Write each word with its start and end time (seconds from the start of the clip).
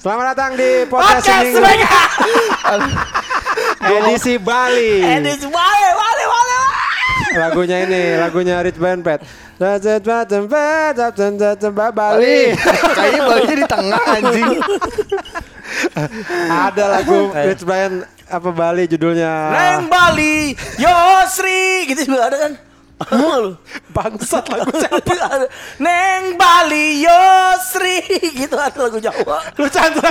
Selamat 0.00 0.32
datang 0.32 0.56
di 0.56 0.88
podcast 0.88 1.20
Podcast 1.20 1.44
Seminggu 1.44 1.60
Semega. 1.60 2.00
edisi 4.00 4.34
Bali. 4.40 5.04
Edis 5.04 5.44
wale 5.44 5.88
wale 5.92 6.24
wale. 6.24 6.56
Lagunya 7.36 7.84
ini, 7.84 8.16
lagunya 8.16 8.64
Rich 8.64 8.80
Band 8.80 9.04
Pet. 9.04 9.20
Bali. 11.92 12.56
Kayaknya 12.96 13.20
baliknya 13.28 13.56
di 13.60 13.66
tengah 13.68 14.02
anjing. 14.16 14.50
Ada 16.48 16.84
lagu 16.96 17.18
Rich 17.36 17.64
Band 17.68 18.08
apa 18.24 18.48
Bali 18.56 18.88
judulnya 18.88 19.52
Neng 19.52 19.92
Bali, 19.92 20.56
Yosri, 20.80 21.92
gitu 21.92 22.08
juga 22.08 22.32
ada 22.32 22.48
kan? 22.48 22.69
Bangsat 23.90 24.44
lagu 24.52 24.70
siapa? 24.76 25.48
Neng 25.80 26.36
Bali, 26.36 27.00
Yosri, 27.00 28.04
gitu 28.36 28.60
ada 28.60 28.76
lagu 28.76 29.00
Jawa. 29.00 29.40
Lu 29.56 29.66
cantik 29.66 30.04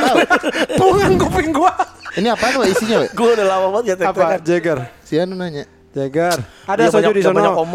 Pungan 0.76 1.14
kuping 1.16 1.54
gua. 1.54 1.74
Ini 2.18 2.34
apa 2.34 2.50
tuh 2.50 2.66
isinya, 2.66 3.06
we? 3.06 3.08
Gue 3.14 3.30
udah 3.38 3.46
lama 3.46 3.68
banget 3.78 4.02
ya 4.02 4.10
Apa? 4.10 4.42
Jagger. 4.42 4.80
Si 5.06 5.14
Anu 5.16 5.38
nanya. 5.38 5.70
Jagger. 5.90 6.38
Ada 6.66 6.86
Dia 6.86 6.90
soju 6.90 7.10
banyak- 7.10 7.18
di 7.18 7.22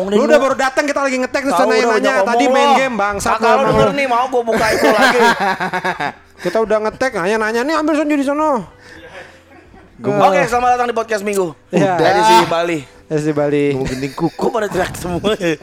nih 0.07 0.17
Lu 0.19 0.23
udah 0.27 0.39
baru 0.39 0.55
datang 0.55 0.85
kita 0.87 1.01
lagi 1.03 1.17
ngetek 1.19 1.43
terus 1.47 1.59
nanya 1.67 1.87
nanya 1.99 2.13
tadi 2.23 2.45
main 2.47 2.69
lo. 2.69 2.79
game 2.79 2.95
bang. 2.95 3.15
Kakak 3.19 3.53
lu 3.55 3.63
denger 3.71 3.91
nih 3.95 4.07
mau 4.07 4.25
gue 4.27 4.43
buka 4.43 4.67
itu 4.71 4.87
lagi. 4.87 5.19
Kita 6.45 6.59
udah 6.61 6.79
ngetek 6.83 7.13
nanya 7.15 7.37
nanya 7.41 7.61
nih 7.63 7.75
ambil 7.75 7.95
soju 7.95 8.15
di 8.15 8.27
sono. 8.27 8.67
Oke, 10.03 10.43
selamat 10.51 10.69
datang 10.75 10.89
di 10.91 10.97
podcast 10.97 11.23
Minggu. 11.23 11.55
Iya. 11.71 11.95
Dari 11.95 12.21
si 12.27 12.35
Bali. 12.51 12.79
SD 13.07 13.31
Bali. 13.31 13.79
Mau 13.79 13.87
gending 13.87 14.11
kuku. 14.11 14.47
pada 14.51 14.67
teriak 14.67 14.91
semua 14.99 15.39
ya? 15.39 15.55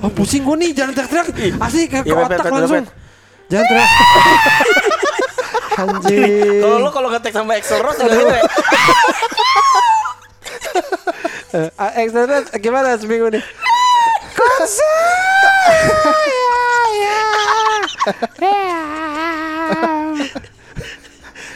Oh 0.00 0.08
pusing 0.08 0.48
gue 0.48 0.56
nih 0.64 0.70
jangan 0.72 0.96
teriak-teriak 0.96 1.60
Asli 1.60 1.84
ke, 1.84 2.00
ke 2.00 2.08
Iya, 2.08 2.24
otak 2.24 2.48
langsung. 2.48 2.88
Jangan 3.52 3.66
teriak 3.68 3.90
Anjing 5.80 6.60
Kalau 6.64 6.76
lu 6.80 6.90
kalau 6.92 7.08
ngetek 7.12 7.32
sama 7.36 7.52
Excel 7.60 7.84
Rose 7.84 8.00
juga 8.00 8.16
gitu 8.16 8.32
ya. 8.32 8.44
Eh, 11.50 11.66
ah, 11.82 11.90
Extended 11.98 12.46
gimana 12.62 12.94
seminggu 12.94 13.26
nih? 13.26 13.42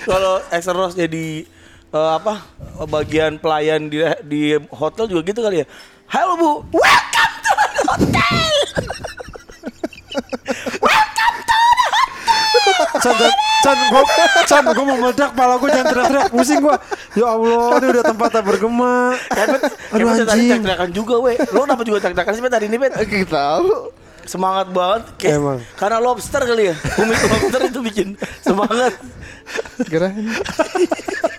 Kalau 0.02 0.42
Excel 0.50 0.74
Rose 0.74 0.98
jadi 0.98 1.46
eh, 1.94 2.10
apa 2.18 2.34
bagian 2.90 3.38
pelayan 3.38 3.86
di 3.86 4.02
di 4.26 4.42
hotel 4.74 5.06
juga 5.06 5.22
gitu 5.30 5.40
kali 5.40 5.62
ya. 5.62 5.66
Halo 6.10 6.34
Bu, 6.36 6.50
welcome 6.74 7.34
to 7.40 7.52
the 7.54 7.68
hotel. 7.86 8.38
Chan, 12.94 13.12
Chan, 13.20 13.26
Chan, 13.60 13.76
gua, 13.92 14.02
Chan, 14.48 14.62
gua 14.64 14.84
mau 14.86 14.96
meledak 14.96 15.30
pala 15.36 15.60
gua 15.60 15.68
jangan 15.68 15.92
teriak-teriak 15.92 16.30
Pusing 16.32 16.60
gua 16.64 16.80
Ya 17.12 17.26
Allah, 17.36 17.76
ini 17.76 17.86
udah 17.92 18.04
tempatnya 18.06 18.40
bergema 18.40 18.94
Kevin, 19.28 19.60
Aduh, 19.60 19.68
Kevin 19.92 20.14
tadi 20.14 20.24
anjing. 20.24 20.48
teriak-teriakan 20.64 20.90
juga 20.94 21.14
weh. 21.20 21.36
Lo 21.52 21.68
kenapa 21.68 21.82
juga 21.84 21.98
teriak-teriakan 22.00 22.32
sih 22.32 22.42
Bet, 22.42 22.54
hari 22.56 22.66
ini 22.72 22.76
Bet? 22.80 22.92
Kita 23.04 23.28
tahu. 23.28 23.92
Semangat 24.24 24.72
banget. 24.72 25.02
Kayak, 25.20 25.36
Emang. 25.36 25.58
Karena 25.76 25.98
lobster 26.00 26.42
kali 26.48 26.72
ya. 26.72 26.74
Kumis 26.96 27.20
lobster 27.28 27.60
itu 27.68 27.80
bikin 27.84 28.08
semangat. 28.40 28.92
Keren. 29.84 30.14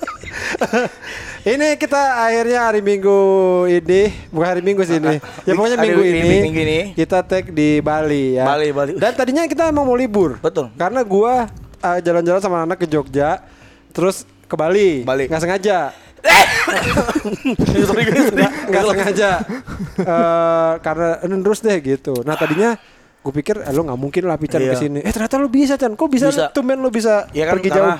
Ini 1.56 1.78
kita 1.78 2.26
akhirnya 2.26 2.66
hari 2.66 2.82
Minggu 2.82 3.20
ini 3.68 4.10
Bukan 4.34 4.48
hari 4.50 4.62
Minggu 4.66 4.82
sih 4.82 4.98
ini 4.98 5.22
Ya 5.46 5.54
pokoknya 5.54 5.78
minggu 5.78 6.02
ini, 6.02 6.20
ini, 6.22 6.38
minggu 6.42 6.62
ini. 6.62 6.80
Kita 6.98 7.22
tag 7.22 7.54
di 7.54 7.78
Bali 7.80 8.34
ya 8.34 8.50
Bali, 8.50 8.74
Bali. 8.74 8.92
Dan 8.98 9.14
tadinya 9.14 9.46
kita 9.46 9.70
emang 9.70 9.86
mau 9.86 9.94
libur 9.94 10.42
Betul. 10.42 10.74
Karena 10.74 11.06
gua 11.06 11.46
uh, 11.80 11.98
jalan-jalan 12.02 12.42
sama 12.42 12.66
anak 12.66 12.82
ke 12.82 12.90
Jogja 12.90 13.46
Terus 13.94 14.26
ke 14.46 14.56
Bali 14.58 15.06
Bali. 15.06 15.30
Nggak 15.30 15.42
sengaja 15.42 15.78
Eh! 16.26 16.46
Nggak 18.70 18.84
sengaja 18.90 19.30
Eh, 19.96 20.74
karena 20.84 21.24
ini 21.24 21.36
terus 21.40 21.60
deh 21.64 21.78
gitu 21.80 22.20
nah 22.28 22.36
tadinya 22.36 22.76
gue 23.24 23.34
pikir 23.34 23.64
eh, 23.64 23.72
lo 23.72 23.88
nggak 23.88 23.96
mungkin 23.96 24.24
lah 24.28 24.36
Pican 24.36 24.60
Iya. 24.60 24.76
ke 24.76 24.78
sini 24.78 25.00
eh 25.02 25.10
ternyata 25.10 25.40
lo 25.40 25.48
bisa 25.48 25.80
Chan 25.80 25.96
kok 25.96 26.10
bisa, 26.12 26.28
Bisa. 26.30 26.52
tumben 26.52 26.84
lo 26.84 26.92
bisa 26.92 27.26
Ya 27.32 27.48
kan 27.48 27.58
pergi 27.58 27.72
jauh 27.72 27.96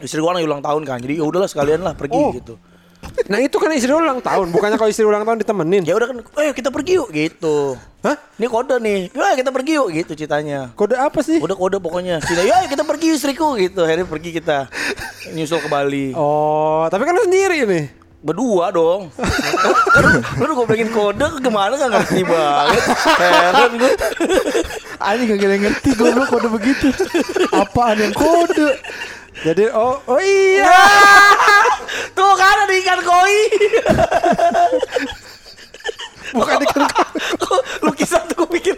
istri 0.00 0.18
gua 0.18 0.34
ulang 0.34 0.60
tahun 0.60 0.82
kan. 0.82 0.98
Jadi 0.98 1.18
ya 1.18 1.24
udahlah 1.24 1.48
sekalian 1.50 1.80
lah 1.82 1.94
pergi 1.94 2.18
Oh. 2.18 2.32
gitu. 2.34 2.54
nah 3.30 3.38
itu 3.38 3.54
kan 3.62 3.70
istri 3.70 3.94
ulang 3.94 4.18
tahun 4.18 4.50
bukannya 4.50 4.74
kalau 4.74 4.90
istri 4.90 5.06
ulang 5.06 5.22
tahun 5.22 5.38
ditemenin 5.38 5.86
Ya 5.86 5.94
udah 5.94 6.10
kan, 6.10 6.18
eh 6.42 6.50
kita 6.50 6.74
pergi 6.74 6.98
yuk 6.98 7.14
gitu. 7.14 7.78
hah 8.02 8.18
Ini 8.34 8.46
kode 8.50 8.74
nih, 8.82 9.14
ya 9.14 9.38
kita 9.38 9.54
pergi 9.54 9.78
yuk 9.78 9.88
gitu 9.94 10.12
ceritanya. 10.18 10.74
kode 10.74 10.98
apa 10.98 11.22
sih 11.22 11.38
Udah 11.38 11.54
kode 11.54 11.78
pokoknya. 11.78 12.18
Cina, 12.18 12.42
ya 12.42 12.66
kita 12.66 12.82
pergi 12.82 13.14
istriku 13.14 13.54
gitu. 13.54 13.86
Akhirnya 13.86 14.02
pergi 14.02 14.34
kita 14.34 14.66
nyusul 15.30 15.62
ke 15.62 15.68
Bali. 15.70 16.10
oh 16.18 16.90
tapi 16.90 17.06
kan 17.06 17.14
lo 17.14 17.22
sendiri 17.22 17.62
nih 17.70 17.86
Berdua 18.18 18.74
dong. 18.74 19.14
Lu 19.14 20.42
udah 20.42 20.54
gue 20.58 20.66
pengen 20.66 20.90
kode 20.90 21.38
gimana 21.38 21.78
gak 21.78 21.90
ngerti 21.94 22.26
banget. 22.26 22.82
Heran 23.14 23.70
gue. 23.78 23.92
Anjing 24.98 25.38
gak 25.38 25.54
ngerti 25.62 25.90
goblok 25.94 26.26
kode 26.26 26.50
begitu. 26.50 26.90
Apaan 27.54 27.94
yang 27.94 28.10
kode? 28.10 28.74
Jadi 29.42 29.70
oh 29.70 30.02
oh 30.04 30.18
iya 30.18 30.66
Tuh 32.16 32.32
kan 32.34 32.56
ada 32.66 32.74
ikan 32.74 33.00
koi. 33.00 33.36
bukan 36.34 36.58
ikan 36.68 36.82
Kok 37.38 37.60
lukisan 37.86 38.22
tuh 38.26 38.44
gue 38.44 38.48
pikir 38.58 38.74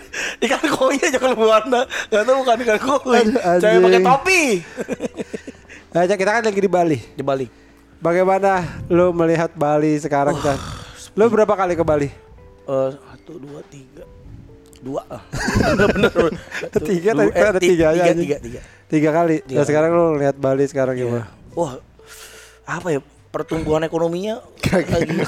ikan 0.47 0.63
koi 0.71 0.97
aja 0.97 1.19
kalau 1.19 1.37
warna. 1.41 1.89
Gak 2.09 2.23
tau 2.23 2.37
bukan 2.39 2.57
ikan 2.63 2.79
koi. 2.79 3.23
Cewek 3.59 3.81
pakai 3.81 4.01
topi. 4.05 4.43
nah, 5.95 6.05
kita 6.07 6.31
kan 6.31 6.43
lagi 6.45 6.61
di 6.61 6.71
Bali 6.71 6.99
Di 7.17 7.25
Bali. 7.25 7.47
bagaimana 8.01 8.63
lo 8.89 9.13
melihat 9.13 9.53
Bali 9.53 9.99
sekarang 9.99 10.33
Chan 10.41 10.57
lo 11.13 11.29
berapa 11.29 11.53
kali 11.53 11.75
ke 11.75 11.85
Bali 11.85 12.09
Eh, 12.71 12.91
satu, 12.95 13.35
dua, 13.35 13.59
tiga. 13.67 14.07
Dua 14.81 15.05
lah. 15.05 15.21
Bener, 15.29 15.89
bener. 15.93 16.13
Tiga, 16.89 17.11
tadi 17.13 17.31
ada 17.33 17.53
ti- 17.55 17.69
tiga 17.69 17.87
Tiga, 17.91 18.03
anjing. 18.03 18.19
tiga, 18.19 18.37
tiga. 18.39 18.61
tiga 18.87 19.11
kali 19.13 19.37
Tiga 19.41 19.59
nah 19.61 19.67
sekarang 19.67 19.91
lo 19.91 20.17
lihat 20.17 20.35
Bali 20.35 20.65
sekarang 20.65 20.95
Iya. 20.95 21.05
gimana 21.05 21.27
Wah, 21.53 21.77
apa 22.65 22.89
ya 22.89 23.01
pertumbuhan 23.29 23.83
ekonominya 23.83 24.41
lagi 24.67 25.21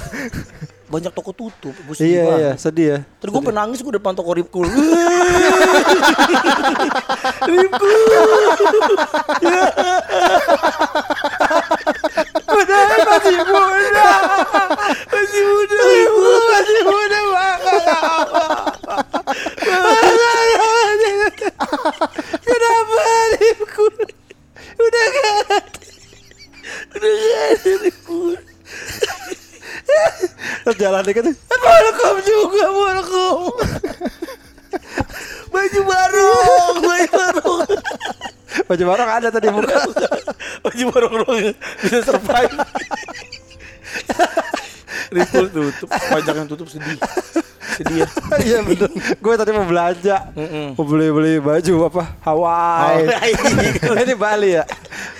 banyak 0.89 1.09
toko 1.11 1.33
tutup. 1.33 1.73
Gue 1.73 1.95
sedih 1.95 2.09
iya 2.11 2.23
banget. 2.23 2.37
iya 2.39 2.53
sedih 2.55 2.87
ya 2.87 2.99
Terus 3.17 3.31
gue 3.31 3.43
penangis 3.43 3.81
gue 3.81 3.93
depan 3.93 4.13
toko 4.13 4.31
Ripkul. 4.31 4.69
Ripkul. 7.47 7.93
Udah 12.45 12.81
masih 13.09 13.37
muda 13.43 14.11
Masih 15.09 15.43
muda. 15.43 15.81
Masih 16.51 16.81
muda 16.84 17.02
Kenapa 22.43 23.03
adikku 23.03 23.84
Udah 24.78 25.05
gak 25.12 25.28
ada 25.33 25.59
Udah 26.93 27.12
gak 27.12 27.43
ada 27.53 27.72
Ripkul. 27.83 28.34
Terus 30.62 30.77
jalan 30.78 31.03
dikit 31.05 31.25
Welcome 31.49 32.21
juga 32.25 32.65
welcome 32.71 33.47
Baju 35.53 35.81
barong, 35.84 36.77
baju 36.81 37.09
barong. 37.12 37.60
Baju 38.72 38.84
barong 38.89 39.10
ada 39.21 39.28
tadi 39.28 39.53
buka 39.53 39.84
Baju 40.65 40.84
barong 40.89 41.15
dong 41.22 41.39
bisa 41.84 42.00
survive. 42.00 42.56
Ripkul 45.12 45.47
tutup, 45.53 45.93
pajak 45.93 46.34
yang 46.41 46.49
tutup 46.49 46.72
sedih. 46.72 46.97
Sedih 47.72 47.97
ya. 47.99 48.09
Iya 48.44 48.59
bener 48.60 48.91
Gue 49.16 49.34
tadi 49.34 49.50
mau 49.50 49.65
belanja 49.65 50.16
Mm-mm. 50.33 50.74
Mau 50.74 50.84
beli-beli 50.84 51.39
baju 51.39 51.74
apa 51.86 52.03
Hawaii 52.21 53.07
Hawaii. 53.07 54.01
Ini 54.04 54.15
Bali 54.15 54.51
ya 54.53 54.65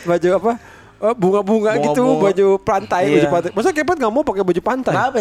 Baju 0.03 0.29
apa 0.35 0.53
Oh, 0.99 1.11
bunga-bunga 1.13 1.75
gitu 1.77 1.99
Bunga-bunga. 1.99 2.25
baju 2.29 2.47
pantai 2.61 3.03
Iya. 3.05 3.15
baju 3.17 3.29
pantai 3.33 3.51
masa 3.53 3.69
kepet 3.71 3.97
nggak 3.97 4.13
mau 4.13 4.23
pakai 4.23 4.45
baju 4.45 4.61
pantai 4.61 4.93
Kenapa? 4.93 5.19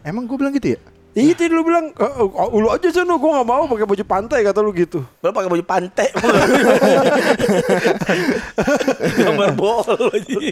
Emang 0.00 0.24
gue 0.24 0.36
bilang 0.36 0.48
gitu 0.50 0.68
ya? 0.72 0.80
Itu 1.18 1.42
lu 1.48 1.62
bilang 1.62 1.90
"Oh, 1.96 2.28
oh, 2.28 2.48
lu 2.54 2.68
aja 2.68 2.88
sana 2.88 3.12
gue 3.12 3.30
nggak 3.30 3.42
mau 3.42 3.64
pakai 3.66 3.84
baju 3.84 4.04
pantai 4.04 4.38
kata 4.44 4.60
lu 4.60 4.70
gitu 4.70 5.00
Lo 5.18 5.28
pakai 5.28 5.48
baju 5.48 5.64
pantai. 5.64 6.08
Gambar 9.18 9.50
bol. 9.54 9.82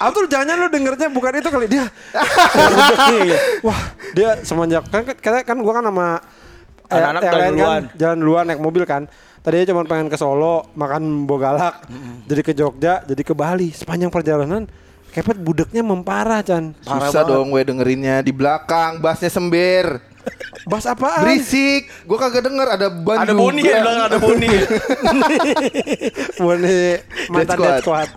Atau 0.01 0.23
jangan 0.27 0.55
lu 0.57 0.67
dengernya 0.69 1.09
bukan 1.11 1.33
itu 1.37 1.49
kali 1.49 1.67
dia. 1.69 1.87
Wah, 3.61 3.81
dia 4.13 4.41
semenjak 4.43 4.85
kan 4.89 5.03
kan, 5.07 5.35
kan 5.45 5.57
gua 5.59 5.73
kan 5.79 5.85
sama 5.85 6.07
eh, 6.87 6.95
Anak-anak 6.95 7.21
yang 7.21 7.27
jalan 7.27 7.37
lain 7.37 7.47
kan 7.47 7.57
duluan. 7.57 7.83
jalan 7.95 8.17
duluan 8.19 8.45
naik 8.47 8.61
mobil 8.61 8.83
kan. 8.85 9.03
Tadinya 9.41 9.67
cuma 9.71 9.83
pengen 9.87 10.11
ke 10.11 10.19
Solo, 10.19 10.67
makan 10.75 11.23
bogalak, 11.23 11.87
jadi 12.27 12.43
ke 12.43 12.51
Jogja, 12.51 13.07
jadi 13.07 13.23
ke 13.23 13.31
Bali. 13.31 13.71
Sepanjang 13.71 14.11
perjalanan 14.11 14.67
kepet 15.15 15.39
budeknya 15.39 15.81
memparah, 15.81 16.43
Chan. 16.43 16.75
Parah 16.83 17.07
Susah 17.07 17.23
banget. 17.23 17.31
dong 17.31 17.47
gue 17.55 17.63
dengerinnya 17.63 18.21
di 18.21 18.35
belakang, 18.35 18.99
bassnya 18.99 19.31
sember. 19.31 20.03
Bahas 20.67 20.87
apaan? 20.91 21.23
Berisik. 21.23 21.87
Gua 22.05 22.19
kagak 22.19 22.51
denger 22.51 22.67
ada 22.67 22.87
ban 22.91 23.23
Ada 23.23 23.33
Boni 23.33 23.63
ya 23.63 23.79
bilang 23.83 24.11
ada 24.11 24.19
Boni. 24.19 24.49
Boni 26.43 26.79
mantan 27.31 27.57
Dead 27.57 27.67
dead 27.71 27.83
squad. 27.83 28.09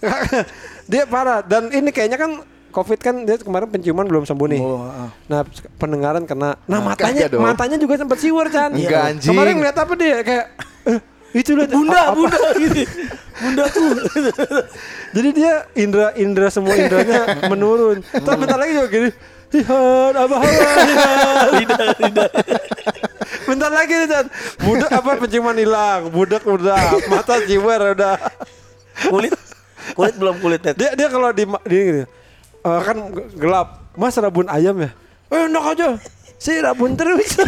dia 0.90 1.02
parah 1.06 1.42
dan 1.42 1.68
ini 1.70 1.90
kayaknya 1.90 2.18
kan 2.18 2.40
Covid 2.70 2.98
kan 3.02 3.14
dia 3.26 3.34
kemarin 3.42 3.66
penciuman 3.66 4.06
belum 4.06 4.22
sembuh 4.22 4.46
nih. 4.46 4.60
Oh, 4.62 4.86
ah. 4.86 5.10
Nah, 5.26 5.42
pendengaran 5.74 6.22
kena. 6.22 6.54
Nah, 6.70 6.78
matanya 6.78 7.26
kagak 7.26 7.34
dong. 7.34 7.42
matanya 7.42 7.76
juga 7.82 7.94
sempat 7.98 8.18
siwer, 8.22 8.46
Chan. 8.46 8.70
Enggak, 8.70 9.02
anjing. 9.10 9.30
Kemarin 9.34 9.52
ngeliat 9.58 9.76
apa 9.82 9.92
dia 9.98 10.16
kayak 10.22 10.46
eh, 10.86 10.98
itu 11.34 11.50
lihat 11.58 11.70
Bunda, 11.74 12.14
apa- 12.14 12.14
bunda 12.14 12.38
gitu. 12.62 12.82
Bunda 13.42 13.64
tuh. 13.74 13.90
Jadi 15.18 15.28
dia 15.34 15.66
indra 15.74 16.14
indra 16.14 16.46
semua 16.46 16.78
indranya 16.78 17.42
menurun. 17.50 18.06
Terus 18.06 18.36
bentar 18.38 18.58
lagi 18.62 18.72
juga 18.78 18.86
gini. 18.86 19.10
Hihan, 19.50 20.14
abah 20.14 20.40
Lidah, 21.58 21.88
lidah. 21.98 22.30
Bentar 23.50 23.70
lagi 23.74 23.94
nih. 23.98 24.06
Budak 24.62 24.90
apa 24.94 25.10
penciuman 25.18 25.58
hilang, 25.58 26.06
budak 26.14 26.46
udah, 26.46 26.94
mata 27.10 27.42
siwer 27.42 27.98
udah. 27.98 28.14
Kulit 29.10 29.34
kulit 29.98 30.14
belum 30.14 30.36
kulit. 30.38 30.62
Dia 30.78 30.94
dia 30.94 31.08
kalau 31.10 31.34
di, 31.34 31.44
di 31.66 31.76
gini, 31.82 32.02
eh, 32.62 32.80
kan 32.86 32.96
gelap. 33.34 33.90
Mas 33.98 34.14
rabun 34.22 34.46
ayam 34.46 34.78
ya? 34.78 34.90
Eh 35.34 35.50
enak 35.50 35.64
aja. 35.74 35.88
Si 36.38 36.54
rabun 36.62 36.94
terus. 36.94 37.42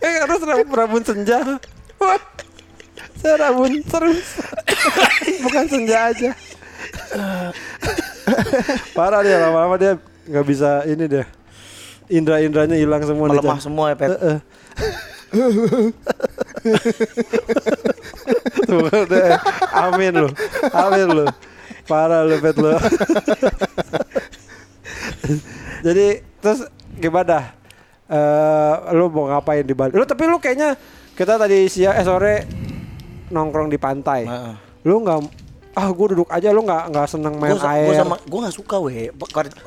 eh 0.00 0.14
harus 0.24 0.40
rabun, 0.42 0.72
rabun 0.72 1.02
senja. 1.04 1.44
Wah, 2.00 2.16
saya 3.20 3.52
rabun 3.52 3.84
terus. 3.84 4.40
Bukan 5.44 5.64
senja 5.68 6.08
aja. 6.08 6.30
Parah 8.96 9.22
dia 9.22 9.38
lama-lama 9.38 9.76
dia 9.78 9.98
nggak 10.26 10.46
bisa 10.46 10.82
ini 10.86 11.06
deh. 11.06 11.26
Indra-indranya 12.06 12.78
hilang 12.78 13.02
semua 13.02 13.26
Melemah 13.30 13.58
Chan. 13.58 13.66
semua 13.66 13.90
ya, 13.90 13.96
Pet. 13.98 14.10
Heeh. 14.14 14.38
Tuh 18.66 19.04
deh. 19.06 19.30
Amin 19.74 20.12
lu. 20.14 20.28
Amin 20.72 21.06
lu. 21.10 21.26
Parah 21.86 22.26
lu 22.26 22.36
pet 22.42 22.56
lu. 22.58 22.74
Jadi 25.86 26.06
terus 26.42 26.66
gimana? 26.98 27.54
Eh 28.10 28.74
lu 28.94 29.06
mau 29.10 29.30
ngapain 29.30 29.62
di 29.62 29.74
Bali? 29.74 29.94
Lu 29.94 30.02
tapi 30.02 30.26
lu 30.26 30.42
kayaknya 30.42 30.74
kita 31.14 31.38
tadi 31.38 31.70
siang 31.70 31.94
eh 31.94 32.02
sore 32.06 32.34
nongkrong 33.30 33.70
di 33.70 33.78
pantai. 33.78 34.26
Heeh. 34.26 34.54
Lu 34.82 35.02
nggak 35.02 35.45
ah 35.76 35.92
gue 35.92 36.06
duduk 36.16 36.28
aja 36.32 36.48
lu 36.50 36.64
nggak 36.64 36.88
nggak 36.88 37.04
seneng 37.06 37.36
main 37.36 37.52
Gue 37.52 37.68
air. 37.68 38.00
sama 38.00 38.16
gue 38.16 38.40
gak 38.40 38.56
suka 38.56 38.80
weh 38.80 39.12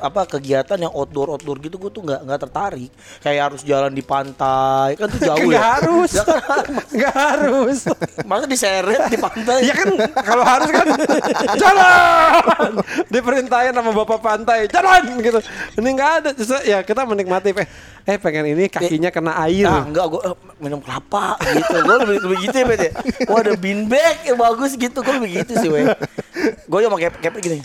apa 0.02 0.20
kegiatan 0.26 0.74
yang 0.74 0.90
outdoor 0.90 1.30
outdoor 1.30 1.62
gitu 1.62 1.78
gue 1.78 1.86
tuh 1.86 2.02
nggak 2.02 2.26
nggak 2.26 2.40
tertarik 2.42 2.90
kayak 3.22 3.42
harus 3.46 3.62
jalan 3.62 3.94
di 3.94 4.02
pantai 4.02 4.98
kan 4.98 5.06
tuh 5.06 5.22
jauh 5.22 5.38
Nggak 5.46 5.54
ya 5.54 5.70
harus. 5.78 6.10
Ya 6.10 6.24
kan, 6.26 6.66
Nggak 6.98 7.14
harus. 7.14 7.78
masa 8.26 8.44
diseret 8.50 9.02
di 9.06 9.16
pantai 9.16 9.58
Ya 9.62 9.74
kan 9.78 9.88
kalau 10.26 10.42
harus 10.42 10.68
kan 10.68 10.86
jalan 11.62 12.72
diperintahin 13.06 13.70
sama 13.70 13.90
bapak 13.94 14.18
pantai 14.18 14.66
jalan 14.66 15.02
gitu 15.22 15.38
ini 15.78 15.88
nggak 15.94 16.10
ada 16.20 16.30
Justru 16.34 16.58
ya 16.66 16.82
kita 16.82 17.06
menikmati 17.06 17.54
eh 17.54 17.68
eh 18.02 18.16
pengen 18.18 18.50
ini 18.50 18.66
kakinya 18.66 19.14
kena 19.14 19.38
air 19.46 19.62
Nah, 19.62 19.86
enggak 19.86 20.06
gue 20.10 20.22
minum 20.58 20.80
kelapa 20.80 21.36
gitu. 21.40 21.76
Gue 21.80 21.96
lebih, 22.00 22.16
lebih 22.26 22.38
gitu 22.48 22.56
ya. 22.58 22.90
Wah, 23.28 23.38
ada 23.40 23.52
bean 23.54 23.86
bag 23.86 24.24
yang 24.24 24.36
bagus 24.36 24.72
gitu. 24.74 24.98
Gue 25.00 25.14
lebih 25.20 25.44
gitu 25.44 25.52
sih, 25.56 25.68
weh. 25.68 25.84
Gue 26.66 26.78
yang 26.82 26.92
pakai 26.92 27.08
kayak 27.18 27.42
gini. 27.42 27.58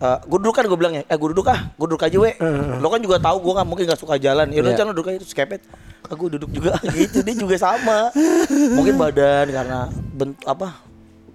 Eh, 0.00 0.18
gue 0.24 0.38
duduk 0.40 0.56
kan 0.56 0.64
gue 0.64 0.78
bilang 0.80 0.96
ya, 0.96 1.04
eh 1.04 1.16
gue 1.16 1.28
duduk 1.28 1.46
ah, 1.52 1.70
gue 1.76 1.86
duduk 1.86 2.00
aja 2.00 2.16
weh. 2.16 2.34
Lo 2.80 2.88
kan 2.88 3.00
juga 3.04 3.20
tahu 3.20 3.36
gue 3.44 3.54
kan 3.54 3.64
mungkin 3.68 3.84
gak 3.84 4.00
suka 4.00 4.16
jalan. 4.16 4.48
Ya 4.48 4.60
udah 4.64 4.72
jangan 4.72 4.92
duduk 4.96 5.12
aja 5.12 5.18
terus 5.20 5.36
kepet. 5.36 5.60
Ah, 6.08 6.14
gue 6.16 6.28
duduk 6.40 6.50
juga 6.50 6.80
gitu. 6.96 7.20
Dia 7.20 7.36
juga 7.36 7.56
sama. 7.60 8.08
Mungkin 8.50 8.96
badan 8.96 9.46
karena 9.52 9.78
bentuk 10.16 10.44
apa? 10.48 10.80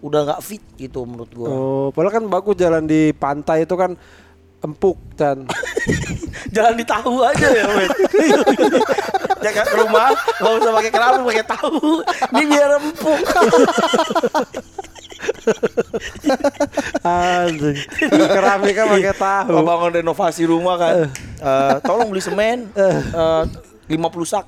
Udah 0.01 0.22
nggak 0.22 0.42
fit 0.45 0.62
gitu 0.77 1.01
menurut 1.01 1.31
gue. 1.33 1.50
oh 1.50 1.89
padahal 1.89 2.22
kan 2.22 2.24
bagus 2.30 2.54
jalan 2.62 2.86
di 2.86 3.10
pantai 3.10 3.66
itu 3.66 3.74
kan 3.74 3.98
empuk 4.62 5.01
dan 5.18 5.50
Jalan 6.56 6.75
di 6.78 6.86
tahu 6.88 7.19
aja 7.19 7.48
ya, 7.51 7.66
weh. 7.68 7.89
Jangan 9.44 9.66
ke 9.66 9.75
rumah, 9.75 10.10
gak 10.16 10.54
usah 10.57 10.71
pakai 10.71 10.92
keramik, 10.92 11.24
pakai 11.28 11.45
tahu. 11.45 12.01
Ini 12.31 12.44
biar 12.48 12.69
empuk. 12.80 13.21
Anjing. 17.06 17.77
Keramik 18.10 18.74
kan 18.75 18.86
pakai 18.92 19.16
tahu. 19.16 19.56
Bangun 19.62 19.92
renovasi 20.01 20.44
rumah 20.45 20.75
kan, 20.80 20.94
eh, 21.42 21.75
tolong 21.86 22.10
beli 22.10 22.22
semen, 22.24 22.69
eh, 22.75 23.44
50 23.86 24.25
sak, 24.25 24.45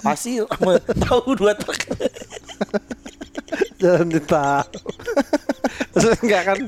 pasir, 0.00 0.48
sama 0.48 0.80
tahu 1.04 1.36
dua 1.36 1.52
truk. 1.52 1.76
jalan 3.78 4.08
di 4.08 4.20
tahu 4.22 4.80
Terus 5.94 6.16
enggak 6.24 6.42
kan 6.42 6.58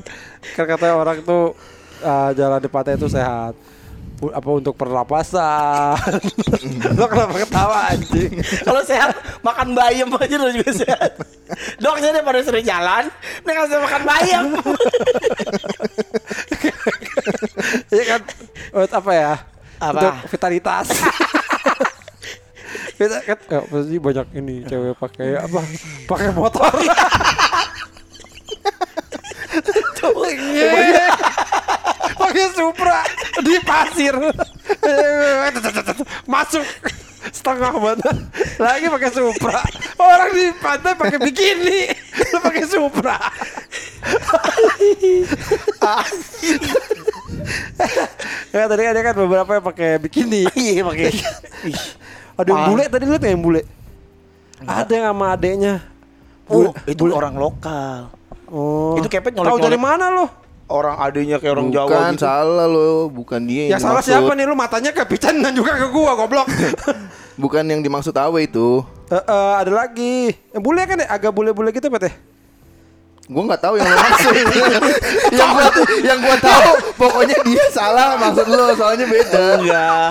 kan 0.55 0.65
katanya 0.69 0.95
orang 0.95 1.19
tuh 1.25 1.57
uh, 2.05 2.29
jalan 2.37 2.61
di 2.61 2.69
pantai 2.69 2.95
itu 2.95 3.09
sehat 3.09 3.57
apa 4.17 4.49
untuk 4.49 4.73
pernapasan 4.73 5.93
lo 6.97 7.05
kenapa 7.05 7.37
ketawa 7.37 7.93
anjing 7.93 8.41
Kalau 8.65 8.81
sehat 8.81 9.13
makan 9.45 9.77
bayam 9.77 10.09
aja 10.17 10.35
lo 10.41 10.49
juga 10.49 10.73
sehat. 10.73 11.21
Dok 11.79 11.95
saya 12.01 12.25
pada 12.25 12.41
sering 12.43 12.65
jalan, 12.65 13.07
ini 13.45 13.51
kasih 13.53 13.79
makan 13.79 14.03
bayam. 14.03 14.45
Iya 17.91 18.03
kan 18.15 18.21
buat 18.71 18.91
apa 18.91 19.11
ya? 19.11 19.33
Apa? 19.83 19.99
Untuk 19.99 20.15
vitalitas. 20.31 20.87
Kita 22.97 23.19
kan 23.27 23.37
ya, 23.47 23.59
pasti 23.67 23.95
banyak 23.99 24.27
ini 24.39 24.55
cewek 24.65 24.95
pakai 24.97 25.35
apa? 25.35 25.59
Pakai 26.07 26.31
motor. 26.31 26.71
Iya. 30.37 31.09
pakai 32.17 32.45
Supra 32.53 33.01
di 33.41 33.55
pasir. 33.61 34.13
Masuk 36.25 36.63
setengah 37.27 37.75
badan 37.75 38.17
lagi 38.57 38.87
pakai 38.87 39.09
Supra. 39.11 39.59
Orang 39.97 40.29
di 40.31 40.45
pantai 40.57 40.93
pakai 40.95 41.19
bikini, 41.19 41.91
lu 42.31 42.37
pakai 42.39 42.63
Supra. 42.63 43.17
ya 48.51 48.63
tadi 48.67 48.83
ada 48.83 48.99
kan 49.03 49.13
beberapa 49.15 49.49
yang 49.59 49.65
pakai 49.65 49.89
bikini. 49.99 50.41
Iya 50.55 50.81
pakai. 50.85 51.11
Ada 52.37 52.49
yang 52.49 52.63
bule 52.69 52.83
tadi 52.87 53.03
lihat 53.05 53.23
yang 53.23 53.41
bule? 53.41 53.61
Ada 54.63 54.91
yang 54.93 55.05
sama 55.13 55.25
adeknya. 55.33 55.73
Oh, 56.47 56.71
Bule- 56.71 56.73
itu 56.87 57.01
bule. 57.03 57.13
orang 57.13 57.35
lokal. 57.35 57.99
Oh. 58.47 58.95
Itu 58.95 59.11
kepet 59.11 59.35
Tahu 59.35 59.43
nyolek-nyolek. 59.43 59.65
dari 59.67 59.77
mana 59.77 60.05
lo? 60.07 60.25
Orang 60.67 60.99
adanya 60.99 61.39
kayak 61.39 61.53
orang 61.55 61.71
Jawa 61.71 61.87
Bukan 61.87 62.11
gitu. 62.11 62.23
salah 62.27 62.67
lo, 62.67 63.07
bukan 63.07 63.39
dia 63.41 63.71
Ya 63.71 63.75
yang 63.75 63.79
salah 63.79 64.03
dimaksud. 64.03 64.11
siapa 64.11 64.31
nih 64.35 64.45
lu 64.45 64.55
matanya 64.55 64.91
ke 64.91 65.03
Pican 65.07 65.39
dan 65.39 65.55
juga 65.55 65.79
ke 65.79 65.87
gua 65.87 66.11
goblok. 66.13 66.47
Bukan 67.41 67.63
yang 67.63 67.79
dimaksud 67.79 68.11
Awe 68.11 68.43
itu. 68.43 68.83
Eh, 69.07 69.15
eh, 69.15 69.53
ada 69.55 69.71
lagi. 69.71 70.35
Yang 70.51 70.61
bule 70.61 70.81
kan 70.83 70.99
ya 70.99 71.07
agak 71.07 71.31
bule-bule 71.31 71.71
gitu 71.71 71.87
Pet 71.87 72.03
ya? 72.03 72.13
Gua 73.27 73.43
nggak 73.43 73.59
tahu 73.59 73.75
yang 73.75 73.87
lo 73.87 73.95
maksud. 73.95 74.33
yang 75.39 75.49
gua 75.51 75.67
yang 76.03 76.19
gua 76.19 76.35
tahu 76.35 76.69
pokoknya 76.95 77.37
dia 77.43 77.65
salah 77.69 78.15
maksud 78.17 78.47
lo, 78.47 78.67
soalnya 78.73 79.05
beda. 79.05 79.43
Enggak. 79.59 80.07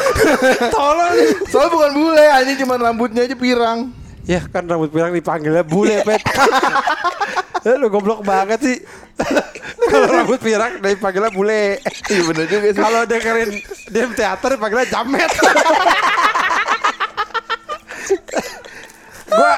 Tolong. 0.74 1.12
Soalnya 1.48 1.70
bukan 1.70 1.90
bule, 1.92 2.26
ini 2.42 2.52
cuma 2.56 2.74
rambutnya 2.76 3.24
aja 3.24 3.36
pirang. 3.36 3.92
Ya 4.22 4.40
kan 4.46 4.66
rambut 4.70 4.90
pirang 4.94 5.10
dipanggilnya 5.14 5.64
bule 5.66 6.02
Pet. 6.06 6.22
Lu 7.80 7.86
goblok 7.90 8.26
banget 8.26 8.58
sih. 8.62 8.78
Kalau 9.90 10.08
rambut 10.10 10.38
pirang 10.42 10.82
dipanggilnya 10.82 11.30
bule. 11.30 11.78
Iya 12.10 12.22
bener 12.26 12.46
juga 12.50 12.68
sih. 12.74 12.82
Kalau 12.82 13.02
dengerin 13.06 13.50
dia 13.90 14.06
teater 14.14 14.50
dipanggilnya 14.58 14.86
jamet. 14.90 15.30
gua 19.32 19.56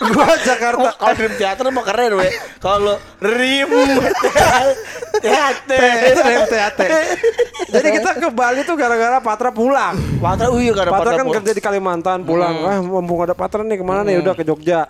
gua 0.00 0.34
Jakarta 0.42 0.90
Kalau 0.98 1.14
Dream 1.14 1.34
Theater 1.38 1.64
mah 1.70 1.84
keren 1.86 2.12
weh. 2.18 2.32
Kalau 2.58 2.96
Rim 3.22 3.70
Theater. 5.22 5.78
Rem 6.24 6.42
teater. 6.50 6.88
Jadi 7.70 7.88
kita 8.00 8.10
ke 8.18 8.28
Bali 8.34 8.60
tuh 8.66 8.74
gara-gara 8.74 9.18
Patra 9.22 9.50
pulang. 9.54 9.94
Patra 10.18 10.50
oh 10.50 10.58
iya 10.58 10.74
karena 10.74 10.92
Patra 10.92 11.14
Patra 11.14 11.20
kan 11.22 11.26
kerja 11.40 11.52
di 11.54 11.62
Kalimantan 11.62 12.18
pulang. 12.26 12.54
Ah, 12.66 12.78
mumpung 12.82 13.22
ada 13.22 13.34
Patra 13.36 13.62
nih 13.62 13.78
ke 13.78 13.84
mana 13.86 14.02
nih? 14.02 14.18
Udah 14.20 14.34
ke 14.34 14.42
Jogja. 14.42 14.86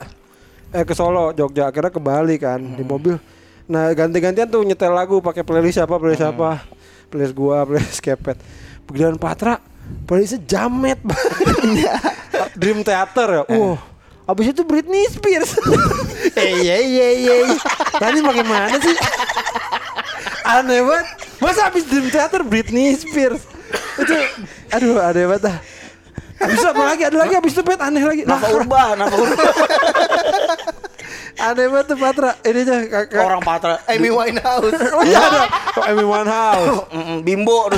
Eh 0.74 0.82
ke 0.82 0.96
Solo, 0.96 1.30
Jogja. 1.36 1.70
Akhirnya 1.70 1.92
ke 1.92 2.00
Bali 2.00 2.36
kan 2.40 2.60
di 2.60 2.82
mobil. 2.82 3.20
Nah 3.64 3.88
ganti-gantian 3.96 4.48
tuh 4.48 4.60
nyetel 4.60 4.92
lagu 4.92 5.24
pakai 5.24 5.40
playlist 5.40 5.80
apa, 5.80 5.96
playlist 5.96 6.24
apa, 6.24 6.60
playlist 7.08 7.32
gua, 7.32 7.62
playlist 7.68 8.00
kepet. 8.04 8.36
Begitu 8.84 9.16
Patra, 9.16 9.56
playlistnya 10.04 10.44
jamet 10.44 11.00
banget. 11.00 11.88
Dream 12.60 12.84
Theater 12.84 13.28
ya. 13.40 13.42
Wah. 13.48 13.93
Abis 14.24 14.56
itu 14.56 14.62
Britney 14.64 15.04
Spears. 15.12 15.52
Eh 16.34 16.50
iya 16.64 16.80
iya 16.80 17.08
iya. 17.14 17.34
Tadi 18.00 18.18
bagaimana 18.24 18.74
sih? 18.80 18.96
Aneh 20.40 20.80
banget. 20.80 21.06
Masa 21.38 21.68
abis 21.68 21.84
Dream 21.84 22.08
Theater 22.08 22.40
Britney 22.42 22.96
Spears? 22.96 23.44
itu 23.94 24.14
aduh 24.72 24.98
ada 24.98 25.20
banget 25.28 25.42
dah. 25.46 25.58
Habis 26.40 26.58
itu 26.58 26.66
apa 26.66 26.82
lagi? 26.82 27.02
Ada 27.06 27.18
lagi 27.22 27.34
habis 27.38 27.52
itu 27.54 27.62
pet 27.62 27.78
aneh 27.78 28.02
lagi. 28.02 28.22
Nafa 28.26 28.46
Urba, 28.50 28.98
Nafa 28.98 29.16
Urba. 29.20 29.44
aneh 31.46 31.66
banget 31.70 31.86
tuh 31.92 31.98
Patra. 32.00 32.30
Ininya 32.42 32.76
kakak. 32.88 33.22
Orang 33.22 33.42
Patra. 33.44 33.74
Amy 33.86 34.10
Winehouse. 34.10 34.74
Oh 34.96 35.02
iya 35.04 35.20
ada. 35.22 35.44
Oh, 35.76 35.84
Amy 35.86 36.04
Winehouse. 36.08 36.66
Bimbo. 37.22 37.68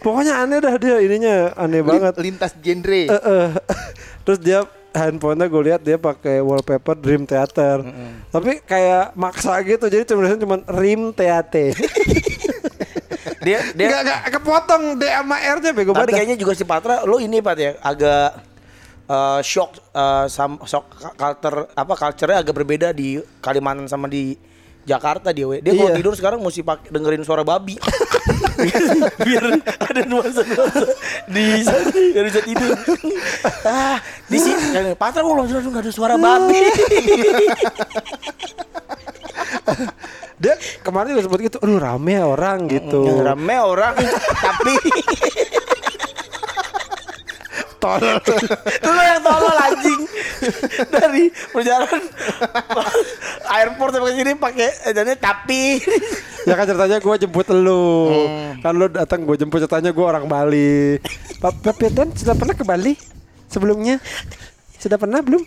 Pokoknya 0.00 0.40
aneh 0.44 0.58
dah 0.62 0.74
dia 0.78 0.96
ininya 1.02 1.52
aneh 1.58 1.82
banget. 1.82 2.14
Lintas 2.22 2.54
genre. 2.62 3.02
Eh, 3.10 3.12
eh. 3.12 3.48
Terus 4.24 4.38
dia 4.40 4.64
handphonenya 4.94 5.50
gue 5.50 5.62
lihat 5.66 5.80
dia 5.82 5.98
pakai 5.98 6.38
wallpaper 6.38 6.94
Dream 6.94 7.26
Theater. 7.26 7.82
Tapi 8.30 8.62
kayak 8.62 9.18
maksa 9.18 9.58
gitu. 9.66 9.90
Jadi 9.90 10.06
tulisannya 10.06 10.40
cuma 10.40 10.56
Rim 10.70 11.10
Theater. 11.12 11.74
Dia 13.44 13.60
dia 13.76 13.86
Enggak 13.92 14.02
enggak 14.08 14.20
kepotong 14.40 14.82
D 14.96 15.04
sama 15.04 15.36
R-nya 15.36 15.70
bego 15.76 15.92
tapi 15.92 16.16
kayaknya 16.16 16.40
juga 16.40 16.56
si 16.56 16.64
Patra 16.64 17.04
lu 17.04 17.20
ini 17.20 17.44
Pat 17.44 17.60
ya 17.60 17.76
agak 17.84 18.40
eh, 19.04 19.40
shock 19.44 19.76
eh, 19.92 20.26
sam, 20.32 20.56
shock 20.64 20.88
culture 21.12 21.68
apa 21.76 21.92
culture-nya 21.92 22.40
agak 22.40 22.54
berbeda 22.56 22.88
di 22.96 23.20
Kalimantan 23.44 23.84
sama 23.84 24.08
di 24.08 24.32
Jakarta 24.84 25.32
dia 25.32 25.48
we. 25.48 25.64
Dia 25.64 25.72
kalau 25.72 25.90
Iya. 25.90 25.96
tidur 25.96 26.12
sekarang 26.12 26.38
mesti 26.40 26.60
pakai 26.60 26.92
dengerin 26.92 27.24
suara 27.24 27.40
babi. 27.40 27.80
Biar 29.26 29.44
ada 29.58 30.00
nuansa-nuansa 30.04 30.86
di 31.26 31.44
sana 31.60 31.88
bisa 32.22 32.40
tidur. 32.40 32.70
ah, 33.64 33.96
di 34.24 34.38
sini 34.38 34.92
Patra 34.94 35.24
gua 35.24 35.42
langsung 35.42 35.60
enggak 35.64 35.88
ada 35.88 35.92
suara 35.92 36.14
babi. 36.14 36.60
Dia 40.34 40.54
kemarin 40.82 41.14
juga 41.16 41.22
sempat 41.24 41.40
gitu, 41.40 41.56
aduh 41.62 41.78
rame 41.78 42.20
orang 42.20 42.66
gitu. 42.68 43.00
Rame 43.22 43.54
orang 43.56 43.94
tapi 43.96 44.74
Tolol. 47.84 48.16
Lu 48.84 48.90
lo 48.96 49.02
yang 49.04 49.20
tolol 49.20 49.56
anjing 49.60 50.00
Dari 50.88 51.24
perjalanan 51.52 52.02
Airport 53.44 53.92
sampai 53.92 54.16
sini 54.16 54.32
pakai 54.40 54.68
Jadinya 54.88 55.16
tapi 55.20 55.84
ya 56.44 56.54
kan 56.56 56.64
ceritanya 56.68 56.98
gue 57.00 57.14
jemput 57.24 57.48
lu. 57.56 57.84
Kan 58.60 58.72
lu 58.76 58.86
datang 58.92 59.24
gue 59.24 59.36
jemput 59.36 59.64
ceritanya 59.64 59.90
gue 59.96 60.04
orang 60.04 60.28
Bali. 60.28 61.00
Pak 61.40 61.72
Firdan 61.76 62.12
sudah 62.12 62.36
pernah 62.36 62.54
ke 62.56 62.64
Bali 62.64 62.92
sebelumnya? 63.48 63.96
Sudah 64.76 65.00
pernah 65.00 65.24
belum? 65.24 65.40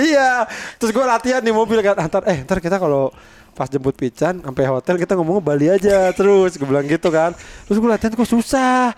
iya. 0.00 0.48
Terus 0.80 0.90
gue 0.96 1.04
latihan 1.04 1.44
di 1.44 1.52
mobil 1.52 1.84
kan. 1.84 1.96
Antar 2.00 2.24
eh 2.24 2.40
ntar 2.44 2.58
kita 2.64 2.80
kalau 2.80 3.12
pas 3.54 3.70
jemput 3.70 3.94
Pican 3.94 4.42
sampai 4.42 4.66
hotel 4.66 4.98
kita 4.98 5.14
ngomong 5.14 5.38
Bali 5.38 5.70
aja 5.70 6.10
terus. 6.10 6.58
Gue 6.58 6.66
bilang 6.66 6.84
gitu 6.90 7.08
kan. 7.08 7.32
Terus 7.70 7.78
gue 7.78 7.88
latihan 7.88 8.12
kok 8.12 8.26
susah? 8.26 8.90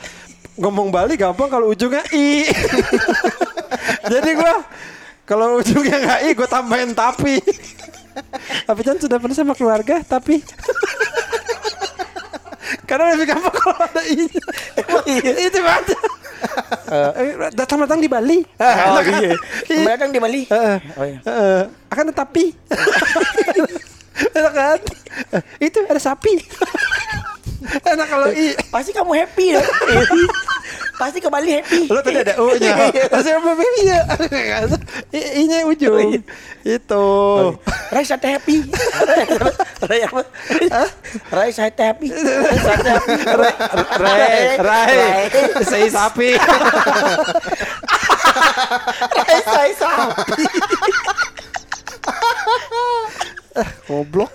Ngomong 0.57 0.89
Bali 0.89 1.21
gampang 1.21 1.53
kalau 1.53 1.71
ujungnya 1.71 2.03
i. 2.17 2.49
Jadi 4.13 4.31
gue 4.33 4.55
kalau 5.29 5.61
ujungnya 5.61 6.01
nggak 6.01 6.21
i 6.25 6.29
gue 6.33 6.49
tambahin 6.49 6.91
tapi. 6.97 7.37
Tapi 8.65 8.81
kan 8.81 8.97
sudah 8.97 9.21
pernah 9.21 9.37
sama 9.37 9.53
keluarga 9.53 10.01
tapi. 10.01 10.41
Karena 12.89 13.13
lebih 13.13 13.29
gampang 13.29 13.53
kalau 13.53 13.77
ada 13.77 14.03
i. 14.09 14.25
Itu 15.47 15.61
aja. 15.61 15.99
Eh, 17.21 17.53
datang-datang 17.53 18.01
di 18.01 18.09
Bali. 18.09 18.41
Oh 18.57 19.03
iya. 19.03 19.37
Mereka 19.69 20.09
di 20.09 20.21
Bali. 20.23 20.43
Heeh. 20.49 20.79
Oh 20.97 21.05
iya. 21.05 21.19
Heeh. 21.21 21.61
akan 21.93 22.05
tetapi 22.13 22.45
enak 24.37 24.53
kan? 24.53 24.79
Itu 25.61 25.85
ada 25.85 26.01
sapi. 26.01 26.41
Enak 27.83 28.07
kalau 28.07 28.29
i. 28.33 28.53
Pasti 28.69 28.91
kamu 28.93 29.13
happy 29.17 29.57
ya? 29.57 29.63
Pasti 30.97 31.21
ke 31.21 31.29
Bali 31.29 31.61
happy. 31.61 31.93
Lo 31.93 32.01
tadi 32.01 32.25
ada 32.25 32.41
u 32.41 32.57
nya 32.57 32.73
masih 33.13 33.37
apa 33.37 33.53
iya 33.77 34.01
i 35.13 35.45
nya 35.45 35.69
ujung. 35.69 36.25
Itu. 36.65 37.07
Rai 37.93 38.05
sate 38.05 38.33
happy. 38.33 38.65
Rai 39.85 40.01
apa? 40.09 40.25
Rai 41.29 41.53
sate 41.53 41.85
happy. 41.85 42.09
Rai 42.17 42.81
happy. 42.81 43.13
Rai 44.01 44.57
Rai 44.57 44.97
saya 45.69 45.89
sapi. 45.93 46.33
Rai 49.13 49.41
saya 49.45 50.01
sapi 53.57 53.69
goblok. 53.89 54.33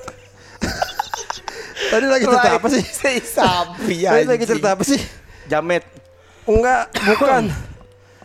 Tadi 1.92 2.06
lagi 2.08 2.24
cerita 2.24 2.50
apa 2.56 2.68
sih? 2.72 2.84
Saya 3.04 3.20
sapi 3.20 3.96
tadi 4.08 4.24
lagi 4.24 4.46
cerita 4.48 4.68
apa 4.74 4.84
sih? 4.88 5.00
Jamet. 5.46 5.84
Enggak 6.48 6.90
bukan. 7.06 7.44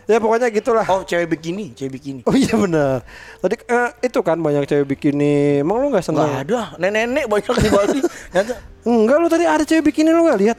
Ya 0.07 0.23
pokoknya 0.23 0.47
gitulah. 0.47 0.87
Oh 0.87 1.03
cewek 1.03 1.35
bikini 1.35 1.75
Cewek 1.75 1.99
bikini. 1.99 2.21
Oh 2.23 2.31
iya 2.31 2.55
benar. 2.55 3.03
Tadi 3.43 3.59
eh, 3.59 3.91
itu 4.07 4.15
kan 4.23 4.39
banyak 4.39 4.63
cewek 4.63 4.95
bikini. 4.95 5.59
Emang 5.59 5.83
lu 5.83 5.91
nggak 5.91 6.07
Enggak 6.07 6.31
senang? 6.31 6.47
ada 6.47 6.79
Nenek-nenek 6.79 7.27
banyak 7.27 7.55
di 7.59 7.67
Bali 7.67 7.99
Enggak 8.87 9.17
lu 9.19 9.27
tadi 9.27 9.43
ada 9.43 9.67
cewek 9.67 9.91
bikini 9.91 10.15
lu 10.15 10.23
nggak 10.23 10.39
lihat? 10.39 10.57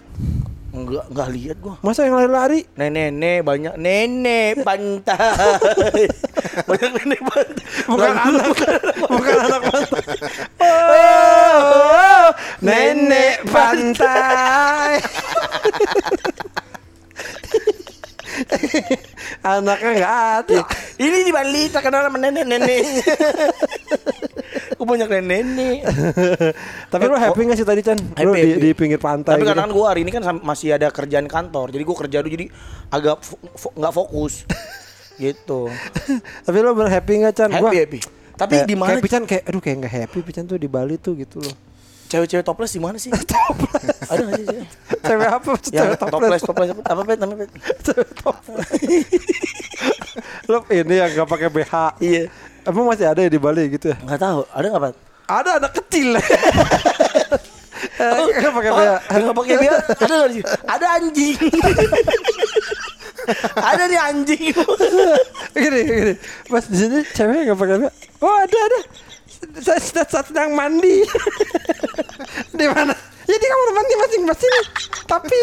Enggak, 0.79 1.11
enggak 1.11 1.29
lihat 1.35 1.57
gua. 1.59 1.75
Masa 1.83 2.07
yang 2.07 2.15
lari-lari? 2.15 2.63
Nenek-nenek 2.79 3.43
banyak 3.43 3.75
nenek 3.75 4.63
pantai. 4.63 6.07
banyak 6.71 6.91
nenek 7.03 7.19
pantai. 7.27 7.65
Bukan 7.91 8.15
anak, 8.15 8.47
bukan 9.11 9.37
anak 9.43 9.61
pantai. 9.67 10.03
Oh, 10.63 12.31
nenek 12.63 13.43
pantai. 13.51 15.03
Anaknya 19.43 19.91
nggak 19.99 20.15
ada. 20.39 20.59
Ini 20.95 21.27
di 21.27 21.33
Bali 21.35 21.67
terkenal 21.75 22.07
sama 22.07 22.23
nenek-nenek. 22.23 22.87
Banyak 24.89 25.09
nenek-nenek. 25.09 25.79
Tapi 26.93 27.03
lu 27.05 27.15
happy 27.15 27.41
nggak 27.45 27.57
sih 27.57 27.67
tadi 27.67 27.81
Chan? 27.81 27.99
Lu 28.01 28.33
Happy, 28.33 28.41
di, 28.41 28.49
happy. 28.49 28.61
di 28.61 28.71
pinggir 28.73 28.97
pantai. 28.99 29.37
Tapi 29.37 29.45
gitu. 29.45 29.53
kadang 29.53 29.69
gue 29.69 29.85
hari 29.85 30.01
ini 30.03 30.11
kan 30.11 30.23
masih 30.41 30.73
ada 30.73 30.89
kerjaan 30.89 31.29
kantor. 31.29 31.71
Jadi 31.71 31.83
gue 31.85 31.97
kerja 31.99 32.17
dulu 32.19 32.31
jadi 32.33 32.47
agak 32.89 33.21
fo- 33.21 33.41
fo- 33.53 33.75
nggak 33.77 33.93
fokus. 33.93 34.49
gitu. 35.23 35.69
Tapi 36.43 36.57
lu 36.59 36.73
bener 36.73 36.91
happy 36.91 37.13
nggak 37.21 37.35
Chan? 37.35 37.51
Happy, 37.51 37.77
happy. 37.77 38.01
Tapi 38.33 38.55
di 38.65 38.73
mana 38.73 38.95
Kayak 38.95 39.03
Pican 39.03 39.23
kayak, 39.27 39.43
aduh 39.45 39.59
kayak 39.59 39.77
nggak 39.83 39.95
happy 39.99 40.19
Pican 40.23 40.45
tuh 40.47 40.57
di 40.57 40.67
Bali 40.67 40.95
tuh 40.97 41.13
gitu 41.13 41.43
loh. 41.43 41.57
cewek-cewek 42.09 42.41
topless 42.41 42.73
di 42.73 42.81
mana 42.81 42.97
sih? 42.97 43.13
Ada 44.09 44.23
nggak 44.25 44.41
sih? 44.41 44.47
cewek? 44.49 44.67
Cewek 45.05 45.29
apa? 45.29 45.51
Yang 45.53 45.75
Cewek 45.77 45.99
topless, 46.01 46.41
topless 46.41 46.71
apa? 46.73 46.83
Apa 46.89 47.01
pet 47.05 47.19
namanya 47.21 47.39
pet? 47.45 47.51
Cewek 47.85 48.11
topless. 48.17 48.71
Lu 50.49 50.59
ini 50.71 50.95
yang 50.97 51.11
nggak 51.13 51.29
pakai 51.29 51.49
BH. 51.53 51.75
Iya. 52.01 52.23
Emang 52.69 52.85
masih 52.87 53.09
ada 53.09 53.19
ya 53.19 53.27
di 53.27 53.41
Bali 53.41 53.67
gitu 53.73 53.91
ya? 53.91 53.97
Nggak 53.99 54.21
tahu. 54.21 54.41
Ada 54.53 54.67
nggak 54.69 54.83
pet? 54.85 54.95
Ada 55.27 55.51
anak 55.59 55.73
kecil. 55.75 56.09
Eh, 57.79 58.43
nggak 58.43 58.55
pakai 58.55 58.71
Oh, 58.71 58.79
BH. 58.79 58.91
nggak 59.07 59.37
pakai 59.39 59.57
BH. 59.57 59.75
Ada 60.03 60.15
nggak 60.19 60.31
sih? 60.35 60.43
Ada 60.67 60.87
anjing. 60.99 61.37
ada 63.71 63.83
nih 63.87 64.01
anjing. 64.01 64.45
Gini, 65.53 65.81
gini. 65.87 66.15
Mas 66.47 66.67
di 66.67 66.77
sini 66.79 66.99
cewek 67.07 67.39
nggak 67.47 67.59
pakai 67.59 67.77
BH. 67.79 67.91
Oh 68.19 68.35
ada 68.35 68.59
ada. 68.59 68.79
Saya 69.63 69.79
sedang, 69.79 70.11
sedang 70.11 70.51
mandi. 70.55 71.07
di 72.59 72.67
mana? 72.67 72.95
Ya 73.27 73.35
di 73.35 73.47
kamar 73.47 73.71
mandi 73.71 73.95
masing-masing. 73.95 74.53
Tapi 75.07 75.39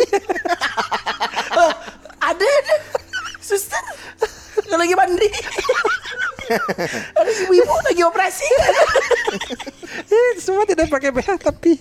Oh, 1.56 1.72
ada 2.20 2.46
ada. 2.48 2.76
Suster. 3.40 3.80
Nggak 4.76 4.92
lagi 4.92 4.96
mandi. 5.00 5.30
ada 7.24 7.32
ibu-ibu 7.48 7.76
lagi 7.88 8.02
operasi. 8.04 8.50
eh, 10.12 10.36
semua 10.44 10.68
tidak 10.68 10.92
pakai 10.92 11.16
BH 11.16 11.40
tapi 11.40 11.80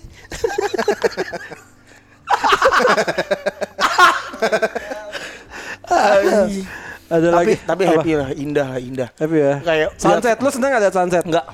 ada 7.05 7.27
tapi 7.35 7.51
lagi. 7.51 7.55
tapi 7.67 7.83
Apa? 7.83 7.91
happy 7.99 8.13
lah, 8.15 8.29
indah 8.31 8.67
lah, 8.71 8.79
indah. 8.79 9.09
Happy 9.19 9.37
ya. 9.43 9.59
Kayak 9.59 9.89
sunset. 9.99 10.37
Lu 10.39 10.49
seneng 10.55 10.71
gak 10.71 10.81
lihat 10.87 10.95
sunset? 10.95 11.23
Enggak. 11.27 11.45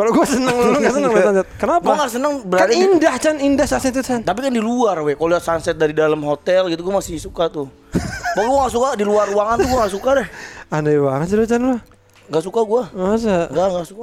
Kalau 0.00 0.16
gue 0.16 0.24
seneng, 0.24 0.56
lu 0.56 0.78
gak 0.80 0.94
seneng 0.96 1.10
lihat 1.12 1.26
sunset. 1.28 1.46
Kenapa? 1.60 1.84
Gua 1.84 1.94
nggak 2.00 2.08
seneng 2.10 2.32
Kan 2.32 2.48
berada 2.48 2.72
di- 2.72 2.80
indah 2.80 3.14
Chan, 3.20 3.36
indah 3.36 3.66
sunset 3.68 3.92
itu 3.92 4.00
Chan. 4.00 4.20
Tapi 4.24 4.40
kan 4.40 4.48
di 4.48 4.62
luar 4.64 4.96
weh, 5.04 5.12
kalau 5.12 5.28
lihat 5.28 5.44
sunset 5.44 5.76
dari 5.76 5.92
dalam 5.92 6.16
hotel 6.24 6.72
gitu 6.72 6.80
gue 6.80 6.94
masih 6.96 7.20
suka 7.20 7.52
tuh. 7.52 7.68
Pokoknya 8.32 8.48
gue 8.48 8.60
gak 8.64 8.72
suka 8.72 8.88
di 8.96 9.04
luar 9.04 9.28
ruangan 9.28 9.60
tuh 9.60 9.68
gue 9.68 9.78
gak 9.78 9.92
suka 9.92 10.10
deh. 10.16 10.28
Aneh 10.72 10.96
banget 10.96 11.26
sih 11.28 11.36
lu 11.36 11.44
Chan 11.44 11.60
lu. 11.60 11.76
Gak 12.30 12.42
suka 12.42 12.60
gue. 12.64 12.82
Masa? 12.96 13.36
Gak, 13.52 13.66
gak 13.76 13.86
suka. 13.86 14.02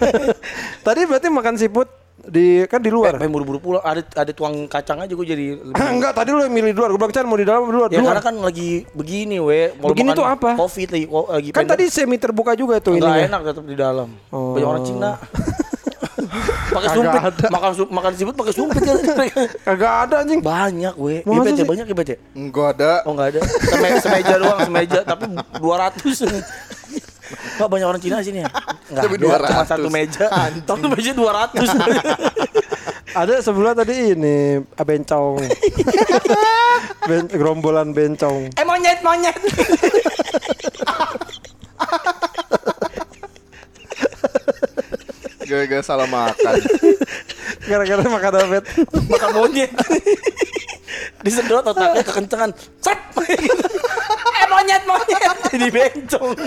Tadi 0.86 1.00
berarti 1.04 1.28
makan 1.28 1.54
seafood 1.60 1.88
di 2.26 2.46
kan 2.66 2.78
di 2.78 2.88
luar. 2.88 3.16
Pengen 3.16 3.30
buru-buru 3.30 3.58
pulang. 3.58 3.80
Ada 3.80 4.02
ada 4.16 4.32
tuang 4.32 4.66
kacang 4.66 4.98
aja 4.98 5.10
gue 5.10 5.26
jadi 5.26 5.46
lebih. 5.56 5.78
Enggak, 5.94 6.12
tadi 6.12 6.30
lu 6.30 6.40
yang 6.40 6.50
milih 6.50 6.70
di 6.70 6.78
luar. 6.78 6.88
Gue 6.90 6.98
bilang 6.98 7.12
Chan 7.12 7.24
mau 7.24 7.34
di 7.34 7.46
dalam 7.46 7.62
di 7.62 7.72
luar. 7.72 7.88
Ya 7.88 7.98
Luar. 7.98 8.08
karena 8.12 8.22
kan 8.24 8.34
lagi 8.40 8.70
begini 8.92 9.36
weh. 9.38 9.72
Mau 9.76 9.90
Begini 9.90 10.10
tuh 10.10 10.22
apa? 10.22 10.54
Covid 10.54 10.88
lagi. 10.90 11.06
lagi 11.06 11.48
Kan 11.50 11.64
tadi 11.64 11.84
semi 11.86 12.16
terbuka 12.16 12.52
juga 12.52 12.78
tuh 12.78 12.98
ininya. 12.98 13.22
enak 13.26 13.40
tetap 13.44 13.64
di 13.64 13.76
dalam. 13.76 14.08
Oh. 14.28 14.52
Banyak 14.52 14.68
orang 14.68 14.84
Cina. 14.84 15.10
Pakai 16.66 16.88
sumpit. 16.92 17.20
ada. 17.22 17.46
Makan 17.48 17.70
su- 17.72 17.88
makan 17.88 18.12
siput 18.12 18.34
pakai 18.34 18.52
sumpit 18.52 18.82
kan. 18.82 18.96
Kagak 19.66 19.92
ada 20.04 20.14
anjing. 20.20 20.40
banyak 20.44 20.94
we. 20.96 21.24
Ibet 21.24 21.54
ya 21.54 21.64
banyak 21.64 21.86
ibet 21.88 22.06
ya. 22.06 22.16
Enggak 22.34 22.76
ada. 22.76 22.92
Oh 23.04 23.16
enggak 23.16 23.28
ada. 23.32 23.40
Seme 23.62 23.88
semeja 23.96 24.34
doang, 24.36 24.60
semeja 24.60 25.00
tapi 25.00 25.24
200. 25.56 26.75
Pak 27.56 27.66
banyak 27.66 27.86
orang 27.88 28.02
Cina 28.02 28.22
sini 28.22 28.42
ya? 28.44 28.50
Enggak 28.90 29.02
cuma 29.10 29.38
200. 29.42 29.70
satu 29.70 29.88
meja. 29.90 30.26
Satu 30.62 30.86
meja 30.92 31.10
200. 31.14 31.58
Ada 33.16 33.40
sebelah 33.40 33.72
tadi 33.72 34.12
ini 34.12 34.60
bencong. 34.76 35.40
ben, 37.08 37.24
gerombolan 37.32 37.90
bencong. 37.90 38.52
eh 38.52 38.64
monyet, 38.66 39.00
monyet. 39.00 39.34
Gara-gara 45.46 45.82
salah 45.82 46.08
makan. 46.10 46.54
Gara-gara 47.66 48.02
makan 48.02 48.32
apa? 48.34 48.58
Makan 49.06 49.30
monyet. 49.32 49.70
Disedot 51.22 51.62
otaknya 51.64 52.02
kekencengan. 52.02 52.50
Set. 52.82 52.98
Monyet, 54.56 54.82
monyet. 54.84 55.20
Jadi 55.52 55.66
bencong. 55.68 56.30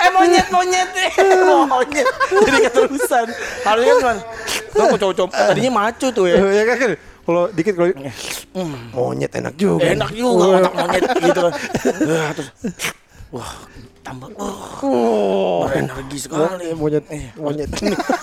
eh 0.00 0.10
monyet, 0.10 0.46
monyet. 0.48 0.88
Eh 0.94 1.10
monyet. 1.72 2.06
Jadi 2.30 2.58
keterusan. 2.64 3.26
Harusnya 3.62 3.94
kan 3.98 4.16
cuma 4.70 4.86
Tuh 4.86 4.98
cowok-cowok 5.02 5.30
tadinya 5.34 5.70
maco 5.74 6.06
tuh 6.08 6.24
ya. 6.24 6.38
ya 6.38 6.62
kan? 6.64 6.90
Kalau 7.20 7.42
dikit 7.50 7.74
kalau 7.74 7.90
monyet 8.90 9.30
enak 9.32 9.54
juga. 9.54 9.82
enak 9.84 10.10
juga 10.10 10.44
otak 10.56 10.74
monyet 10.74 11.02
gitu 11.20 11.40
kan 11.42 11.52
terus 12.32 12.48
wah 13.30 13.50
tambah 14.00 14.26
wah 14.34 14.82
berenergi 15.68 16.18
sekali 16.18 16.70
monyet 16.74 17.04
Eh, 17.06 17.30
monyet. 17.36 17.68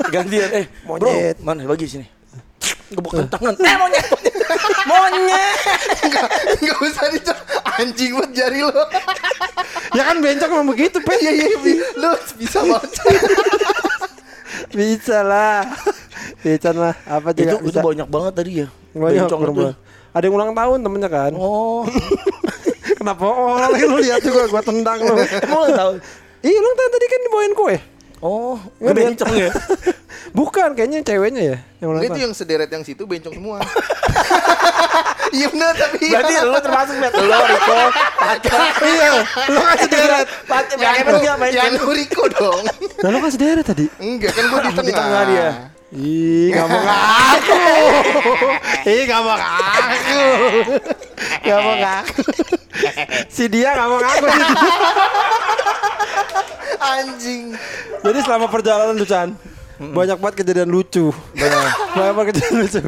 gantian 0.09 0.49
eh 0.51 0.65
Monyet. 0.83 1.35
mana 1.39 1.63
bagi 1.63 1.85
sini 1.85 2.07
gebuk 2.89 3.11
tangan 3.27 3.53
eh 3.53 3.75
monyet 3.75 4.05
monyet 4.07 4.35
monyet 4.89 5.55
Enggak, 5.97 6.27
enggak 6.57 6.77
usah 6.79 7.05
dicok. 7.09 7.37
Anjing 7.77 8.11
buat 8.13 8.31
jari 8.31 8.63
lo. 8.63 8.71
ya 9.91 10.03
kan 10.03 10.17
bencong 10.17 10.49
memang 10.49 10.67
begitu, 10.67 10.97
Pe. 10.99 11.13
Iya 11.15 11.31
iya 11.35 11.57
bi- 11.59 11.83
lu 11.93 12.09
bisa 12.37 12.63
banget. 12.63 12.91
Bisa 14.69 15.17
lah. 15.21 15.67
Bisa 16.39 16.69
lah. 16.71 16.93
Apa 17.03 17.31
itu 17.31 17.43
juga 17.43 17.53
itu 17.53 17.65
bisa. 17.67 17.79
banyak 17.81 18.07
banget 18.07 18.33
tadi 18.33 18.51
ya 18.57 18.67
Banyak 18.91 19.27
bencong 19.27 19.41
itu. 19.43 19.63
Ada 20.09 20.23
yang 20.23 20.35
ulang 20.35 20.51
tahun 20.53 20.77
temennya 20.81 21.09
kan. 21.11 21.31
oh 21.35 21.83
Kenapa 22.99 23.23
oh 23.23 23.59
lagi 23.59 23.83
lu 23.83 23.97
lihat 23.99 24.21
juga 24.21 24.47
gua 24.47 24.61
tendang 24.61 24.97
lu. 24.97 25.13
emang 25.13 25.59
lo 25.59 25.69
tahu 25.69 25.91
Ih, 26.39 26.55
ulang 26.55 26.75
tahun 26.75 26.91
tadi 26.91 27.05
kan 27.05 27.19
dibawain 27.21 27.53
kue. 27.53 27.75
Oh 28.21 28.57
Nggak 28.81 28.95
bencong 28.95 29.33
ya 29.35 29.51
Bukan, 30.37 30.75
kayaknya 30.75 31.01
ceweknya 31.05 31.41
ya 31.55 31.57
yang 31.79 31.89
ulang 31.93 32.03
Itu 32.03 32.19
yang 32.19 32.33
sederet 32.33 32.69
yang 32.69 32.83
situ 32.83 33.05
bencong 33.05 33.33
semua. 33.33 33.57
Iya 35.27 35.51
benar 35.51 35.75
tapi. 35.75 36.07
berarti 36.07 36.33
lo 36.39 36.59
termasuk 36.63 36.95
bet 37.03 37.11
lo 37.19 37.35
Riko 37.35 37.79
Pakai 38.15 38.69
Iya, 38.79 39.09
lu 39.51 39.59
kan 39.59 39.77
sederet. 39.77 40.27
main 41.35 41.51
yang 41.51 41.75
Riko 41.83 42.23
dong. 42.31 42.63
Nah, 43.03 43.09
lu 43.11 43.17
kan 43.19 43.31
sederet 43.35 43.65
tadi. 43.67 43.85
Enggak 43.99 44.31
kan 44.33 44.43
gua 44.47 44.59
di 44.63 44.71
tengah. 44.71 44.87
di 44.87 44.93
tengah 44.95 45.21
dia 45.27 45.47
Ih, 45.95 46.51
gak 46.51 46.67
mau 46.67 46.83
ngaku. 46.83 47.59
Ih, 48.83 49.01
gak 49.07 49.21
mau 49.23 49.35
ngaku. 49.39 50.25
Gak 51.47 51.59
mau 51.63 51.75
ngaku. 51.79 52.21
Si 53.31 53.47
dia 53.47 53.71
gak 53.71 53.87
mau 53.87 53.99
ngaku 54.03 54.25
sih. 54.27 54.43
Anjing. 56.77 57.43
Jadi 58.03 58.19
selama 58.19 58.51
perjalanan 58.51 58.99
tuh 58.99 59.07
Chan, 59.07 59.31
banyak 59.79 60.17
banget 60.19 60.35
kejadian 60.43 60.69
lucu. 60.75 61.15
Banyak 61.35 62.13
banget 62.15 62.35
kejadian 62.35 62.55
lucu. 62.67 62.79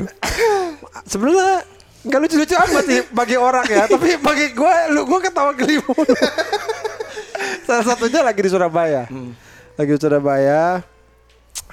Sebenarnya 1.08 1.63
nggak 2.00 2.20
lucu-lucu 2.24 2.56
amat 2.56 2.84
sih 2.88 3.03
bagi 3.12 3.36
orang 3.36 3.68
ya, 3.68 3.84
tapi 3.84 4.15
bagi 4.24 4.56
gue, 4.56 4.74
lu 4.96 5.03
gue 5.03 5.20
ketawa 5.20 5.51
kelimun. 5.51 6.08
Salah 7.68 7.83
satunya 7.83 8.24
lagi 8.24 8.40
di 8.40 8.50
Surabaya. 8.51 9.07
Lagi 9.75 9.92
di 9.96 10.00
Surabaya. 10.00 10.79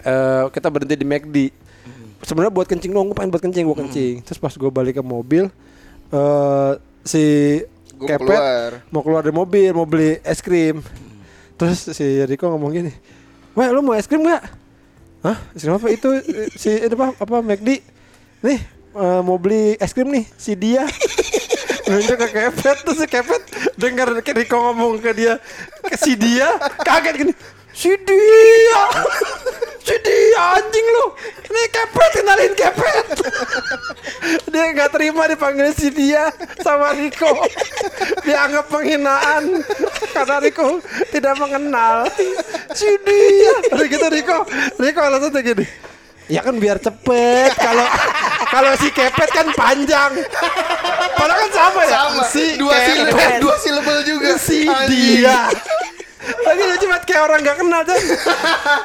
Eh, 0.05 0.45
kita 0.53 0.69
berhenti 0.69 0.97
di 0.99 1.07
McD. 1.07 1.37
Sebenarnya 2.27 2.53
buat 2.53 2.67
kencing 2.67 2.91
doang, 2.91 3.13
gue 3.13 3.17
pengen 3.17 3.31
buat 3.31 3.45
kencing, 3.45 3.65
gue 3.69 3.79
kencing. 3.87 4.15
Terus 4.27 4.39
pas 4.41 4.51
gue 4.51 4.71
balik 4.73 4.99
ke 4.99 5.05
mobil, 5.05 5.47
eh 6.11 6.73
si 7.07 7.25
Gua 7.97 8.09
Kepet 8.13 8.29
keluar. 8.29 8.71
mau 8.93 9.01
keluar 9.01 9.21
dari 9.25 9.33
mobil, 9.33 9.71
mau 9.73 9.89
beli 9.89 10.21
es 10.21 10.45
krim. 10.45 10.85
Terus 11.57 11.97
si 11.97 12.05
Riko 12.29 12.53
ngomong 12.53 12.77
gini, 12.77 12.93
Wah 13.57 13.73
lu 13.73 13.81
mau 13.81 13.97
es 13.97 14.05
krim 14.05 14.21
gak? 14.21 14.45
Hah? 15.25 15.37
Es 15.57 15.65
krim 15.65 15.81
apa 15.81 15.89
itu? 15.89 16.13
Si 16.61 16.69
itu 16.77 16.93
apa? 16.93 17.17
Apa 17.17 17.41
McD? 17.41 17.81
Nih 18.45 18.61
eh, 19.01 19.21
mau 19.25 19.41
beli 19.41 19.81
es 19.81 19.97
krim 19.97 20.13
nih 20.13 20.29
si 20.37 20.53
dia. 20.53 20.85
Nunjuk 21.87 22.19
ke 22.19 22.29
Kepet 22.35 22.83
Terus 22.83 22.99
si 22.99 23.07
Kepet 23.07 23.43
Dengar 23.79 24.11
Riko 24.11 24.59
ngomong 24.59 24.99
ke 24.99 25.15
dia 25.15 25.39
Ke 25.87 25.95
si 25.95 26.19
dia 26.19 26.59
Kaget 26.83 27.15
gini 27.15 27.33
Si 27.77 27.93
dia 27.93 28.83
Si 29.85 29.95
dia 30.01 30.43
anjing 30.57 30.87
lu. 30.97 31.07
Ini 31.45 31.63
Kepet 31.69 32.11
kenalin 32.17 32.53
Kepet. 32.57 33.07
Dia 34.49 34.65
nggak 34.73 34.97
terima 34.97 35.29
dipanggil 35.29 35.77
si 35.77 35.93
dia 35.93 36.33
Sama 36.65 36.97
Riko. 36.97 37.37
Dia 38.25 38.49
anggap 38.49 38.73
penghinaan. 38.73 39.61
Karena 40.17 40.37
Riko 40.41 40.81
tidak 41.13 41.37
mengenal. 41.37 42.09
Si 42.73 42.89
dia 43.05 43.53
Udah 43.69 43.87
gitu 43.93 44.07
Riko. 44.09 44.39
Riko 44.81 45.01
alasannya 45.05 45.41
gini. 45.45 45.65
Ya 46.33 46.41
kan 46.41 46.57
biar 46.57 46.81
cepet. 46.81 47.53
Kalau 47.61 47.87
kalau 48.49 48.73
si 48.81 48.89
kepet 48.89 49.31
kan 49.37 49.53
panjang. 49.53 50.17
Padahal 51.13 51.45
kan 51.45 51.51
sama 51.53 51.81
ya? 51.85 51.93
Sama. 52.09 52.25
Si 52.25 52.45
dua 52.57 52.73
kepet. 52.73 52.89
silebel, 52.89 53.31
dua 53.45 53.57
silebel 53.61 53.99
juga. 54.09 54.33
Si 54.41 54.65
Anjing. 54.65 55.21
dia 55.23 55.53
Tapi 56.27 56.61
lucu 56.65 56.87
banget 56.87 57.05
kayak 57.05 57.23
orang 57.23 57.41
gak 57.41 57.57
kenal 57.57 57.83
kan 57.83 57.99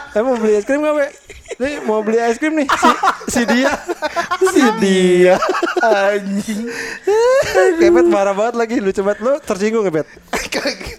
Saya 0.10 0.21
mau 0.21 0.36
beli 0.36 0.54
es 0.54 0.63
krim 0.63 0.80
gak 0.80 0.93
Be? 0.93 1.08
Nih 1.54 1.73
mau 1.82 1.99
beli 1.99 2.17
es 2.17 2.36
krim 2.36 2.56
nih. 2.56 2.65
Si, 2.65 2.89
si 3.30 3.41
dia. 3.45 3.75
Si 4.41 4.62
dia. 4.80 5.36
Anjing. 5.77 6.63
Kepet 7.77 8.08
marah 8.08 8.32
banget 8.32 8.56
lagi. 8.56 8.75
Lucu 8.77 9.01
banget. 9.01 9.19
Lu 9.19 9.34
tersinggung 9.38 9.84
Kepet? 9.84 10.08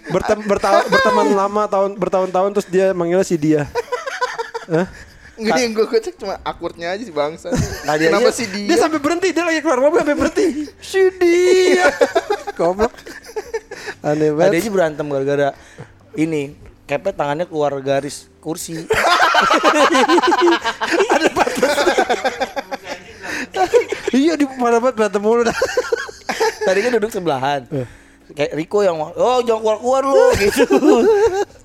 Bertem, 0.08 0.38
berta- 0.42 0.84
Berteman 0.84 1.32
lama 1.32 1.64
tahun 1.66 1.94
bertahun-tahun 1.94 2.50
Terus 2.52 2.68
dia 2.68 2.86
manggilnya 2.90 3.22
si 3.22 3.36
dia. 3.36 3.64
Hah? 4.66 4.86
Enggak 5.32 5.58
yang 5.58 5.72
gue 5.72 5.86
cek 5.88 6.14
cuma 6.16 6.36
akurnya 6.42 6.92
aja 6.92 7.02
sih 7.02 7.10
bangsa. 7.10 7.48
Nah, 7.82 7.96
dia 7.96 8.12
Kenapa 8.12 8.28
aja- 8.28 8.36
sih 8.36 8.46
Dia? 8.46 8.68
dia? 8.68 8.76
sampai 8.78 9.00
berhenti. 9.00 9.32
Dia 9.32 9.42
lagi 9.42 9.58
keluar 9.58 9.80
mobil 9.80 9.98
sampai 9.98 10.14
berhenti. 10.14 10.46
Si 10.78 11.00
dia. 11.16 11.88
Goblok. 12.60 12.92
Aneh 14.04 14.28
Tadi 14.28 14.36
banget. 14.36 14.60
Aja 14.60 14.70
berantem 14.70 15.06
gara-gara 15.08 15.48
ini 16.16 16.56
kepet 16.84 17.14
tangannya 17.16 17.46
keluar 17.48 17.72
garis 17.80 18.28
kursi. 18.40 18.82
Iya 24.12 24.36
di 24.36 24.44
pada 24.44 24.76
banget 24.76 24.94
berantem 24.96 25.22
mulu 25.24 25.40
dah 25.40 25.56
Tadinya 26.68 27.00
duduk 27.00 27.10
sebelahan. 27.10 27.64
Kayak 28.32 28.52
Riko 28.56 28.80
yang 28.84 28.96
oh 29.00 29.38
jangan 29.44 29.60
keluar-keluar 29.60 30.02
lu 30.08 30.24
gitu. 30.40 30.64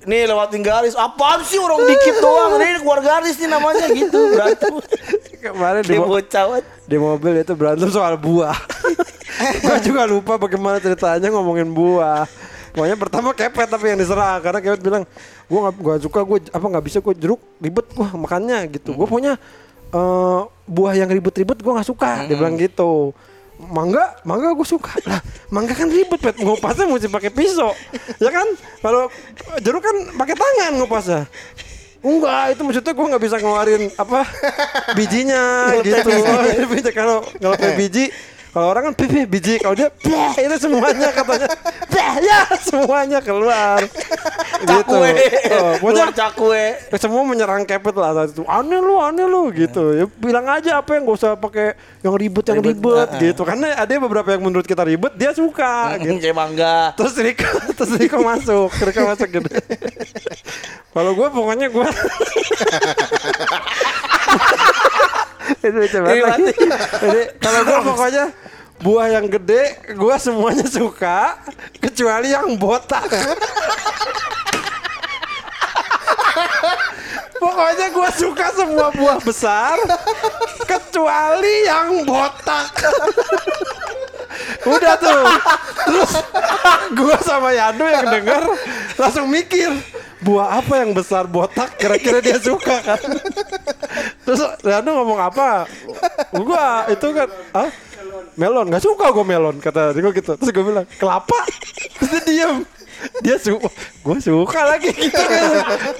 Nih 0.07 0.27
lewatin 0.27 0.63
garis. 0.63 0.95
Apaan 0.95 1.43
sih 1.43 1.59
orang 1.59 1.85
dikit 1.85 2.17
doang. 2.19 2.59
Nih 2.59 2.81
keluar 2.81 2.99
garis 3.03 3.35
nih 3.39 3.51
namanya 3.51 3.87
gitu. 3.91 4.19
Berantem. 4.35 4.73
Kemarin 5.43 5.83
di, 5.85 5.95
mo- 5.95 6.19
di 6.87 6.97
mobil 6.97 7.33
itu 7.39 7.53
berantem 7.55 7.87
soal 7.93 8.17
buah 8.19 8.57
Gue 9.63 9.77
juga 9.85 10.03
lupa 10.09 10.35
bagaimana 10.35 10.81
ceritanya 10.81 11.29
ngomongin 11.29 11.69
buah 11.71 12.25
Pokoknya 12.77 12.93
pertama 12.93 13.33
kepet 13.33 13.73
tapi 13.73 13.89
yang 13.89 13.97
diserang 13.97 14.37
Karena 14.37 14.61
kepet 14.61 14.81
bilang 14.85 15.03
Gue 15.49 15.59
gak, 15.65 15.73
gak 15.81 16.01
suka 16.05 16.19
gue 16.21 16.37
apa 16.53 16.65
nggak 16.69 16.85
bisa 16.85 16.97
gue 17.01 17.13
jeruk 17.17 17.41
ribet 17.57 17.89
gue 17.89 18.05
makannya 18.05 18.69
gitu 18.69 18.93
Gue 18.93 19.09
punya 19.09 19.33
eh, 19.89 20.41
buah 20.69 20.93
yang 20.93 21.09
ribet-ribet 21.09 21.57
gue 21.57 21.73
gak 21.73 21.89
suka 21.89 22.29
Dia 22.29 22.37
bilang 22.37 22.53
gitu 22.53 23.17
Mangga, 23.57 24.13
mangga 24.21 24.53
gue 24.53 24.67
suka 24.69 25.01
lah. 25.09 25.17
Mangga 25.49 25.73
kan 25.73 25.89
ribet, 25.89 26.21
pet 26.21 26.37
ngupasnya 26.37 26.85
mesti 26.93 27.09
pakai 27.09 27.33
pisau, 27.33 27.73
ya 28.21 28.29
kan? 28.29 28.45
Kalau 28.85 29.09
jeruk 29.65 29.81
kan 29.81 29.97
pakai 30.13 30.37
tangan 30.37 30.71
ngupasnya. 30.77 31.25
Enggak, 32.05 32.53
itu 32.53 32.61
maksudnya 32.61 32.93
gue 32.93 33.05
nggak 33.09 33.23
bisa 33.25 33.35
ngeluarin 33.41 33.83
apa 33.97 34.29
bijinya 34.93 35.73
gitu. 35.81 36.05
Kalau 36.97 37.25
kalau 37.25 37.55
kayak 37.57 37.75
biji, 37.81 38.13
kalau 38.55 38.67
orang 38.73 38.89
kan 38.89 38.93
pipi 38.95 39.27
biji, 39.27 39.59
kalau 39.59 39.75
dia 39.77 39.91
bleh, 39.91 40.33
itu 40.39 40.55
semuanya 40.57 41.09
katanya, 41.13 41.47
bleh, 41.91 42.13
ya 42.23 42.39
semuanya 42.63 43.19
keluar. 43.21 43.83
gitu. 44.57 44.73
Cakwe. 44.73 45.11
Oh, 45.53 45.73
pokoknya 45.77 46.05
cakwe. 46.15 46.63
semua 46.97 47.21
menyerang 47.21 47.63
kepet 47.67 47.93
lah 47.93 48.11
saat 48.17 48.33
itu. 48.33 48.41
Aneh 48.49 48.81
lu, 48.81 48.97
aneh 48.97 49.29
lu 49.29 49.53
gitu. 49.53 49.93
Ya 49.93 50.05
bilang 50.09 50.49
aja 50.49 50.81
apa 50.81 50.97
yang 50.97 51.05
gak 51.05 51.17
usah 51.21 51.37
pakai 51.37 51.77
yang 52.01 52.17
ribet 52.17 52.45
yang 52.49 52.57
Ribet, 52.63 52.81
ribet 52.81 53.09
ah. 53.13 53.21
gitu. 53.21 53.41
Karena 53.45 53.67
ada 53.77 53.91
beberapa 54.01 54.29
yang 54.33 54.41
menurut 54.41 54.65
kita 54.65 54.81
ribet 54.81 55.13
dia 55.13 55.31
suka 55.37 55.93
gitu. 56.01 56.17
Kayak 56.17 56.37
mangga. 56.37 56.97
Terus 56.97 57.13
Riko, 57.21 57.51
terus 57.77 57.91
Riko 58.01 58.17
masuk, 58.25 58.71
Riko 58.73 59.01
masuk 59.05 59.29
gitu. 59.29 59.49
Kalau 60.97 61.13
gue 61.13 61.27
pokoknya 61.29 61.67
gue 61.69 61.87
itu 65.69 65.79
coba 65.97 66.07
Ini 66.11 66.21
mati. 66.23 66.53
Jadi 67.03 67.21
kalau 67.39 67.61
gue 67.63 67.79
pokoknya 67.83 68.25
buah 68.77 69.07
yang 69.09 69.25
gede 69.25 69.63
gue 69.93 70.15
semuanya 70.21 70.67
suka 70.69 71.41
kecuali 71.81 72.33
yang 72.33 72.55
botak. 72.55 73.09
Pokoknya 77.37 77.93
gue 77.93 78.09
suka 78.17 78.49
semua 78.53 78.89
buah 78.93 79.21
besar 79.21 79.77
kecuali 80.65 81.69
yang 81.69 82.01
botak. 82.05 82.73
Udah 84.65 84.93
tuh. 84.97 85.21
Terus 85.85 86.11
gue 86.97 87.15
sama 87.21 87.53
Yanu 87.53 87.85
yang 87.85 88.05
denger 88.09 88.41
langsung 88.97 89.29
mikir 89.29 89.69
buah 90.17 90.57
apa 90.57 90.81
yang 90.81 90.97
besar 90.97 91.29
botak 91.29 91.77
kira-kira 91.77 92.21
dia 92.21 92.41
suka 92.41 92.81
kan. 92.81 93.01
Terus 94.25 94.41
Yanu 94.65 94.97
ngomong 94.97 95.19
apa? 95.21 95.69
Gua 96.33 96.89
itu 96.89 97.07
kan 97.13 97.29
ah 97.53 97.69
melon 98.37 98.69
nggak 98.69 98.85
suka 98.85 99.09
gue 99.13 99.25
melon 99.25 99.57
kata 99.61 99.93
dia 99.93 100.09
gitu. 100.13 100.33
Terus 100.37 100.49
gue 100.53 100.63
bilang 100.65 100.85
kelapa. 100.97 101.37
Terus 102.01 102.09
dia 102.17 102.21
diam. 102.25 102.65
Dia 103.21 103.37
suka, 103.37 103.69
gue 103.77 104.17
suka 104.17 104.61
lagi 104.73 104.89
gitu. 104.89 105.21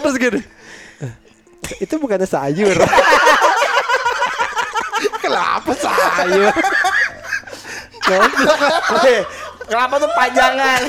Terus 0.02 0.18
gini, 0.18 0.42
itu 1.78 1.94
bukannya 2.02 2.26
sayur. 2.26 2.74
Kelapa 5.22 5.78
sayur. 5.78 6.50
Kenapa 9.70 9.94
tuh 10.02 10.10
pajangan? 10.18 10.82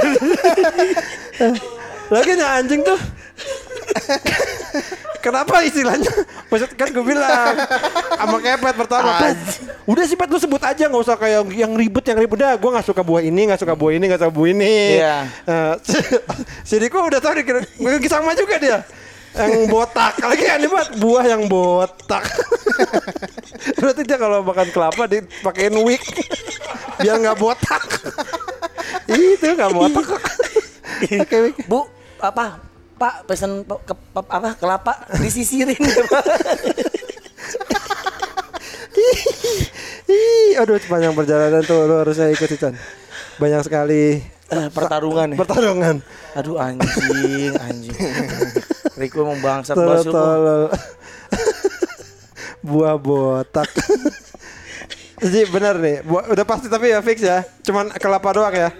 Lagi 2.09 2.31
nih 2.41 2.49
anjing 2.57 2.81
tuh. 2.81 2.97
Kenapa 5.24 5.61
istilahnya? 5.66 6.09
Maksud 6.48 6.79
kan 6.79 6.88
gue 6.94 7.05
bilang 7.05 7.55
sama 8.16 8.38
kepet 8.38 8.74
pertama. 8.79 9.11
"Pet, 9.18 9.38
Udah 9.85 10.05
sih 10.07 10.14
pet 10.14 10.31
lu 10.31 10.38
sebut 10.38 10.62
aja 10.62 10.87
nggak 10.87 11.03
usah 11.03 11.16
kayak 11.18 11.42
yang 11.53 11.74
ribet 11.74 12.05
yang 12.07 12.18
ribet 12.22 12.38
dah. 12.38 12.55
Gue 12.55 12.70
nggak 12.70 12.87
suka 12.87 13.03
buah 13.03 13.22
ini, 13.27 13.51
nggak 13.51 13.61
suka 13.61 13.74
buah 13.74 13.92
ini, 13.98 14.05
nggak 14.09 14.20
suka 14.22 14.33
buah 14.33 14.48
ini. 14.55 14.74
Iya. 15.03 15.16
Eh, 15.27 15.74
si, 15.90 15.98
si 16.64 16.74
Diko 16.79 17.03
udah 17.03 17.18
tahu 17.18 17.35
dikira 17.42 17.61
gue 17.66 18.09
sama 18.09 18.33
juga 18.38 18.57
dia. 18.62 18.79
Yang 19.37 19.70
botak 19.70 20.18
lagi 20.24 20.44
aneh 20.48 20.68
banget 20.70 20.90
buah 20.98 21.24
yang 21.29 21.42
botak. 21.51 22.24
Berarti 23.79 24.03
dia 24.07 24.16
kalau 24.16 24.40
makan 24.40 24.68
kelapa 24.72 25.03
dipakein 25.05 25.77
wig 25.83 26.01
biar 26.98 27.20
nggak 27.20 27.37
botak. 27.37 27.85
Itu 29.11 29.46
nggak 29.53 29.72
botak 29.74 30.07
wig. 31.42 31.55
Bu, 31.68 31.87
apa? 32.18 32.67
Pak 32.98 33.24
pesen 33.24 33.62
pe- 33.62 33.78
ke, 33.80 33.94
pe- 33.94 34.26
apa 34.28 34.54
kelapa 34.54 34.92
disisirin. 35.16 35.78
Ih, 40.08 40.56
aduh 40.56 40.76
sepanjang 40.76 41.12
perjalanan 41.12 41.62
tuh 41.62 41.84
lu 41.84 41.94
harusnya 41.96 42.28
ikut 42.28 42.48
Chan. 42.50 42.74
Banyak 43.38 43.62
sekali 43.62 44.18
Eh, 44.48 44.68
pertarungan 44.72 45.28
ya. 45.28 45.37
pertarungan. 45.37 45.96
Aduh 46.32 46.56
anjing, 46.56 47.52
anjing. 47.54 47.92
Riko 48.96 49.22
emang 49.22 49.38
bangsat 49.38 49.76
banget. 49.76 50.08
Buah 52.64 52.96
botak. 52.96 53.68
Jadi 55.18 55.44
benar 55.46 55.76
nih, 55.76 56.00
udah 56.06 56.46
pasti 56.46 56.66
tapi 56.66 56.88
ya 56.88 57.04
fix 57.04 57.20
ya. 57.20 57.44
Cuman 57.61 57.92
kelapa 57.92 58.32
doang 58.32 58.54
ya. 58.54 58.70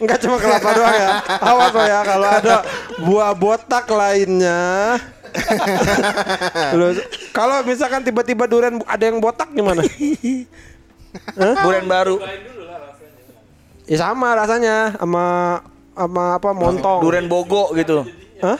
Enggak 0.00 0.18
cuma 0.24 0.36
kelapa 0.40 0.68
doang 0.72 0.96
ya. 0.96 1.10
Awas 1.44 1.72
lo 1.74 1.82
ya 1.84 2.00
kalau 2.04 2.28
ada 2.28 2.56
buah 3.04 3.32
botak 3.36 3.84
lainnya. 3.92 4.96
Kalau 7.36 7.56
misalkan 7.68 8.00
tiba-tiba 8.00 8.48
durian 8.48 8.80
ada 8.88 9.04
yang 9.04 9.20
botak 9.20 9.52
gimana? 9.52 9.84
Bulan 11.36 11.84
baru. 11.84 12.16
Ya 13.88 14.04
sama 14.04 14.36
rasanya 14.36 14.96
sama 15.00 15.24
sama 15.96 16.24
apa 16.36 16.48
montong. 16.52 17.00
Duren 17.04 17.28
bogo 17.28 17.72
gitu. 17.76 18.08
Hah? 18.40 18.56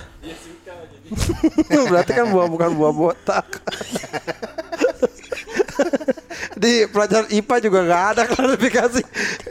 Berarti 1.89 2.13
kan 2.13 2.29
buah 2.29 2.49
bukan 2.53 2.71
buah 2.77 2.93
botak. 2.93 3.49
Di 6.59 6.91
pelajaran 6.91 7.31
IPA 7.31 7.57
juga 7.63 7.79
nggak 7.87 8.05
ada 8.15 8.23
klasifikasi 8.35 9.01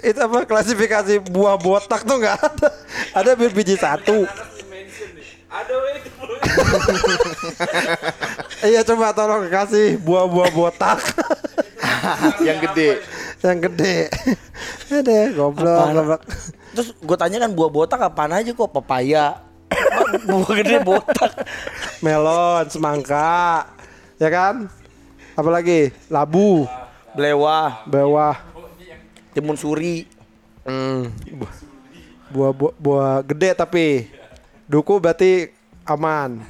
itu 0.03 0.19
apa 0.19 0.43
klasifikasi 0.43 1.13
buah 1.31 1.55
botak 1.55 2.03
tuh 2.03 2.19
nggak 2.19 2.35
ada. 2.35 2.69
Ada 3.15 3.31
biji 3.35 3.79
satu. 3.79 4.27
Iya 8.67 8.83
coba 8.83 9.15
tolong 9.15 9.47
kasih 9.47 9.95
buah-buah 10.01 10.51
botak 10.51 10.99
yang 12.47 12.59
gede. 12.59 12.99
yang 13.45 13.59
gede. 13.63 14.11
Ada 14.91 15.19
goblok 15.37 15.87
goblok. 15.93 16.21
Terus 16.73 16.89
gue 16.97 17.17
tanya 17.17 17.37
kan 17.47 17.51
buah 17.53 17.71
botak 17.71 17.99
apaan 18.01 18.33
aja 18.33 18.51
kok 18.51 18.71
pepaya. 18.73 19.39
buah 20.25 20.51
gede 20.61 20.83
botak. 20.83 21.31
Melon, 22.01 22.65
semangka, 22.69 23.65
ya 24.21 24.29
kan? 24.29 24.69
Apalagi 25.37 25.93
labu, 26.09 26.65
Belewah, 27.17 27.81
bawah. 27.83 28.37
timun 29.33 29.57
suri. 29.57 30.05
Hmm. 30.61 31.09
bu- 31.31 31.49
Buah, 32.27 32.51
buah 32.51 32.73
buah 32.75 33.13
gede 33.23 33.55
tapi 33.55 33.85
duku 34.67 34.99
berarti 34.99 35.47
aman. 35.81 36.43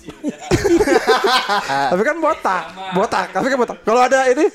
tapi 1.90 2.02
kan 2.02 2.16
botak, 2.16 2.64
botak, 2.94 3.26
tapi 3.30 3.50
kan 3.50 3.58
botak. 3.58 3.78
Kalau 3.82 4.00
ada 4.00 4.24
ini 4.24 4.46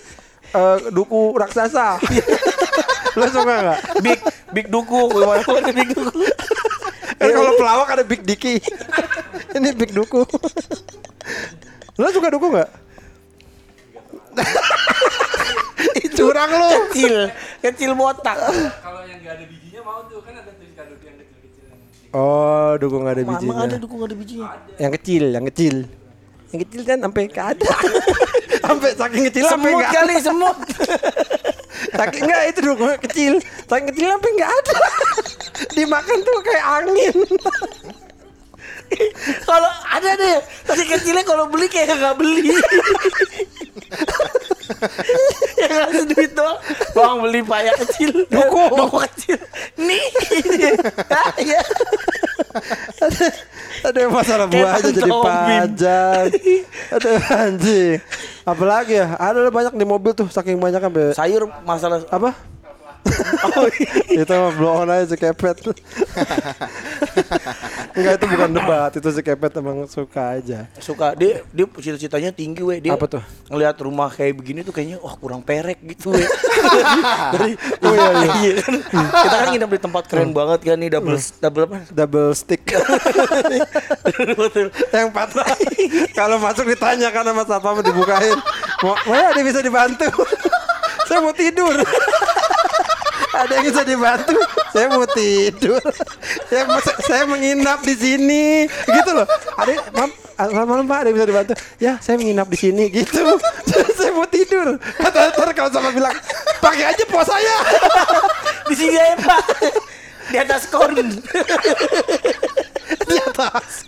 eh, 0.49 0.77
duku 0.89 1.36
raksasa, 1.36 1.99
lo 3.19 3.25
suka 3.27 3.53
nggak? 3.62 3.79
Big 3.99 4.19
Big 4.51 4.67
Duku. 4.67 5.12
Big 5.67 5.89
Duku? 5.91 6.23
Kan 7.15 7.29
kalau 7.29 7.51
pelawak 7.55 7.88
ada 7.91 8.03
Big 8.03 8.23
Diki, 8.23 8.58
ini 9.60 9.69
Big 9.75 9.91
Duku. 9.91 10.23
lo 11.95 12.08
suka 12.10 12.31
duku 12.31 12.47
nggak? 12.49 12.69
Curang 16.15 16.51
lo. 16.51 16.69
Kecil, 16.89 17.15
kecil 17.62 17.91
botak. 17.93 18.38
Kalau 18.38 19.01
yang 19.04 19.19
nggak 19.19 19.34
ada 19.34 19.45
bijinya 19.45 19.82
mau 19.82 19.99
tuh 20.06 20.19
kan 20.19 20.34
ada 20.34 20.51
tuh 20.51 20.67
kado 20.71 20.93
yang 20.99 21.15
kecil-kecil 21.17 21.63
yang 21.67 21.80
Oh, 22.15 22.71
duku 22.75 22.95
nggak 22.95 23.13
ada 23.13 23.23
Mama 23.23 23.32
bijinya. 23.36 23.60
ada 23.62 23.75
duku 23.75 23.93
gak 23.95 24.08
ada 24.08 24.15
bijinya. 24.15 24.47
Yang 24.78 24.91
kecil, 24.97 25.23
yang 25.30 25.45
kecil. 25.45 25.75
Yang 26.49 26.60
kecil 26.65 26.82
kan 26.84 26.97
sampai 27.01 27.21
nggak 27.28 27.47
ada. 27.54 27.71
sampai 28.65 28.89
saking 28.93 29.23
kecil 29.30 29.43
sampai 29.45 29.69
Semut 29.69 29.80
nggak 29.80 29.91
kali 29.93 30.15
semut. 30.19 30.58
Saking 31.95 32.23
enggak 32.28 32.43
itu 32.49 32.60
dulu 32.60 32.75
kecil. 32.99 33.34
Saking 33.67 33.88
kecil 33.91 34.08
sampai 34.10 34.30
nggak 34.32 34.51
ada. 34.51 34.78
Dimakan 35.75 36.17
tuh 36.23 36.38
kayak 36.41 36.65
angin. 36.82 37.15
Kalau 39.43 39.71
ada 39.86 40.10
deh, 40.13 40.38
tapi 40.63 40.84
kecilnya 40.86 41.23
kalau 41.23 41.47
beli 41.47 41.67
kayak 41.67 41.95
nggak 41.95 42.15
beli. 42.15 42.51
yang 45.62 45.71
ngasih 45.71 46.06
duit 46.12 46.32
doang, 46.34 46.58
bang 46.91 47.15
beli 47.21 47.41
paya 47.45 47.71
kecil, 47.80 48.25
Duku. 48.28 48.63
duku 48.80 48.97
kecil, 49.10 49.39
nih, 49.80 50.06
iya. 51.45 51.62
Ada 53.84 53.97
yang 53.99 54.13
masalah 54.15 54.47
buah 54.47 54.80
aja 54.80 54.89
jadi 54.89 55.12
panjang. 55.12 56.25
Ada 56.89 57.10
anjing. 57.45 57.99
Apalagi 58.47 58.93
ya? 59.04 59.13
Ada 59.19 59.51
banyak 59.51 59.73
di 59.75 59.86
mobil 59.86 60.12
tuh 60.15 60.32
saking 60.32 60.58
banyak 60.58 60.80
sampai 60.80 61.12
Sayur 61.13 61.51
masalah 61.67 62.01
apa? 62.08 62.54
Oh, 63.55 63.69
iya. 64.09 64.25
itu 64.25 64.33
mah 64.33 64.51
blow 64.53 64.81
on 64.81 64.89
aja 64.89 65.05
si 65.05 65.15
kepet. 65.15 65.57
Enggak 67.95 68.13
itu 68.19 68.25
bukan 68.27 68.49
debat, 68.51 68.91
itu 68.91 69.07
si 69.07 69.21
kepet 69.21 69.51
emang 69.55 69.85
suka 69.85 70.35
aja. 70.35 70.67
suka 70.81 71.13
dia 71.13 71.45
dia 71.49 71.65
cita-citanya 71.69 72.33
tinggi 72.33 72.59
we 72.59 72.81
dia 72.81 72.91
Apa 72.91 73.07
tuh? 73.07 73.23
ngelihat 73.47 73.77
rumah 73.79 74.09
kayak 74.09 74.35
begini 74.35 74.59
tuh 74.61 74.73
kayaknya 74.73 74.97
wah 74.99 75.13
kurang 75.15 75.39
perek 75.39 75.79
gitu 75.85 76.11
we 76.11 76.25
dari 77.31 77.53
Oh, 77.85 77.93
iya, 77.93 78.09
iya. 78.11 78.33
iya 78.41 78.51
kan 78.59 78.75
kita 78.97 79.35
kan 79.37 79.47
nginep 79.53 79.69
di 79.69 79.79
tempat 79.79 80.03
keren 80.09 80.31
banget 80.33 80.59
kan 80.65 80.75
nih 80.75 80.89
double 80.91 81.15
double 81.39 81.63
apa 81.63 81.77
Double 81.93 82.33
stick. 82.33 82.65
yang 84.91 85.09
patah 85.11 85.45
kalau 86.11 86.41
masuk 86.41 86.65
ditanya 86.65 87.13
kan 87.13 87.23
sama 87.23 87.43
satpam 87.45 87.79
dibukain 87.79 88.37
mau 88.81 88.97
ya, 89.07 89.31
ada 89.31 89.41
bisa 89.41 89.61
dibantu 89.61 90.09
saya 91.05 91.21
mau 91.21 91.31
tidur 91.31 91.77
ada 93.36 93.52
yang 93.60 93.65
bisa 93.67 93.82
dibantu? 93.84 94.38
Saya 94.71 94.88
mau 94.88 95.06
tidur. 95.12 95.82
Saya 96.48 96.63
mau, 96.63 96.80
saya 97.04 97.24
menginap 97.28 97.80
di 97.84 97.95
sini. 97.95 98.45
Gitu 98.67 99.12
loh. 99.12 99.28
Ada 99.60 99.71
mam 99.91 100.10
selamat 100.36 100.67
malam 100.67 100.86
pak. 100.88 100.98
Ada 101.04 101.08
yang 101.12 101.17
bisa 101.19 101.28
dibantu? 101.28 101.54
Ya 101.78 101.93
saya 102.00 102.15
menginap 102.15 102.48
di 102.48 102.58
sini. 102.58 102.88
Gitu. 102.88 103.19
Saya 104.00 104.12
mau 104.12 104.28
tidur. 104.28 104.76
Kata 104.80 105.32
ntar 105.32 105.50
kalau 105.56 105.71
sama 105.71 105.89
bilang 105.91 106.13
pakai 106.60 106.91
aja 106.91 107.04
pos 107.08 107.24
saya. 107.28 107.56
Di 108.69 108.76
sini 108.76 108.95
aja 109.00 109.15
pak. 109.24 109.43
Di 110.32 110.38
atas 110.41 110.67
kon 110.67 110.91
di 113.10 113.17
atas 113.17 113.86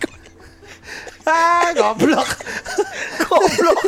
Goblok. 1.80 2.30
Goblok. 3.28 3.82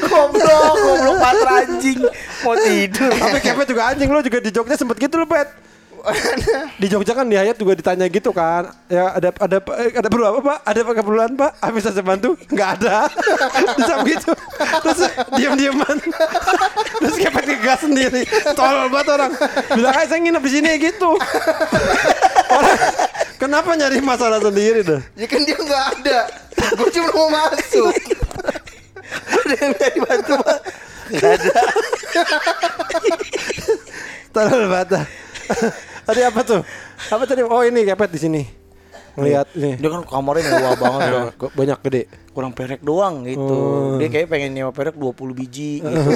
Goblok, 0.00 0.74
goblok 0.74 1.16
patra 1.20 1.52
anjing. 1.64 1.98
Mau 2.42 2.54
tidur. 2.58 3.12
Tapi 3.14 3.38
kepet 3.38 3.66
juga 3.70 3.82
anjing 3.94 4.08
lu 4.10 4.20
juga 4.24 4.38
di 4.42 4.50
Jogja 4.50 4.74
sempet 4.74 4.96
gitu 4.98 5.14
lu 5.20 5.26
pet. 5.28 5.48
Di 6.80 6.88
Jogja 6.88 7.12
kan 7.12 7.28
di 7.28 7.36
Hayat 7.36 7.60
juga 7.60 7.76
ditanya 7.76 8.08
gitu 8.08 8.32
kan. 8.32 8.72
Ya 8.88 9.12
ada 9.12 9.28
ada 9.36 9.58
ada 10.00 10.08
perlu 10.08 10.24
apa 10.32 10.40
Pak? 10.40 10.58
Ada 10.64 10.78
apa 10.80 10.92
keperluan 10.96 11.32
Pak? 11.36 11.50
Habis 11.60 11.82
saya 11.84 12.00
bantu? 12.00 12.40
Enggak 12.48 12.80
ada. 12.80 13.06
Bisa 13.76 13.94
gitu. 14.08 14.32
Terus 14.80 15.00
diam-diaman. 15.36 15.96
Terus 17.04 17.16
kepet 17.20 17.44
ngegas 17.52 17.80
sendiri. 17.84 18.22
Tolol 18.56 18.88
banget 18.88 19.08
orang. 19.12 19.30
Bilang 19.76 19.94
aja 19.94 20.06
saya 20.08 20.20
nginep 20.24 20.42
di 20.42 20.50
sini 20.50 20.70
gitu. 20.80 21.10
Orang 22.50 22.78
kenapa 23.42 23.70
nyari 23.78 23.98
masalah 24.02 24.38
sendiri 24.42 24.82
dah? 24.82 25.00
Ya 25.14 25.26
kan 25.30 25.40
dia 25.46 25.56
nggak 25.56 25.84
ada. 25.96 26.18
Gue 26.76 26.88
cuma 26.92 27.08
mau 27.14 27.28
masuk. 27.30 27.94
Ada 29.10 29.54
yang 29.58 29.70
minta 29.74 29.86
dibantu, 29.90 30.34
Pak. 30.42 30.58
Enggak 31.10 31.32
ada. 31.38 31.52
Banget. 34.30 34.86
dah. 34.94 35.04
Tadi 36.06 36.20
apa 36.22 36.40
tuh? 36.46 36.60
Apa 37.10 37.22
tadi? 37.26 37.42
Oh 37.42 37.62
ini 37.66 37.82
kepet 37.82 38.10
di 38.14 38.20
sini. 38.20 38.42
Ngelihat 39.18 39.48
nih. 39.58 39.74
Dia 39.82 39.88
kan 39.90 40.02
kamarnya 40.06 40.54
mewah 40.54 40.74
banget 40.82 41.00
ya. 41.02 41.20
Banyak 41.34 41.78
gede. 41.86 42.02
kurang 42.30 42.54
perek 42.54 42.78
doang 42.86 43.26
gitu. 43.26 43.42
Oh. 43.42 43.98
Dia 43.98 44.06
kayak 44.06 44.30
pengen 44.30 44.54
nyewa 44.54 44.70
perek 44.70 44.94
20 44.94 45.34
biji 45.34 45.80
gitu. 45.82 46.10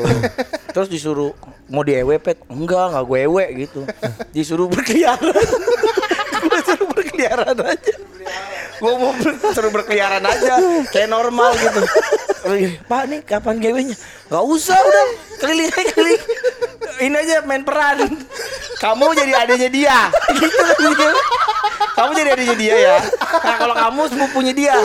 Terus 0.70 0.87
disuruh 0.87 1.35
mau 1.66 1.83
diewe 1.83 2.23
pet. 2.23 2.38
Enggak, 2.47 2.94
enggak 2.94 3.05
gue 3.11 3.18
ewe 3.27 3.44
gitu. 3.66 3.81
Disuruh 4.31 4.70
berkeliaran. 4.70 5.35
Berkeliaran 7.25 7.65
aja. 7.65 7.95
Gue 8.75 8.93
mau 9.01 9.13
ber- 9.17 9.41
suruh 9.55 9.73
berkeliaran 9.73 10.25
aja 10.25 10.55
kayak 10.93 11.09
normal 11.09 11.57
gitu. 11.57 11.81
Pak 12.85 13.03
nih 13.09 13.21
kapan 13.25 13.57
gewenya? 13.57 13.97
Gak 14.29 14.45
usah 14.45 14.77
udah 14.77 15.05
keliling 15.41 15.73
aja 15.73 15.93
keliling. 15.97 16.25
Ini 17.01 17.17
aja 17.17 17.37
main 17.49 17.65
peran. 17.65 18.05
Kamu 18.77 19.17
jadi 19.17 19.33
adanya 19.41 19.69
dia. 19.73 19.99
Gitu 20.77 20.93
kan. 20.93 21.17
Kamu 21.95 22.11
jadi 22.13 22.31
adanya 22.37 22.57
dia 22.59 22.75
ya. 22.77 22.97
Nah 23.41 23.57
kalau 23.57 23.75
kamu 23.75 24.01
sepupunya 24.13 24.53
dia, 24.53 24.77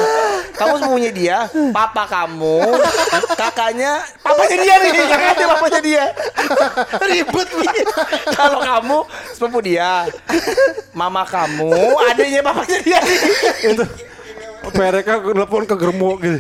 kamu 0.60 0.74
sepupunya 0.76 1.12
dia, 1.16 1.38
papa 1.78 2.04
kamu, 2.04 2.60
kakaknya, 3.40 4.04
papanya 4.20 4.58
dia 4.60 4.76
nih, 4.84 4.92
kakaknya 5.16 5.46
papanya 5.56 5.80
dia. 5.80 6.06
Ribet 7.08 7.50
nih. 7.56 7.76
Kalau 8.36 8.60
kamu 8.60 8.98
sepupu 9.32 9.60
dia, 9.64 10.12
mama 10.92 11.24
kamu, 11.24 11.72
adanya 12.12 12.44
papanya 12.44 12.80
dia 12.84 13.00
nih. 13.00 13.20
itu 13.72 13.86
mereka 14.76 15.24
telepon 15.24 15.64
ke 15.64 15.76
germo 15.80 16.20
gitu. 16.20 16.40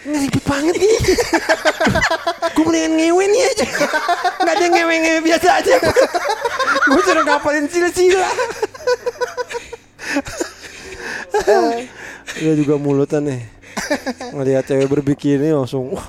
Ini 0.00 0.16
ribet 0.16 0.44
banget 0.48 0.74
nih. 0.80 0.96
Gue 2.56 2.64
mendingan 2.64 2.92
ngewe 2.96 3.24
nih 3.24 3.42
aja. 3.52 3.66
Nggak 4.40 4.54
ada 4.56 4.66
ngewe-ngewe 4.72 5.20
biasa 5.28 5.48
aja. 5.60 5.76
Gue 6.88 7.00
suruh 7.04 7.24
ngapalin 7.24 7.68
sila-sila 7.68 8.24
dia 12.38 12.52
juga 12.54 12.74
mulutan 12.78 13.26
nih. 13.26 13.42
Ngelihat 14.34 14.64
cewek 14.68 14.86
berbikini 14.86 15.50
langsung 15.50 15.96
wah 15.96 16.06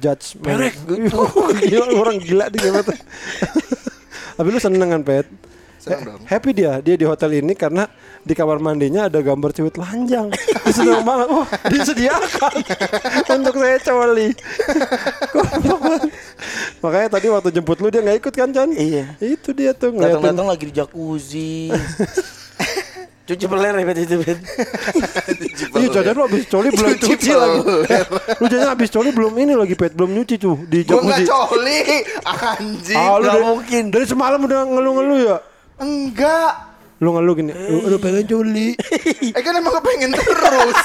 judge 0.00 0.34
Perek, 0.40 0.74
gitu. 0.88 1.22
gila 1.62 1.86
orang 2.02 2.18
gila 2.18 2.44
di 2.50 2.58
gimana 2.58 2.82
tuh 2.82 2.98
tapi 4.32 4.48
lu 4.48 4.58
seneng 4.58 4.90
kan 4.90 5.02
pet? 5.04 5.26
Dong. 5.82 6.22
happy 6.30 6.54
dia. 6.54 6.78
Dia 6.78 6.94
di 6.94 7.02
hotel 7.02 7.42
ini 7.42 7.58
karena 7.58 7.90
di 8.22 8.38
kamar 8.38 8.62
mandinya 8.62 9.10
ada 9.10 9.18
gambar 9.18 9.50
cewek 9.50 9.74
telanjang 9.74 10.30
dia 10.62 10.70
seneng 10.70 11.02
banget. 11.02 11.26
Wah 11.26 11.48
disediakan 11.66 12.54
untuk 13.42 13.54
saya 13.58 13.78
coli. 13.82 14.30
Makanya 16.86 17.08
tadi 17.18 17.26
waktu 17.34 17.50
jemput 17.50 17.82
lu 17.82 17.90
dia 17.90 17.98
nggak 17.98 18.18
ikut 18.22 18.34
kan 18.34 18.54
Chan? 18.54 18.70
Iya. 18.70 19.18
itu 19.18 19.50
dia 19.50 19.74
tuh 19.74 19.90
ngeliatin. 19.90 20.22
Datang-datang 20.22 20.46
lagi 20.54 20.64
di 20.70 20.74
jacuzzi. 20.78 21.74
Cuci 23.32 23.46
peler 23.46 23.72
ya 23.72 23.82
Bet 23.82 23.98
itu 23.98 24.16
Bet. 24.18 24.38
Iya 25.72 25.88
jajan 25.90 26.12
lu 26.12 26.22
abis 26.26 26.44
coli 26.46 26.68
belum 26.68 26.90
Cuci 26.94 27.08
cuci 27.08 27.30
lagi. 27.32 27.58
Lu 28.36 28.46
jajan 28.46 28.68
abis 28.70 28.88
coli 28.88 29.10
belum 29.10 29.32
ini 29.34 29.54
lagi 29.54 29.72
pet 29.72 29.92
Belum 29.92 30.12
nyuci 30.12 30.36
tuh 30.36 30.60
di 30.64 30.84
Gue 30.84 31.00
nggak 31.00 31.20
jacuzzi 31.20 31.32
coli. 31.48 31.80
Anjing. 32.22 32.98
Ah, 32.98 33.14
lu 33.14 33.22
nggak 33.22 33.32
dari- 33.32 33.48
mungkin. 33.48 33.82
Dari 33.88 34.04
semalam 34.04 34.38
udah 34.38 34.60
ngeluh-ngeluh 34.66 35.18
ya 35.22 35.36
Enggak. 35.78 36.52
Lu 36.98 37.10
ngeluh 37.10 37.34
gini 37.34 37.50
Lu, 37.50 37.88
lu 37.88 37.96
pengen 37.98 38.22
coli 38.24 38.78
Eh 39.26 39.40
kan 39.40 39.52
emang 39.52 39.74
kepengen 39.74 40.12
terus. 40.12 40.76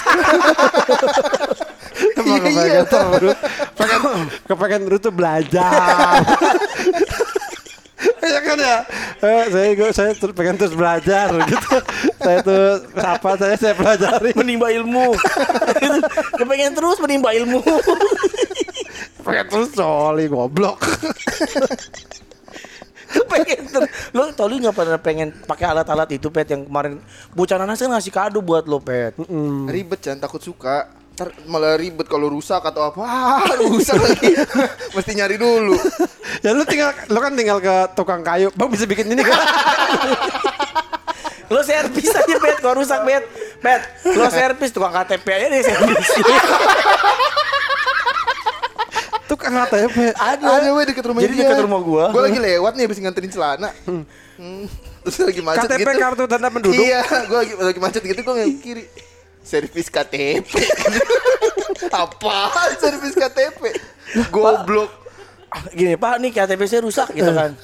Emang 2.16 2.26
Iya, 2.28 2.38
kepengen 2.40 2.66
iya. 2.66 2.84
terus 2.88 3.38
Pengen, 3.74 4.02
kepengen 4.44 4.82
terus 4.86 5.00
tuh 5.00 5.12
belajar 5.12 6.22
kan 8.48 8.58
ya? 8.58 8.78
Eh, 9.20 9.44
Saya 9.50 9.68
gua- 9.74 9.92
saya 9.92 10.12
ter- 10.14 10.32
pengen 10.32 10.56
terus 10.56 10.72
belajar 10.72 11.28
gitu. 11.44 11.76
Saya 12.18 12.38
tuh 12.40 12.64
Apa 12.96 13.36
saya 13.36 13.56
saya 13.56 13.74
pelajari. 13.74 14.32
Menimba 14.34 14.72
ilmu. 14.72 15.12
Kepengen 16.40 16.72
terus 16.72 16.98
menimba 16.98 17.32
ilmu. 17.32 17.60
Pengen 19.26 19.46
terus 19.46 19.70
coli 19.72 20.26
Goblok. 20.26 20.80
Pengen 23.08 23.62
ter 23.66 23.84
lo 24.12 24.32
tau 24.32 24.48
lu 24.48 24.60
nggak 24.60 24.72
pernah 24.74 25.00
pengen 25.00 25.32
pakai 25.42 25.64
alat-alat 25.66 26.12
itu 26.12 26.28
pet 26.28 26.48
yang 26.48 26.64
kemarin? 26.64 27.00
Bocah 27.32 27.56
nanas 27.56 27.80
kan 27.80 27.90
ngasih 27.90 28.12
kado 28.12 28.40
buat 28.40 28.64
lo 28.64 28.80
pet. 28.80 29.16
Ribet 29.66 30.00
jangan 30.02 30.20
takut 30.22 30.40
suka. 30.40 30.92
Ntar 31.18 31.34
malah 31.50 31.82
ribet 31.82 32.06
kalau 32.06 32.30
rusak 32.30 32.62
atau 32.62 32.94
apa. 32.94 33.02
Ah, 33.02 33.42
rusak 33.58 33.98
lagi. 33.98 34.38
Mesti 34.96 35.12
nyari 35.18 35.42
dulu. 35.42 35.74
Ya 36.46 36.54
lu 36.54 36.62
tinggal 36.62 36.94
Lu 37.10 37.18
kan 37.18 37.34
tinggal 37.34 37.58
ke 37.58 37.74
tukang 37.98 38.22
kayu 38.22 38.54
Bang 38.54 38.70
bisa 38.70 38.86
bikin 38.86 39.10
ini 39.10 39.26
kan 39.26 39.34
lo 41.48 41.64
servis 41.64 42.12
aja 42.12 42.36
pet 42.38 42.60
kalau 42.60 42.84
rusak 42.84 43.08
pet 43.08 43.24
pet 43.58 43.82
lo 44.12 44.28
servis 44.28 44.68
tukang 44.70 44.92
KTP 44.92 45.24
aja 45.32 45.48
deh 45.48 45.64
servis 45.64 46.08
Tukang 49.28 49.56
ATP 49.56 50.12
ada 50.16 50.44
Ada 50.60 50.70
weh 50.72 50.84
deket 50.88 51.04
rumah 51.04 51.20
Jadi 51.20 51.36
dia. 51.36 51.48
deket 51.48 51.64
rumah 51.64 51.80
gua. 51.84 52.06
Gua 52.12 52.28
lagi 52.28 52.40
lewat 52.40 52.80
nih 52.80 52.84
habis 52.88 53.00
nganterin 53.00 53.28
celana. 53.28 53.70
Hmm. 53.84 54.04
Terus 55.04 55.18
lagi 55.20 55.42
macet 55.44 55.68
KTP 55.68 55.84
gitu. 55.84 56.00
kartu 56.00 56.24
tanda 56.28 56.48
penduduk 56.48 56.80
Iya, 56.80 57.04
gua 57.28 57.38
lagi, 57.44 57.54
lagi 57.60 57.80
macet 57.80 58.02
gitu 58.04 58.20
gua 58.24 58.34
ngeliat 58.36 58.60
kiri. 58.64 58.84
Servis 59.48 59.88
KTP. 59.88 60.52
Apa? 62.04 62.52
Servis 62.76 63.16
KTP? 63.16 63.72
Goblok. 64.28 64.92
gini 65.72 65.96
pak 65.96 66.20
nih 66.20 66.36
KTP 66.36 66.62
saya 66.68 66.84
rusak 66.84 67.16
gitu 67.16 67.32
kan. 67.32 67.56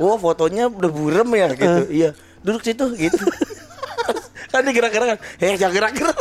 Oh 0.00 0.16
fotonya 0.16 0.72
udah 0.72 0.88
burem 0.88 1.28
ya 1.36 1.48
gitu. 1.52 1.80
Iya. 1.92 2.10
Duduk 2.40 2.64
situ 2.64 2.88
gitu. 2.96 3.20
Kan 4.52 4.68
dia 4.68 4.76
gerak-gerak 4.76 5.16
kan 5.16 5.18
eh 5.40 5.56
jangan 5.56 5.72
gerak-gerak. 5.72 6.12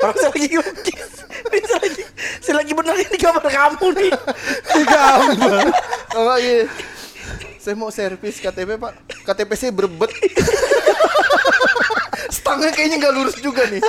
Orang 0.00 0.16
saya 0.16 0.32
lagi 0.32 0.48
ini 0.48 1.60
saya 1.68 1.80
lagi 1.84 2.02
saya 2.40 2.54
lagi 2.64 2.72
benerin 2.72 3.08
di 3.12 3.18
kamar 3.20 3.44
kamu 3.44 3.86
nih. 3.92 4.10
Gambar 4.88 5.68
Oh 6.16 6.36
iya. 6.40 6.64
Saya 7.58 7.74
mau 7.74 7.90
servis 7.90 8.38
KTP 8.38 8.78
pak. 8.78 8.94
KTP 9.26 9.50
saya 9.58 9.74
berebet. 9.74 10.10
Stangnya 12.34 12.70
kayaknya 12.70 13.02
nggak 13.02 13.14
lurus 13.14 13.36
juga 13.42 13.66
nih. 13.66 13.82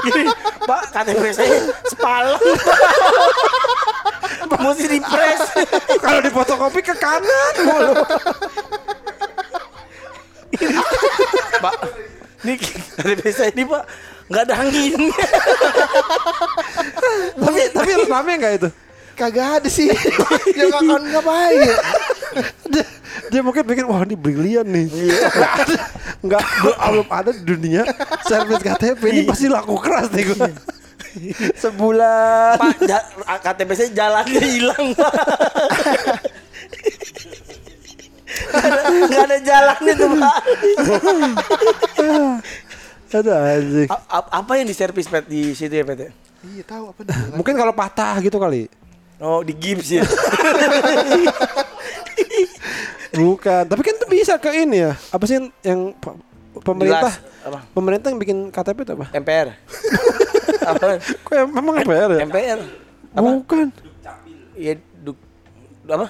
gini 0.00 0.32
pak 0.64 0.96
KTP 0.96 1.28
saya 1.28 1.60
sepalang 1.84 2.40
mesti 4.64 4.88
di 4.88 4.96
press 4.96 5.52
Kalau 6.00 6.24
di 6.24 6.32
fotokopi 6.32 6.80
ke 6.80 6.96
kanan 6.96 7.54
mulu. 7.68 7.92
pak 11.64 11.74
ini 12.48 12.56
KTP 12.96 13.22
saya 13.28 13.52
ini 13.52 13.68
pak 13.68 13.84
nggak 14.32 14.42
ada 14.48 14.54
anginnya 14.62 15.26
tapi 17.36 17.60
tapi 17.74 17.90
rame 18.08 18.32
nggak 18.40 18.54
itu? 18.62 18.68
Kagak 19.18 19.60
ada 19.60 19.68
sih. 19.68 19.90
ya 20.56 20.64
nggak 20.70 20.80
akan 20.80 21.02
ngapain. 21.12 21.76
Dia, 22.72 22.84
dia 23.28 23.40
mungkin 23.42 23.62
pikir 23.62 23.84
wah 23.84 24.02
ini 24.02 24.14
brilian 24.14 24.62
nih. 24.62 24.86
Nggak 25.26 25.52
ada, 25.56 25.76
nggak 26.20 26.42
belum 26.92 27.08
ada 27.08 27.30
di 27.32 27.42
dunia 27.42 27.82
servis 28.22 28.60
KTP 28.60 29.00
ini 29.08 29.20
pasti 29.24 29.48
laku 29.48 29.74
keras 29.80 30.12
nih 30.12 30.28
gue. 30.28 30.36
Sebulan. 31.64 32.60
Pak, 32.60 32.76
ja- 32.84 33.08
KTP 33.40 33.70
saya 33.72 33.90
jalannya 33.90 34.36
hilang, 34.38 34.86
Pak. 34.92 35.12
Nggak 38.30 38.62
ada, 38.62 39.22
ada 39.26 39.36
jalannya 39.40 39.92
tuh, 39.96 40.08
Pak. 40.14 40.36
Ada 43.10 43.34
anjing. 43.58 43.88
A- 43.90 44.06
a- 44.12 44.30
apa 44.38 44.52
yang 44.54 44.66
diservis 44.68 45.10
Pet 45.10 45.26
di 45.26 45.50
situ 45.50 45.74
ya, 45.74 45.82
Pet? 45.82 45.98
ya? 45.98 46.10
Iya 46.46 46.62
tahu 46.62 46.94
apa. 46.94 47.00
Mungkin 47.34 47.54
kalau 47.56 47.74
patah 47.74 48.20
gitu 48.22 48.38
kali. 48.38 48.70
Oh, 49.18 49.42
di 49.42 49.52
gips 49.52 49.88
ya. 49.92 50.04
Bukan, 53.10 53.62
tapi 53.66 53.80
kan 53.82 53.94
itu 53.98 54.06
bisa 54.06 54.38
ke 54.38 54.50
ini 54.54 54.86
ya. 54.86 54.92
Apa 55.10 55.24
sih 55.26 55.42
yang 55.60 55.92
pe- 55.98 56.18
pemerintah 56.62 57.10
Jelas. 57.10 57.42
Apa? 57.42 57.58
pemerintah 57.72 58.08
yang 58.08 58.20
bikin 58.20 58.38
KTP 58.48 58.78
itu 58.84 58.92
apa? 58.94 59.06
MPR. 59.12 59.48
Apa? 60.70 61.00
Kok 61.00 61.32
em- 61.32 61.54
emang 61.56 61.74
MPR 61.80 62.10
ya? 62.14 62.20
MPR. 62.22 62.60
Bukan. 63.10 63.66
Iya, 64.54 64.76
duk 65.00 65.16
apa? 65.88 66.06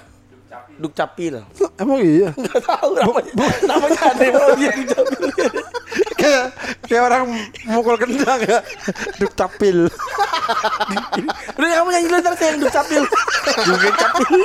Duk 0.76 0.92
capil. 0.92 1.44
Emang 1.78 2.00
iya. 2.02 2.34
Enggak 2.34 2.60
tahu 2.66 2.90
namanya. 2.98 3.32
namanya 3.62 4.00
ada 4.10 4.22
yang 4.26 4.34
mau 4.36 4.52
dia 4.58 4.70
duk 4.74 4.86
capil. 4.90 5.20
kayak 6.20 6.44
kayak 6.84 7.02
orang 7.08 7.22
mukul 7.66 7.96
kendang 7.96 8.40
ya. 8.44 8.60
Duk 9.16 9.32
capil. 9.32 9.88
Udah 11.56 11.68
kamu 11.80 11.88
nyanyi 11.90 12.06
dulu 12.08 12.18
ntar 12.20 12.34
saya 12.36 12.52
yang 12.52 12.60
duk 12.60 12.72
capil. 12.72 13.02
Duk 13.64 13.96
capil. 13.96 14.40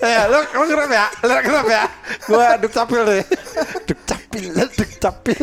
Eh, 0.00 0.22
lo 0.32 0.38
lo 0.42 0.62
ngerap 0.64 0.90
ya? 0.90 1.06
Lo 1.22 1.32
ngerap 1.38 1.66
ya? 1.68 1.82
Gua 2.26 2.46
duk 2.58 2.72
capil 2.72 3.00
deh. 3.04 3.24
Duk 3.86 4.00
capil, 4.02 4.44
duk 4.56 4.90
capil. 4.98 5.40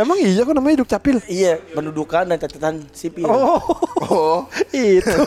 Emang 0.00 0.16
iya 0.16 0.40
kok 0.42 0.54
namanya 0.56 0.80
duk 0.80 0.90
capil? 0.90 1.16
Iya, 1.28 1.60
pendudukan 1.76 2.24
dan 2.24 2.38
catatan 2.40 2.74
sipil. 2.90 3.28
Oh, 3.28 3.60
Oh, 4.10 4.38
itu. 4.72 5.20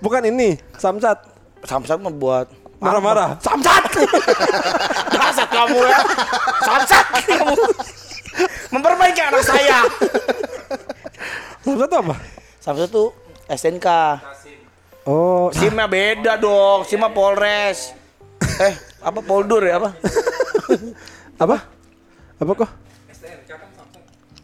Bukan 0.00 0.24
ini, 0.26 0.56
samsat. 0.80 1.20
Samsat 1.66 1.98
membuat 2.00 2.48
Marah-marah. 2.80 3.40
Samsat. 3.40 3.84
Dasar 5.16 5.48
kamu 5.48 5.78
ya. 5.80 5.98
Samsat 6.62 7.06
kamu. 7.24 7.54
Memperbaiki 8.72 9.20
anak 9.24 9.42
saya. 9.44 9.80
Samsat 11.64 11.88
itu 11.88 11.96
apa? 11.96 12.14
Samsat 12.60 12.88
tuh 12.92 13.08
SNK. 13.48 13.88
Oh, 15.06 15.48
SIM-nya 15.54 15.86
beda 15.86 16.34
dong. 16.36 16.82
SIM-nya 16.82 17.08
Polres. 17.14 17.94
Eh, 18.60 18.74
apa 19.00 19.20
Poldur 19.22 19.62
ya 19.62 19.78
apa? 19.78 19.90
apa? 21.44 21.56
Apa 22.42 22.52
kok? 22.52 22.70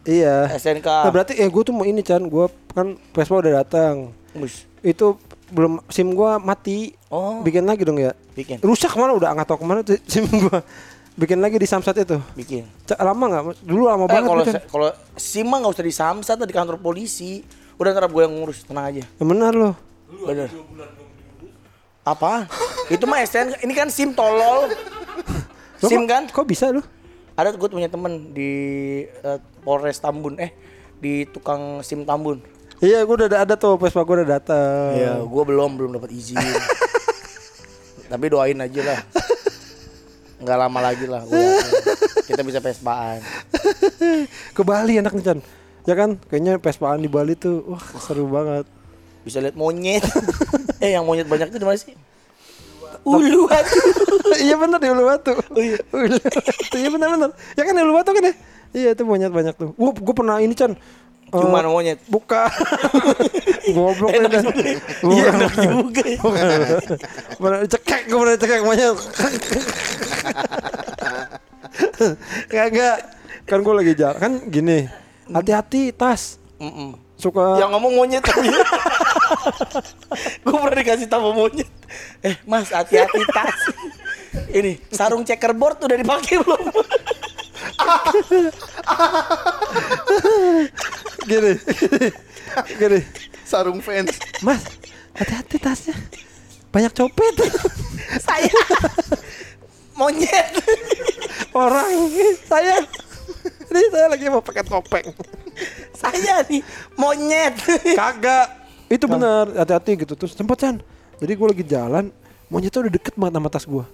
Iya. 0.02 0.50
SNK. 0.58 0.88
Nah, 0.88 1.12
berarti 1.14 1.38
ya 1.38 1.46
gue 1.46 1.62
tuh 1.62 1.74
mau 1.74 1.86
ini 1.86 2.02
Chan, 2.02 2.22
gue 2.26 2.46
kan 2.74 2.98
Vespa 3.14 3.38
udah 3.38 3.62
datang. 3.62 4.10
Itu 4.82 5.18
belum 5.52 5.84
SIM 5.86 6.10
gua 6.10 6.36
mati. 6.36 6.96
Oh. 7.06 7.44
Bikin 7.44 7.62
lagi 7.62 7.84
dong 7.84 7.96
ya. 7.96 8.16
bikin. 8.32 8.58
Rusak 8.58 8.88
ke 8.88 8.96
mana 8.96 9.12
udah 9.12 9.28
nggak 9.30 9.44
tahu 9.44 9.60
ke 9.60 9.66
mana 9.66 9.80
tuh 9.84 10.00
SIM 10.10 10.24
gua. 10.26 10.64
Bikin 11.12 11.38
lagi 11.38 11.60
di 11.60 11.68
Samsat 11.68 11.92
itu. 11.98 12.16
Bikin. 12.32 12.64
Ca- 12.84 12.96
Lama 12.98 13.24
nggak? 13.28 13.42
Dulu 13.60 13.84
lama 13.84 14.04
Eh, 14.04 14.10
banget. 14.10 14.26
kalau 14.26 14.44
kalau 14.66 14.88
SIM 15.14 15.44
mah 15.44 15.60
nggak 15.60 15.72
usah 15.72 15.84
di 15.84 15.92
Samsat 15.92 16.34
atau 16.34 16.48
di 16.48 16.56
kantor 16.56 16.80
polisi. 16.80 17.44
Udah 17.76 17.92
ntar 17.92 18.06
gue 18.06 18.22
yang 18.22 18.32
ngurus, 18.32 18.64
tenang 18.64 18.88
aja. 18.88 19.04
Ya 19.04 19.22
benar 19.22 19.52
loh. 19.52 19.74
Bener. 20.22 20.48
Apa? 22.02 22.48
Itu 22.88 23.04
mah 23.04 23.20
STN. 23.20 23.60
Ini 23.60 23.72
kan 23.72 23.88
SIM 23.88 24.10
tolol. 24.12 24.72
Lo 25.78 25.86
SIM 25.86 26.04
kan? 26.04 26.26
Kok 26.26 26.46
bisa 26.46 26.70
lu? 26.70 26.82
Ada 27.32 27.52
gue 27.52 27.68
punya 27.68 27.88
temen 27.88 28.30
di 28.30 28.50
eh, 29.04 29.38
Polres 29.62 29.98
Tambun. 29.98 30.36
Eh, 30.36 30.50
di 30.96 31.26
tukang 31.26 31.80
SIM 31.80 32.02
Tambun. 32.02 32.40
Iya, 32.82 33.06
gua 33.06 33.14
udah 33.14 33.46
ada, 33.46 33.54
tuh 33.54 33.78
Vespa 33.78 34.02
gua 34.02 34.26
udah 34.26 34.42
datang. 34.42 34.90
Iya, 34.98 35.22
gue 35.22 35.42
belum 35.46 35.70
belum 35.78 35.90
dapat 35.94 36.10
izin. 36.10 36.34
Tapi 38.10 38.24
doain 38.26 38.58
aja 38.58 38.80
lah. 38.82 39.00
Nggak 40.42 40.58
lama 40.58 40.78
lagi 40.82 41.06
lah. 41.06 41.22
Gua. 41.22 41.62
Kita 42.26 42.42
bisa 42.42 42.58
pespaan. 42.58 43.22
Ke 44.50 44.62
Bali 44.66 44.98
enak 44.98 45.14
nih 45.14 45.22
Chan. 45.22 45.38
Ya 45.86 45.94
kan? 45.94 46.18
Kayaknya 46.26 46.58
Vespaan 46.58 47.02
di 47.02 47.10
Bali 47.10 47.38
tuh 47.38 47.62
wah 47.70 47.82
seru 48.02 48.26
banget. 48.26 48.66
Bisa 49.22 49.38
lihat 49.38 49.54
monyet. 49.54 50.02
eh, 50.82 50.98
yang 50.98 51.06
monyet 51.06 51.30
banyak 51.30 51.54
itu 51.54 51.58
di 51.62 51.66
mana 51.66 51.78
sih? 51.78 51.94
Uluwatu. 53.02 53.78
iya 54.46 54.54
benar 54.58 54.78
di 54.78 54.90
Uluwatu. 54.90 55.34
Oh 55.34 55.62
iya. 55.62 55.78
Uluwatu. 55.90 56.38
Iya 56.74 56.88
benar 56.90 57.08
benar. 57.14 57.30
Ya 57.54 57.62
kan 57.62 57.74
Uluwatu 57.78 58.10
kan 58.10 58.22
ya? 58.26 58.34
Iya 58.72 58.88
itu 58.94 59.02
monyet 59.06 59.30
banyak 59.30 59.54
tuh. 59.54 59.70
Gua 59.74 59.90
gua 59.94 60.14
pernah 60.14 60.36
ini 60.42 60.54
Chan. 60.54 60.74
Eh, 61.32 61.40
Cuma 61.40 61.64
monyet. 61.64 61.96
Buka. 62.12 62.44
Goblok 63.72 64.12
Enak 64.12 64.28
dah. 64.28 64.42
juga. 64.44 64.68
Iya, 64.68 64.76
Bukan. 65.00 65.32
enak 65.32 65.52
juga. 65.56 66.04
ya. 66.04 66.20
Pernah 67.40 67.60
cekek 67.64 68.02
gue 68.04 68.18
pernah 68.20 68.36
cekek 68.36 68.60
monyet. 68.60 68.92
Kagak. 72.46 72.98
Kan 73.42 73.58
gue 73.60 73.74
lagi 73.74 73.92
jalan 73.96 74.18
kan 74.18 74.32
gini. 74.46 74.86
Hati-hati 75.26 75.90
tas. 75.90 76.38
Mm-mm. 76.60 76.94
Suka 77.16 77.56
Yang 77.56 77.70
ngomong 77.74 77.92
monyet 77.96 78.22
tapi 78.22 78.50
Gue 80.42 80.56
pernah 80.58 80.76
dikasih 80.76 81.06
tahu 81.06 81.30
monyet 81.30 81.70
Eh 82.18 82.34
mas 82.42 82.66
hati-hati 82.66 83.22
tas 83.30 83.54
Ini 84.50 84.82
sarung 84.90 85.22
checkerboard 85.22 85.78
udah 85.80 85.94
dipakai 85.94 86.38
belum? 86.38 86.62
gini. 91.26 91.52
gini. 92.80 93.00
sarung 93.42 93.85
fans. 93.85 94.16
Mas, 94.40 94.64
hati-hati 95.12 95.61
tasnya. 95.61 95.96
Banyak 96.72 96.92
copet. 96.96 97.35
Saya 98.24 98.48
Monyet 99.92 100.56
Orang 101.52 102.08
saya 102.48 102.80
ini 103.72 103.88
saya 103.88 104.06
lagi 104.12 104.28
mau 104.28 104.44
pakai 104.44 104.64
topeng. 104.64 105.12
Saya 105.96 106.44
nih 106.48 106.62
Monyet 106.96 107.56
Kagak. 107.96 108.48
Itu 108.88 109.08
benar, 109.08 109.48
hati-hati 109.52 109.96
gitu 110.04 110.16
terus 110.16 110.37
sempet 110.37 110.61
Chan. 110.61 110.76
Jadi 111.20 111.32
gue 111.32 111.48
lagi 111.48 111.64
jalan, 111.64 112.12
monyetnya 112.52 112.85
udah 112.85 112.92
deket 112.92 113.14
banget 113.16 113.40
sama 113.40 113.48
tas 113.48 113.64
gue. 113.64 113.85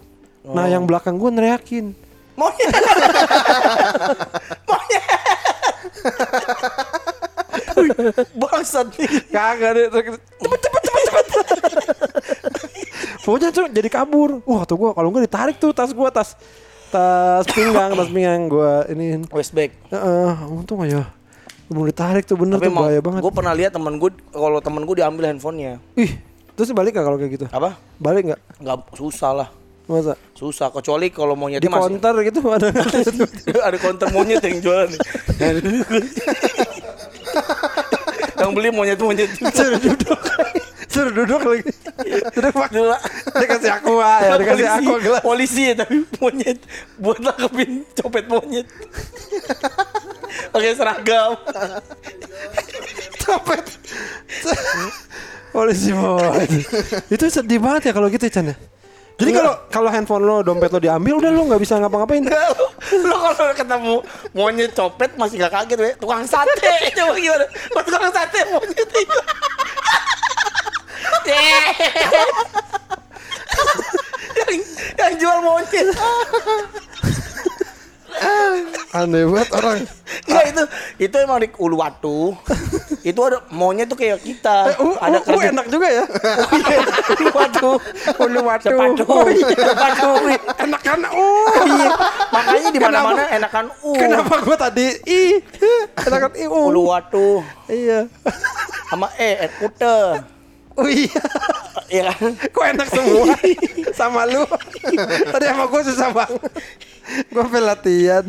Nah 0.49 0.67
yang 0.67 0.87
belakang 0.87 1.19
gue 1.19 1.31
neriakin. 1.31 1.95
Monyet 2.38 2.71
Monyet 4.71 5.05
Bangsat 8.35 8.87
nih 8.93 9.07
Kagak 9.29 9.71
deh, 9.73 9.85
cepet 9.88 10.61
cepet 10.61 10.81
cepet 10.83 11.03
cepet. 11.05 11.25
Pokoknya 13.21 13.49
tuh 13.51 13.64
jadi 13.69 13.88
kabur. 13.88 14.43
Wah 14.43 14.62
tuh 14.62 14.77
gue 14.77 14.88
kalau 14.91 15.09
gue 15.09 15.23
ditarik 15.23 15.55
tuh 15.57 15.71
tas 15.71 15.88
gue 15.88 16.09
tas 16.09 16.35
tas 16.88 17.45
pinggang 17.47 17.93
tas 17.93 18.07
pinggang 18.07 18.47
gue 18.47 18.71
ini. 18.91 19.05
Westback 19.29 19.71
Heeh, 19.88 20.33
untung 20.49 20.81
aja. 20.81 21.05
Mau 21.69 21.83
ditarik 21.83 22.25
tuh 22.25 22.35
bener 22.35 22.57
tuh 22.57 22.64
Tapi 22.64 22.73
bahaya 22.73 22.99
banget. 22.99 23.21
gue 23.21 23.31
pernah 23.31 23.53
lihat 23.53 23.71
temen 23.71 23.95
gue 23.95 24.09
kalau 24.29 24.59
temen 24.59 24.83
gue 24.83 24.95
diambil 24.97 25.27
handphonenya 25.27 25.79
Ih, 25.95 26.17
terus 26.53 26.73
balik 26.73 26.97
gak 26.97 27.03
kalau 27.03 27.14
kayak 27.14 27.31
gitu? 27.35 27.45
apa 27.47 27.77
Balik 27.99 28.25
nggak? 28.25 28.41
nggak 28.57 28.77
susah 28.97 29.31
lah 29.37 29.49
Masa? 29.85 30.17
susah 30.33 30.69
kecuali 30.69 31.09
kalau 31.09 31.33
Di 31.33 31.41
monyetnya 31.41 31.69
masih 31.69 31.97
counter 31.97 32.14
gitu 32.23 32.41
ada 32.47 32.67
ada 33.69 33.77
konter 33.77 34.07
monyet 34.09 34.41
yang 34.41 34.59
jualan 34.59 34.87
nih. 34.87 35.01
yang 38.38 38.51
beli 38.55 38.68
monyet-monyet 38.70 39.31
juga. 39.35 39.51
suruh 39.59 39.81
duduk. 39.81 40.20
Suruh 40.88 41.12
duduk 41.12 41.40
lagi. 41.42 41.62
Duduk 42.33 42.53
pak. 42.55 42.70
Dikasih 43.38 43.70
aqua 43.74 44.12
ya 44.24 44.33
dikasih 44.40 44.66
polisi, 44.66 44.87
aqua 44.87 44.98
gelas 45.03 45.22
polisi 45.22 45.62
ya 45.68 45.74
tapi 45.83 45.96
monyet. 46.18 46.59
Buat 46.98 47.18
nangkepin 47.22 47.70
copet 47.98 48.24
monyet. 48.31 48.66
Pakai 50.55 50.72
seragam. 50.74 51.33
copet. 53.27 53.64
Polisi 55.48 55.90
boy 55.96 56.44
itu 57.09 57.24
sedih 57.33 57.59
banget 57.59 57.90
ya 57.90 57.92
kalau 57.96 58.09
gitu 58.12 58.29
Chan 58.29 58.53
ya 58.53 58.57
jadi 59.19 59.35
kalau 59.35 59.51
kalau 59.67 59.91
handphone 59.91 60.23
lo 60.23 60.47
dompet 60.47 60.71
lo 60.71 60.79
diambil 60.79 61.19
udah 61.19 61.31
lo 61.35 61.43
nggak 61.51 61.59
bisa 61.59 61.75
ngapa-ngapain 61.83 62.23
Lo 63.03 63.35
kalau 63.35 63.51
ketemu 63.51 63.99
monyet 64.31 64.71
copet 64.79 65.11
masih 65.19 65.43
gak 65.43 65.59
kaget 65.59 65.79
we. 65.83 65.91
Tukang 65.99 66.23
sate 66.23 66.71
coba 66.97 67.19
gimana? 67.19 67.47
Kok 67.51 67.83
tukang 67.83 68.15
sate 68.15 68.47
monyet 68.55 68.87
itu. 68.87 69.19
yang, 74.39 74.55
yang 74.97 75.13
jual 75.19 75.39
monyet. 75.43 75.89
aneh 78.89 79.29
banget 79.31 79.51
orang 79.55 79.79
Enggak 80.27 80.45
itu 80.51 80.63
itu 81.07 81.17
emang 81.23 81.39
di 81.43 81.49
Uluwatu. 81.59 82.35
Itu 83.09 83.21
ada 83.25 83.39
monyet 83.49 83.89
tuh 83.89 83.97
kayak 83.97 84.21
kita. 84.21 84.77
uh, 84.77 84.97
ada 85.01 85.19
uh, 85.25 85.33
uh, 85.33 85.43
enak 85.43 85.67
juga 85.73 85.87
ya 85.89 86.05
Uluwatu. 87.19 87.71
Uluwatu. 88.21 88.69
Sepatu. 88.69 89.05
Oh, 89.09 89.27
iya. 89.29 89.49
Sepatu. 89.57 90.11
enak 90.69 90.81
kan 90.85 91.01
oh 91.09 91.49
Iya. 91.65 91.91
Makanya 92.29 92.69
di 92.71 92.81
mana-mana 92.81 93.23
enakan 93.33 93.67
u. 93.81 93.97
kenapa 93.97 94.35
gua 94.45 94.57
tadi 94.61 94.87
ih 95.09 95.41
enak 96.07 96.19
kan 96.29 96.33
ih 96.37 96.49
uh. 96.49 96.69
Uluwatu 96.69 97.41
iya 97.69 98.09
sama 98.89 99.13
e 99.21 99.45
eh, 99.45 99.51
ute. 99.61 99.99
oh 100.77 100.89
iya 100.89 101.23
Iya 101.89 102.12
kan? 102.12 102.32
Kok 102.49 102.64
enak 102.68 102.89
semua 102.89 103.34
sama 104.01 104.22
lu? 104.24 104.45
Tadi 105.32 105.45
sama 105.45 105.64
gue 105.66 105.80
susah 105.89 106.09
banget. 106.12 106.53
Gue 107.32 107.41
pengen 107.43 107.64
latihan. 107.64 108.24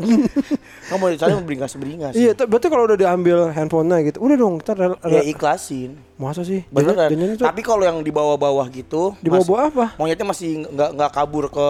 Kamu 0.88 1.04
mau 1.20 1.44
beringas-beringas. 1.44 2.16
iya, 2.16 2.32
tuh, 2.32 2.48
berarti 2.48 2.66
kalau 2.66 2.88
udah 2.88 2.96
diambil 2.96 3.52
handphonenya 3.52 4.08
gitu, 4.08 4.24
udah 4.24 4.36
dong 4.36 4.56
kita 4.58 4.72
Ya 5.06 5.22
ikhlasin. 5.22 6.00
masa 6.16 6.42
sih? 6.42 6.64
Beneran. 6.72 7.12
Tapi 7.36 7.60
kalau 7.60 7.84
yang 7.84 8.00
di 8.00 8.10
bawah-bawah 8.10 8.64
gitu, 8.72 9.14
di 9.20 9.28
bawah 9.28 9.68
apa? 9.68 9.86
monyetnya 10.00 10.24
masih 10.26 10.64
nggak 10.66 10.90
nggak 10.96 11.12
kabur 11.12 11.52
ke 11.52 11.70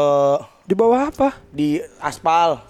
Di 0.64 0.78
bawah 0.78 1.10
apa? 1.10 1.34
di 1.50 1.82
aspal. 1.98 2.62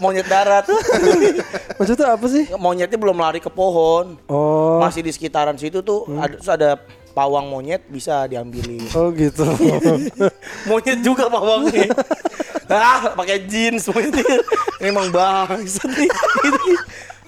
monyet 0.00 0.26
darat. 0.28 0.68
Maksudnya 1.78 2.14
apa 2.14 2.26
sih? 2.28 2.44
Monyetnya 2.56 2.98
belum 3.00 3.16
lari 3.16 3.40
ke 3.40 3.48
pohon. 3.48 4.20
Oh. 4.28 4.78
Masih 4.80 5.00
di 5.00 5.12
sekitaran 5.12 5.56
situ 5.56 5.80
tuh 5.80 6.06
ada 6.16 6.34
terus 6.36 6.50
ada 6.50 6.70
pawang 7.12 7.50
monyet 7.50 7.82
bisa 7.90 8.24
diambilin. 8.30 8.84
Oh 8.94 9.10
gitu. 9.12 9.44
monyet 10.68 11.00
juga 11.02 11.26
pawangnya. 11.26 11.90
ah, 12.70 13.12
pakai 13.16 13.44
jeans 13.48 13.88
monyetnya. 13.90 14.44
Emang 14.80 15.10
bangsat 15.10 15.90
nih. 15.90 16.10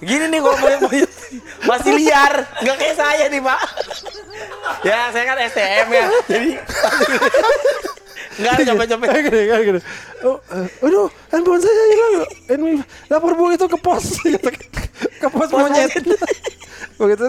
Gini 0.03 0.24
nih 0.34 0.42
kalau 0.42 0.59
monyet-monyet 0.59 1.12
masih 1.62 1.94
liar, 1.94 2.42
nggak 2.59 2.74
kayak 2.74 2.96
saya 2.98 3.24
nih 3.30 3.38
pak. 3.38 3.61
Ya 4.82 4.98
saya 5.14 5.24
kan 5.30 5.38
STM 5.46 5.88
ya, 5.94 6.07
jadi 6.26 6.50
nggak 8.42 8.50
ada 8.50 8.62
capek-capek. 8.66 9.09
Gini, 9.30 9.40
kayak 9.46 9.62
gini. 9.62 9.80
Oh, 10.26 10.42
eh, 10.50 10.66
aduh, 10.82 11.07
handphone 11.30 11.62
saya 11.62 11.84
hilang. 11.86 12.14
Ini 12.50 12.70
lapor 13.14 13.38
bu 13.38 13.55
itu 13.55 13.66
ke 13.70 13.78
pos, 13.78 14.18
ke 15.22 15.28
pos 15.30 15.50
monyet. 15.55 15.94
Begitu. 16.98 17.24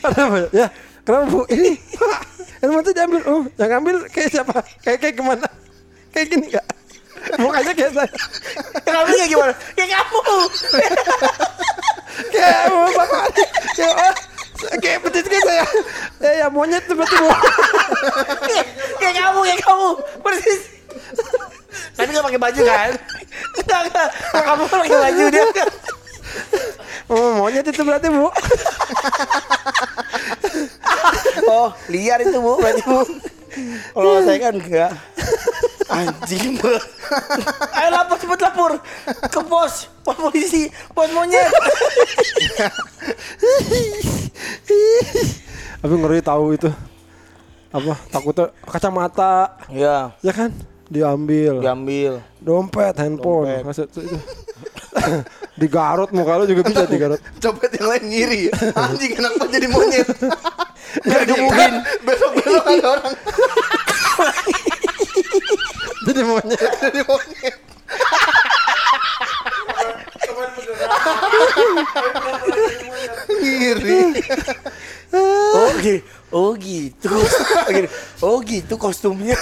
Ada 0.00 0.20
apa? 0.32 0.36
Ya, 0.48 0.72
kenapa 1.04 1.28
bu? 1.28 1.44
Ini 1.52 1.76
pak, 1.92 2.20
handphone 2.64 2.84
saya 2.88 2.94
diambil. 3.04 3.20
Oh, 3.28 3.42
yang 3.60 3.84
ambil 3.84 3.96
kayak 4.08 4.32
siapa? 4.32 4.64
Kayak 4.80 4.98
kayak 5.04 5.14
ke 5.20 5.22
mana? 5.28 5.48
Kayak 6.08 6.26
gini 6.32 6.56
nggak? 6.56 6.66
Mukanya 7.36 7.72
kayak 7.76 7.92
saya. 7.92 8.10
Kamu 8.88 9.12
kayak 9.12 9.28
gimana? 9.28 9.52
Kayak 9.76 9.90
kamu. 9.92 10.20
Kayak 12.32 12.62
bapak. 12.72 13.08
Kayak 13.78 13.96
kayak 14.82 14.98
petis 15.06 15.26
kayak 15.30 15.44
saya. 15.46 15.64
Ya, 16.18 16.30
ya 16.44 16.46
monyet 16.50 16.84
bu. 16.90 17.04
kayak 18.98 19.14
kamu, 19.14 19.40
kayak 19.46 19.60
kamu. 19.62 19.88
Persis. 20.22 20.60
Tapi 21.94 22.08
nggak 22.10 22.26
pakai 22.26 22.40
baju 22.42 22.60
kan? 22.66 22.90
Enggak, 23.58 23.80
enggak. 23.86 24.08
Kamu 24.34 24.64
pakai 24.66 24.96
baju 24.98 25.24
dia. 25.30 25.44
Oh, 27.08 27.40
monyet 27.40 27.66
itu 27.66 27.82
berarti 27.86 28.08
bu. 28.10 28.28
Oh, 31.48 31.72
liar 31.88 32.20
itu 32.20 32.36
bu, 32.36 32.60
berarti 32.60 32.82
bu. 32.84 33.00
Kalau 33.96 34.20
saya 34.26 34.38
kan 34.42 34.54
enggak. 34.58 34.92
Anjing 35.88 36.60
bu. 36.60 36.68
Ayo 37.80 37.88
lapor 37.88 38.16
cepet 38.20 38.40
lapor 38.44 38.72
ke 39.32 39.40
pos, 39.48 39.88
pos 40.04 40.16
polisi, 40.20 40.68
pos 40.92 41.08
monyet. 41.16 41.48
Tapi 45.80 45.94
ngeri 45.96 46.20
tahu 46.20 46.52
itu. 46.52 46.68
Apa? 47.72 47.96
Takutnya 48.12 48.52
kacamata. 48.68 49.56
Ya, 49.72 50.12
Ya 50.20 50.32
kan? 50.36 50.52
Diambil. 50.88 51.60
diambil. 51.60 52.24
Dompet, 52.40 52.96
handphone. 52.96 53.60
Dompet. 53.60 53.64
Maksud 53.64 53.86
itu. 53.92 54.16
digarut 55.60 56.10
muka 56.14 56.38
lu 56.40 56.44
juga 56.48 56.62
bisa 56.64 56.84
digarut. 56.88 57.20
Copet 57.40 57.70
yang 57.76 57.88
lain 57.92 58.04
ngiri. 58.08 58.42
Anjing 58.76 59.12
kenapa 59.16 59.44
jadi 59.48 59.68
monyet? 59.68 60.08
Nggak 61.04 61.22
dikebukin. 61.28 61.72
Besok 62.04 62.30
besok 62.40 62.64
ada 62.64 62.86
orang 62.88 63.14
Jadi 66.08 66.22
monyet. 66.24 66.70
jadi 66.80 67.00
monyet. 67.04 67.56
ngiri. 73.38 74.00
Oh, 75.12 75.68
gitu. 75.80 76.04
Oh 76.28 76.52
gitu. 76.60 77.08
Oh 78.20 78.36
gitu 78.44 78.74
kostumnya. 78.76 79.36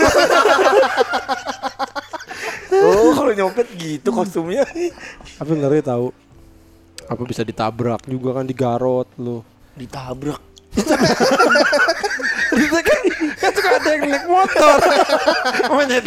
oh 2.75 3.11
kalau 3.15 3.33
nyopet 3.35 3.67
gitu 3.75 4.09
kostumnya. 4.15 4.63
Tapi 5.39 5.51
ngeri 5.55 5.83
tahu. 5.83 6.15
Apa 7.07 7.23
bisa 7.23 7.47
ditabrak 7.47 8.03
juga 8.11 8.43
kan 8.43 8.47
digarot 8.47 9.07
lu. 9.19 9.43
Ditabrak. 9.79 10.56
Bisa 10.77 10.95
kan, 12.81 13.01
kan 13.41 13.51
suka 13.53 13.69
ada 13.81 13.89
yang 13.97 14.03
naik 14.13 14.27
motor. 14.29 14.77
monyet. 15.73 16.05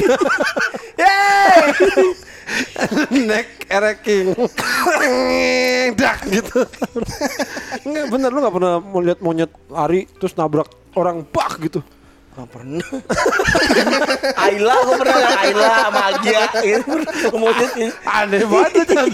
Yeay! 0.98 1.74
naik 3.10 3.50
ereking. 3.70 4.34
Dak 5.98 6.20
gitu. 6.30 6.66
Enggak 7.86 8.06
bener 8.10 8.30
lu 8.34 8.40
gak 8.42 8.56
pernah 8.56 8.76
melihat 8.82 9.20
monyet 9.22 9.52
lari 9.70 10.10
terus 10.18 10.34
nabrak 10.38 10.70
orang 10.98 11.26
bak 11.30 11.62
gitu. 11.62 11.82
Gak 12.30 12.48
pernah. 12.54 12.88
Ayla, 14.46 14.76
gue 14.86 14.96
pernah 15.02 15.18
liat 15.18 15.38
Ayla 15.44 15.68
sama 15.82 16.02
Agia. 16.14 16.44
Gitu. 16.62 16.94
Monyet 17.36 17.72
ini. 17.76 17.88
Aneh 18.06 18.42
banget 18.46 18.86
Chan. 18.86 19.08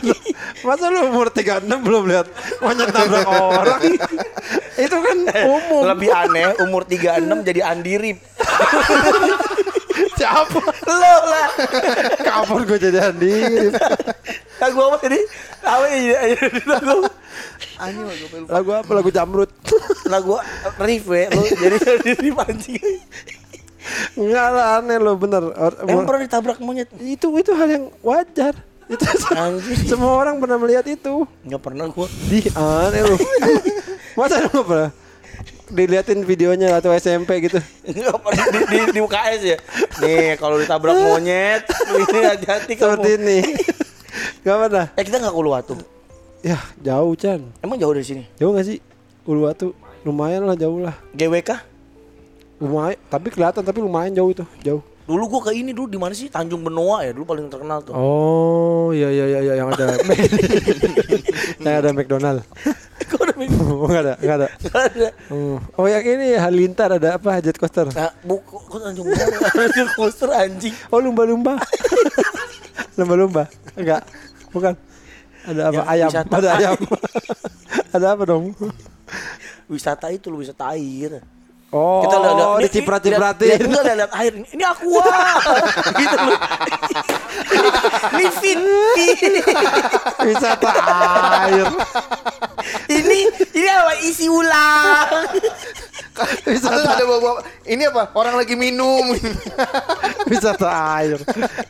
Masa 0.67 0.85
lu 0.91 0.99
umur 1.09 1.31
36 1.31 1.63
belum 1.65 2.03
lihat 2.11 2.27
monyet 2.59 2.89
nabrak 2.91 3.27
orang? 3.29 3.81
Itu 4.85 4.97
kan 4.99 5.17
umum. 5.47 5.81
Lebih 5.95 6.09
aneh, 6.11 6.45
umur 6.59 6.83
36 6.83 7.47
jadi 7.47 7.61
andirip. 7.63 8.17
Siapa? 10.19 10.59
Lo 10.87 11.15
lah. 11.27 11.47
Kapan 12.19 12.59
gue 12.67 12.77
jadi 12.79 12.99
Andi? 13.11 13.31
Lagu 14.59 14.79
apa 14.91 14.97
tadi? 14.99 15.19
Apa 15.65 15.85
ya? 15.91 16.19
Lagu 16.69 17.09
Anjing 17.75 18.03
gue 18.07 18.15
lupa. 18.23 18.35
Lagu 18.53 18.69
apa? 18.71 18.91
Lagu 18.95 19.09
Jamrut. 19.11 19.51
lagu 20.07 20.39
riff 20.79 21.05
ya. 21.11 21.27
Lo 21.33 21.41
jadi 21.43 21.75
andirip 21.75 22.37
anjing. 22.39 22.99
Enggak 24.17 24.47
lah 24.55 24.65
aneh 24.81 24.97
lo 24.97 25.13
bener. 25.19 25.43
Emang 25.85 26.07
pernah 26.07 26.21
ditabrak 26.23 26.57
monyet? 26.63 26.89
itu 27.01 27.27
itu 27.35 27.51
hal 27.53 27.69
yang 27.69 27.85
wajar. 28.01 28.55
Itu 28.85 29.01
semua 29.89 30.13
orang 30.21 30.37
pernah 30.37 30.61
melihat 30.61 30.85
itu. 30.85 31.25
Gak 31.45 31.61
pernah 31.61 31.89
gue. 31.89 32.07
Di 32.29 32.39
aneh 32.53 33.01
lu. 33.01 33.17
Masa 34.17 34.45
lu 34.47 34.61
pernah? 34.63 34.91
Diliatin 35.65 36.21
videonya 36.21 36.77
atau 36.77 36.93
SMP 36.93 37.49
gitu. 37.49 37.57
Nggak 37.83 38.17
pernah 38.21 38.45
di, 38.53 38.59
di, 38.69 38.77
di 38.93 38.99
UKS 39.01 39.41
ya. 39.41 39.57
Nih 40.05 40.37
kalau 40.37 40.61
ditabrak 40.61 40.93
monyet, 40.93 41.65
ini 42.05 42.19
hati-hati 42.21 42.73
kamu. 42.77 43.01
Seperti 43.01 43.09
ini. 43.17 43.39
Gak 44.41 44.55
pernah. 44.67 44.87
Eh 44.95 45.03
kita 45.03 45.17
nggak 45.21 45.33
ke 45.33 45.39
Uluwatu. 45.39 45.75
Ya 46.45 46.61
jauh 46.79 47.13
Chan. 47.17 47.41
Emang 47.59 47.77
jauh 47.81 47.93
dari 47.93 48.05
sini? 48.05 48.23
Jauh 48.37 48.53
gak 48.53 48.67
sih? 48.69 48.77
Uluwatu 49.25 49.73
lumayan 50.05 50.45
lah 50.45 50.53
jauh 50.53 50.77
lah. 50.77 50.93
GWK? 51.17 51.57
Lumayan, 52.61 52.95
tapi 53.09 53.27
kelihatan 53.33 53.65
tapi 53.65 53.83
lumayan 53.83 54.13
jauh 54.15 54.31
itu, 54.31 54.45
jauh. 54.63 54.79
Dulu 55.05 55.23
gua 55.29 55.41
ke 55.45 55.51
ini 55.53 55.69
dulu 55.69 55.85
di 55.85 56.01
mana 56.01 56.17
sih? 56.17 56.33
Tanjung 56.33 56.65
Benoa 56.65 57.05
ya, 57.05 57.13
dulu 57.13 57.29
paling 57.29 57.45
terkenal 57.45 57.85
tuh. 57.85 57.93
Oh, 57.93 58.89
iya 58.89 59.13
iya 59.13 59.25
iya 59.29 59.39
iya, 59.45 59.53
yang 59.61 59.69
ada 59.69 59.93
yang 61.61 61.75
ada 61.77 61.89
McDonald. 61.93 62.41
Kok 63.13 63.21
ada? 63.21 63.37
Oh, 63.37 63.85
enggak 63.85 64.01
ada, 64.01 64.13
enggak 64.17 64.37
ada. 64.41 64.47
Nggak 64.65 64.83
ada. 64.89 65.07
Oh, 65.29 65.61
oh 65.77 65.85
yang 65.85 66.01
ini 66.01 66.33
Halilintar 66.41 66.89
ada 66.97 67.21
apa? 67.21 67.37
Jet 67.37 67.61
coaster. 67.61 67.85
Nah, 67.93 68.09
buku 68.25 68.57
kok 68.57 68.81
Tanjung 68.81 69.05
Benoa? 69.13 69.49
Tanjung 69.61 69.89
Coaster 69.93 70.29
anjing. 70.33 70.73
Oh, 70.89 70.97
lumba-lumba. 70.97 71.61
lumba-lumba. 72.97 73.45
Enggak. 73.77 74.09
Bukan. 74.49 74.73
Ada 75.45 75.61
apa? 75.69 75.81
Yang 75.85 75.87
ayam. 75.93 76.09
Ada 76.33 76.49
ayam. 76.57 76.75
ada 77.93 78.05
apa 78.09 78.23
dong? 78.25 78.57
Wisata 79.69 80.09
itu 80.09 80.33
lu 80.33 80.41
wisata 80.41 80.73
air. 80.73 81.21
Oh, 81.75 82.07
Kita 82.07 82.15
lihat 82.15 82.33
lihat 82.33 82.47
ini- 82.55 82.63
diciprat-cipratin. 82.71 83.47
lihat- 83.51 83.59
lihat- 83.59 83.67
Enggak 83.67 83.83
lihat 83.83 83.97
lihat 83.99 84.11
air. 84.15 84.33
Ini 84.47 84.63
aqua. 84.63 85.11
gitu 85.99 86.15
loh. 86.15 86.37
Ini 88.15 88.25
fin. 88.39 88.59
Wisata 90.23 90.71
air. 91.43 91.67
ini 92.87 93.19
ini 93.51 93.67
apa 93.67 93.93
isi 93.99 94.25
ulang. 94.31 95.27
Wisata 96.47 96.95
Ada 96.95 97.03
bawa 97.03 97.43
ini 97.67 97.83
apa? 97.83 98.07
Orang 98.15 98.39
lagi 98.39 98.55
minum. 98.55 99.11
wisata 100.31 100.71
air. 100.95 101.19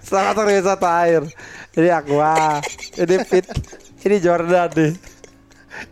Di 0.05 0.53
wisata 0.53 0.89
air. 1.01 1.25
Ini 1.73 1.89
aqua. 1.89 2.61
Ini 2.93 3.15
fit. 3.25 3.49
Ini 4.05 4.21
Jordan 4.21 4.69
nih. 4.69 4.93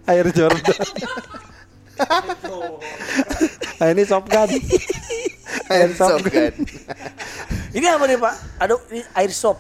Air 0.06 0.30
Jordan. 0.30 0.78
Nah, 3.84 3.92
ini 3.92 4.04
Top 4.08 4.26
Gun. 4.32 4.48
Air 5.70 5.90
kan. 5.96 6.54
Ini 7.78 7.90
apa 7.90 8.06
nih 8.06 8.18
Pak? 8.22 8.36
Aduh, 8.62 8.78
ini 8.94 9.02
air 9.18 9.34
sop. 9.34 9.58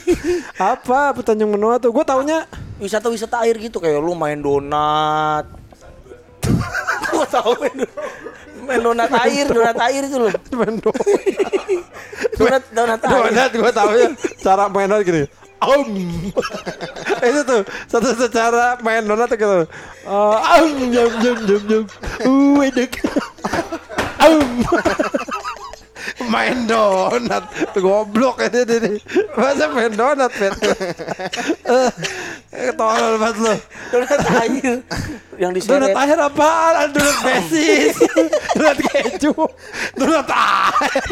Apa 0.72 1.12
Tanjung 1.20 1.52
Benoa 1.52 1.76
tuh? 1.76 1.92
Gue 1.92 2.00
taunya 2.00 2.48
Wisata-wisata 2.80 3.44
air 3.44 3.60
gitu 3.60 3.76
kayak 3.76 4.00
lu 4.00 4.16
main 4.16 4.40
donat. 4.40 5.46
Gua 7.12 7.26
tahu 7.28 7.52
main, 7.62 7.84
do- 7.84 7.94
main 8.64 8.80
donat 8.80 9.12
air, 9.22 9.46
donat 9.46 9.78
air 9.84 10.02
itu 10.08 10.16
loh. 10.18 10.32
main 10.56 10.74
donat. 10.80 11.06
Donat 12.40 12.62
donat 12.72 13.00
air. 13.04 13.20
Donat 13.30 13.52
gue 13.52 13.72
taunya 13.76 14.08
cara 14.40 14.64
main 14.72 14.88
donat 14.88 15.04
gini. 15.04 15.22
Om. 15.62 15.90
itu 17.30 17.40
tuh 17.46 17.62
satu 17.86 18.10
secara 18.18 18.74
main 18.82 19.06
donat 19.06 19.30
tuh 19.30 19.38
gitu. 19.38 19.58
Uh, 20.02 20.36
om 20.58 20.90
jam 20.90 21.10
jam 21.22 21.36
jam 21.46 21.62
jam. 21.70 21.82
Uh 22.26 22.58
enak. 22.66 22.92
Om. 24.26 24.50
main 26.32 26.66
donat 26.66 27.46
goblok 27.78 28.42
ini 28.42 28.60
dia 28.66 28.78
nih 28.78 28.98
masa 29.34 29.70
main 29.70 29.90
donat 29.90 30.30
Pet 30.34 30.54
Eh, 32.52 32.70
tolol 32.76 33.16
banget 33.18 33.36
lo 33.42 33.54
Donat 33.90 34.20
air 34.42 34.82
yang 35.40 35.50
donat 35.56 35.88
diseret. 35.88 35.96
air 35.98 36.18
apaan 36.20 36.90
donat 36.94 37.16
besis 37.22 37.96
donat 38.54 38.78
keju 38.82 39.32
donat 39.96 40.28
air 40.30 41.10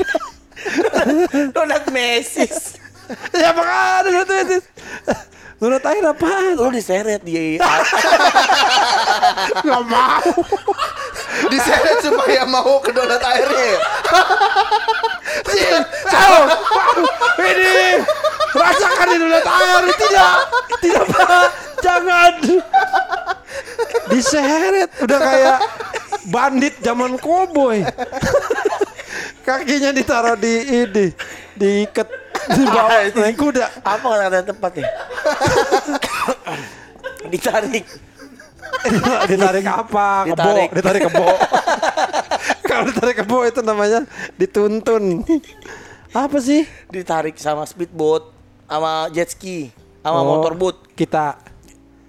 Donat 1.54 1.84
mesis. 1.88 2.76
Ya 3.34 3.50
makanya 3.54 4.00
donat 4.06 4.26
besis 4.28 4.64
donat 5.60 5.84
air 5.92 6.04
apaan 6.08 6.56
Lu 6.56 6.72
diseret 6.72 7.20
di 7.20 7.60
Gak 9.68 9.82
mau. 9.84 10.32
Diseret 11.52 12.00
supaya 12.00 12.48
mau 12.48 12.80
ke 12.80 12.90
donat 12.96 13.20
airnya 13.20 13.64
ya. 13.76 13.80
Jauh. 16.08 16.46
Ini 17.44 18.00
Rasakan 18.56 19.06
di 19.12 19.16
donat 19.20 19.44
air 19.44 19.82
Tidak 19.84 20.34
Tidak 20.80 21.04
pak 21.12 21.48
Jangan. 21.84 22.32
Diseret. 24.08 24.88
Udah 25.04 25.18
kayak 25.20 25.58
Bandit 26.28 26.76
zaman 26.84 27.16
koboi 27.16 27.84
Kakinya 29.46 29.90
ditaruh 29.90 30.36
di 30.36 30.84
ini 30.84 31.06
Diikat 31.56 32.19
Di 32.50 32.64
bawah 32.66 33.00
naik 33.14 33.36
kuda 33.38 33.66
apa 33.86 34.06
kata-kata 34.06 34.36
yang 34.36 34.48
tepat 34.50 34.72
ya? 34.74 34.86
Ditarik. 37.32 37.86
Ditarik 39.30 39.66
apa? 39.66 40.06
Kebo 40.26 40.34
Ditarik. 40.34 40.68
Ditarik 40.74 41.02
kebo 41.10 41.26
Kalau 42.70 42.84
ditarik 42.86 43.16
kebo 43.22 43.36
itu 43.42 43.60
namanya 43.66 44.06
Dituntun 44.38 45.26
Apa 46.10 46.38
sih? 46.42 46.66
Ditarik 46.90 47.38
sama 47.38 47.62
speedboat, 47.66 48.34
sama 48.66 49.06
jet 49.14 49.30
ski, 49.30 49.70
sama 50.02 50.22
Oh, 50.22 50.38
motorboat. 50.38 50.82
Kita 50.98 51.38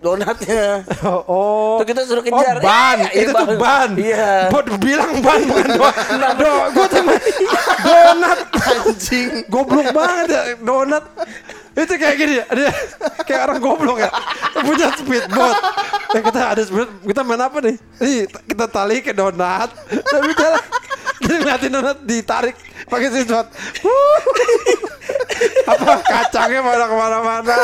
Donatnya. 0.02 0.82
Oh, 1.06 1.78
Tuh 1.82 1.86
kita 1.86 2.02
suruh 2.10 2.26
kejar. 2.26 2.58
Oh, 2.58 2.62
ban, 2.62 2.98
Eh, 3.10 3.22
itu 3.26 3.32
iya, 3.32 3.38
tuh 3.38 3.48
ban. 3.58 3.90
Iya. 3.94 4.34
Buat 4.50 4.66
bilang 4.82 5.14
ban 5.22 5.40
bukan 5.46 5.70
donat. 5.78 6.36
Do, 6.38 6.54
gue 6.74 6.88
cuma 6.98 7.14
donat. 7.86 8.40
Anjing. 8.52 9.30
Goblok 9.48 9.88
banget 9.94 10.28
ya 10.34 10.42
donat. 10.62 11.04
Itu 11.72 11.94
kayak 11.96 12.16
gini 12.20 12.34
ya, 12.44 12.46
dia 12.52 12.72
kayak 13.24 13.42
orang 13.48 13.60
goblok 13.64 13.98
ya. 14.04 14.12
Punya 14.60 14.92
speedboat. 14.92 15.58
Ya 16.12 16.20
kita 16.20 16.40
ada 16.52 16.62
speed, 16.68 16.90
kita 17.08 17.22
main 17.24 17.40
apa 17.40 17.58
nih? 17.64 17.76
Nih, 18.04 18.28
kita 18.28 18.66
tali 18.68 19.00
ke 19.00 19.16
donat. 19.16 19.72
Tapi 19.88 20.26
kita 20.36 20.48
kita 21.22 21.36
ngeliatin 21.38 21.72
donat 21.72 21.98
ditarik 22.02 22.56
pakai 22.86 23.08
speedboat. 23.08 23.48
apa 25.66 25.94
kacangnya 26.04 26.60
pada 26.62 26.86
ke 26.86 26.96
mana-mana, 26.96 27.58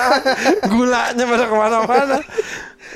gulanya 0.66 1.24
pada 1.26 1.46
ke 1.46 1.56
mana-mana. 1.56 2.18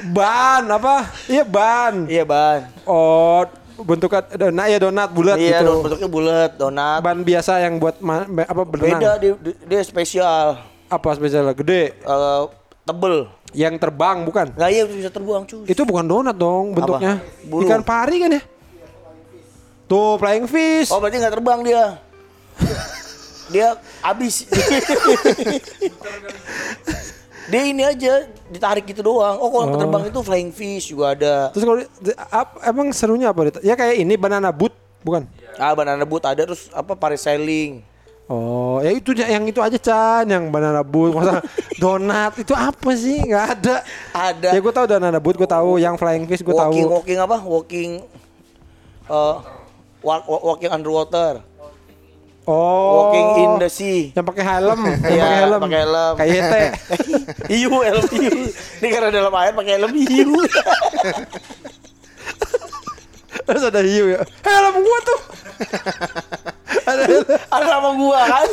Ban 0.09 0.64
apa? 0.66 0.95
Iya 1.28 1.43
ban. 1.43 1.93
Iya, 2.07 2.24
ban. 2.24 2.66
Oh, 2.88 3.43
bentuknya 3.82 4.22
donat 4.26 4.66
ya 4.70 4.78
donat 4.80 5.09
bulat 5.12 5.38
Iya, 5.38 5.62
gitu. 5.62 5.66
don- 5.68 5.84
bentuknya 5.86 6.09
bulat, 6.09 6.51
donat. 6.55 6.99
Ban 7.03 7.20
biasa 7.22 7.62
yang 7.62 7.78
buat 7.78 7.99
apa 7.99 8.62
berenang. 8.66 9.01
Beda 9.01 9.12
dia, 9.20 9.34
dia- 9.41 9.84
spesial. 9.86 10.57
Apa 10.88 11.14
spesialnya? 11.14 11.53
Gede. 11.53 11.93
Eh, 11.95 12.43
tebel. 12.84 13.28
Yang 13.51 13.84
terbang 13.84 14.24
bukan? 14.24 14.47
Nggak 14.55 14.70
iya 14.72 14.84
bisa 14.88 15.09
terbuang 15.12 15.43
cuy. 15.43 15.68
Itu 15.68 15.84
bukan 15.84 16.07
donat 16.07 16.36
dong 16.39 16.72
bentuknya. 16.72 17.20
Ikan 17.43 17.84
pari 17.84 18.16
kan 18.24 18.32
ya? 18.32 18.41
Tuh 19.91 20.15
flying 20.15 20.47
fish. 20.47 20.87
Oh 20.87 21.03
berarti 21.03 21.19
nggak 21.19 21.35
terbang 21.35 21.59
dia. 21.67 21.99
dia 23.51 23.75
habis. 23.99 24.47
dia 27.51 27.61
ini 27.67 27.83
aja 27.83 28.23
ditarik 28.47 28.87
gitu 28.87 29.03
doang. 29.03 29.35
Oh 29.43 29.51
kalau 29.51 29.75
terbang 29.75 30.07
itu 30.07 30.19
flying 30.23 30.55
fish 30.55 30.95
juga 30.95 31.11
ada. 31.11 31.51
Terus 31.51 31.67
kalau 31.67 31.83
emang 32.63 32.87
serunya 32.95 33.35
apa? 33.35 33.51
Ya 33.59 33.75
kayak 33.75 33.99
ini 33.99 34.15
banana 34.15 34.47
boat 34.55 34.71
bukan? 35.03 35.27
Ah 35.59 35.75
banana 35.75 36.07
boat 36.07 36.23
ada 36.23 36.47
terus 36.47 36.71
apa 36.71 36.95
parasailing. 36.95 37.83
Oh, 38.31 38.79
ya 38.79 38.95
itu 38.95 39.11
yang 39.11 39.43
itu 39.43 39.59
aja 39.59 39.75
Chan, 39.75 40.23
yang 40.23 40.47
banana 40.47 40.87
boat, 40.87 41.11
masa 41.11 41.43
donat 41.75 42.31
itu 42.39 42.55
apa 42.55 42.95
sih? 42.95 43.27
Nggak 43.27 43.45
ada. 43.59 43.75
Ada. 44.15 44.55
Ya 44.55 44.59
gue 44.63 44.71
tahu 44.71 44.87
banana 44.87 45.19
boat, 45.19 45.35
gue 45.35 45.49
tahu 45.51 45.83
yang 45.83 45.99
flying 45.99 46.23
fish 46.31 46.39
gue 46.39 46.55
walking 46.55 46.87
tahu. 46.87 46.95
walking 46.95 47.19
apa? 47.19 47.37
Walking 47.43 47.91
eh 49.11 49.35
wa- 50.02 50.26
wa- 50.26 50.43
walking 50.43 50.70
underwater. 50.70 51.41
Oh, 52.41 53.06
Walking 53.06 53.30
in 53.38 53.52
the 53.62 53.70
sea. 53.70 54.10
yang 54.12 54.26
pakai 54.26 54.41
helm, 54.41 54.82
Iya, 54.82 54.97
pakai 54.97 55.38
helm, 55.45 55.60
pakai 55.62 55.80
helm. 55.80 56.14
kayak 56.18 56.34
YT. 56.34 56.54
Hiu, 57.47 57.70
helm 57.86 58.06
hiu. 58.12 58.34
Ini 58.82 58.88
karena 58.89 59.10
dalam 59.14 59.34
air 59.38 59.54
pakai 59.54 59.78
helm 59.78 59.93
hiu. 59.93 60.34
Terus 63.41 63.64
ada 63.64 63.82
hiu 63.82 64.06
ya. 64.10 64.22
Helm 64.41 64.76
gua 64.80 64.97
tuh. 65.04 65.20
ada 66.82 67.04
helm. 67.06 67.26
Ada 67.30 67.66
sama 67.68 67.89
gua 67.93 68.20
kan? 68.26 68.47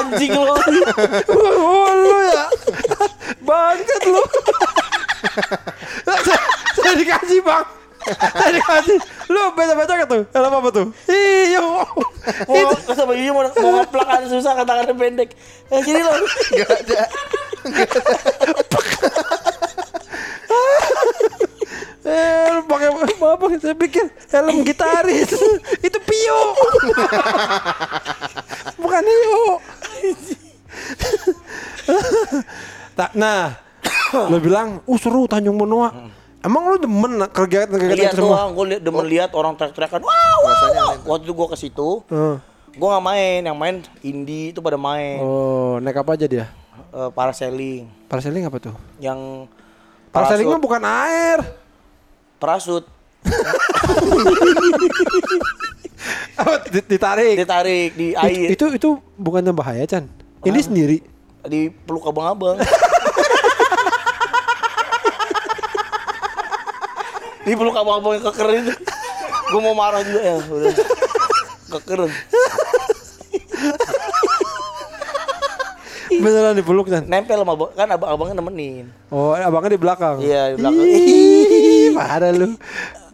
Anjing 0.00 0.32
lo. 0.32 0.54
Oh, 1.28 1.88
lu 1.92 2.16
ya. 2.32 2.44
Bangket 3.42 4.02
lu. 4.06 4.22
saya, 6.04 6.40
saya 6.72 6.92
dikasih 6.96 7.44
bang. 7.44 7.66
Saya 8.06 8.50
dikasih. 8.54 8.98
Lu 9.26 9.38
gak 9.98 10.08
tuh? 10.08 10.22
Helm 10.30 10.52
apa 10.54 10.68
tuh? 10.70 10.86
Hiu. 11.10 11.66
Mau 12.46 12.94
sama 12.94 13.12
hiu 13.18 13.30
mau, 13.34 13.42
mau 13.42 13.70
ngeplak 13.82 14.06
kan 14.06 14.22
susah 14.30 14.52
kan 14.54 14.64
tangannya 14.66 14.94
pendek. 14.94 15.30
Eh 15.70 15.80
sini 15.82 16.00
lo. 16.02 16.12
Gak 16.54 16.70
ada. 16.70 17.00
Eh, 22.06 22.46
lu 22.54 22.62
pakai 22.70 22.86
apa? 22.94 23.44
Saya 23.58 23.74
pikir 23.74 24.06
helm 24.30 24.62
gitaris. 24.62 25.34
Itu 25.82 25.98
Pio. 26.06 26.40
Bukan. 28.78 29.02
Tak, 32.96 33.10
nah, 33.12 33.58
lu 34.30 34.38
bilang, 34.40 34.80
"Uh, 34.86 34.96
seru 34.96 35.26
Tanjung 35.28 35.58
Benoa." 35.58 36.14
Emang 36.46 36.62
lu 36.70 36.78
demen 36.78 37.26
kegiatan-kegiatan 37.26 38.14
itu 38.14 38.22
semua? 38.22 38.46
gue 38.54 38.64
liat, 38.70 38.80
demen 38.80 39.06
lihat 39.10 39.30
orang 39.34 39.58
teriak-teriakan. 39.58 39.98
Wow, 39.98 40.38
wow, 40.46 40.62
wow. 40.70 40.92
Waktu 41.02 41.26
itu 41.26 41.34
gue 41.34 41.48
ke 41.50 41.56
situ, 41.58 41.88
Heeh. 42.06 42.38
gue 42.70 42.86
nggak 42.86 43.02
main. 43.02 43.40
Yang 43.42 43.56
main 43.58 43.76
indie 44.00 44.54
itu 44.54 44.62
pada 44.62 44.78
main. 44.78 45.18
Oh, 45.18 45.82
naik 45.82 45.98
apa 45.98 46.14
aja 46.14 46.30
dia? 46.30 46.46
Eh, 46.94 47.10
parasailing. 47.10 47.90
Parasailing 48.06 48.46
apa 48.46 48.62
tuh? 48.62 48.74
Yang 49.02 49.50
Parasailing 50.14 50.46
mah 50.46 50.62
bukan 50.62 50.80
air. 50.80 51.38
Parasut. 52.38 52.86
Oh, 56.38 56.56
di- 56.72 56.86
ditarik. 56.86 57.34
Ditarik 57.36 57.90
di 57.92 58.14
air. 58.14 58.48
Itu 58.48 58.70
itu 58.70 59.02
bukannya 59.18 59.50
bahaya, 59.50 59.82
Chan. 59.82 60.06
Ini 60.40 60.62
sendiri. 60.62 61.02
Di 61.42 61.68
peluk 61.68 62.06
abang-abang. 62.06 62.56
di 67.46 67.54
peluk 67.54 67.78
abang-abang 67.78 68.18
yang 68.18 68.24
keker 68.26 68.48
itu. 68.58 68.72
Gue 69.46 69.60
mau 69.62 69.74
marah 69.78 70.02
juga 70.02 70.20
ya. 70.20 70.34
Udah. 70.42 70.74
Keker. 71.78 72.00
Beneran 76.16 76.54
dipeluk, 76.58 76.86
Chan. 76.90 77.06
Nempel 77.06 77.38
sama 77.38 77.54
abang. 77.54 77.70
Kan 77.70 77.86
abang-abangnya 77.86 78.34
nemenin. 78.42 78.86
Oh, 79.14 79.36
abangnya 79.38 79.78
di 79.78 79.80
belakang. 79.80 80.16
Iya, 80.18 80.54
di 80.54 80.56
belakang. 80.58 80.86
Ih, 80.98 81.88
parah 81.94 82.30
lu. 82.34 82.58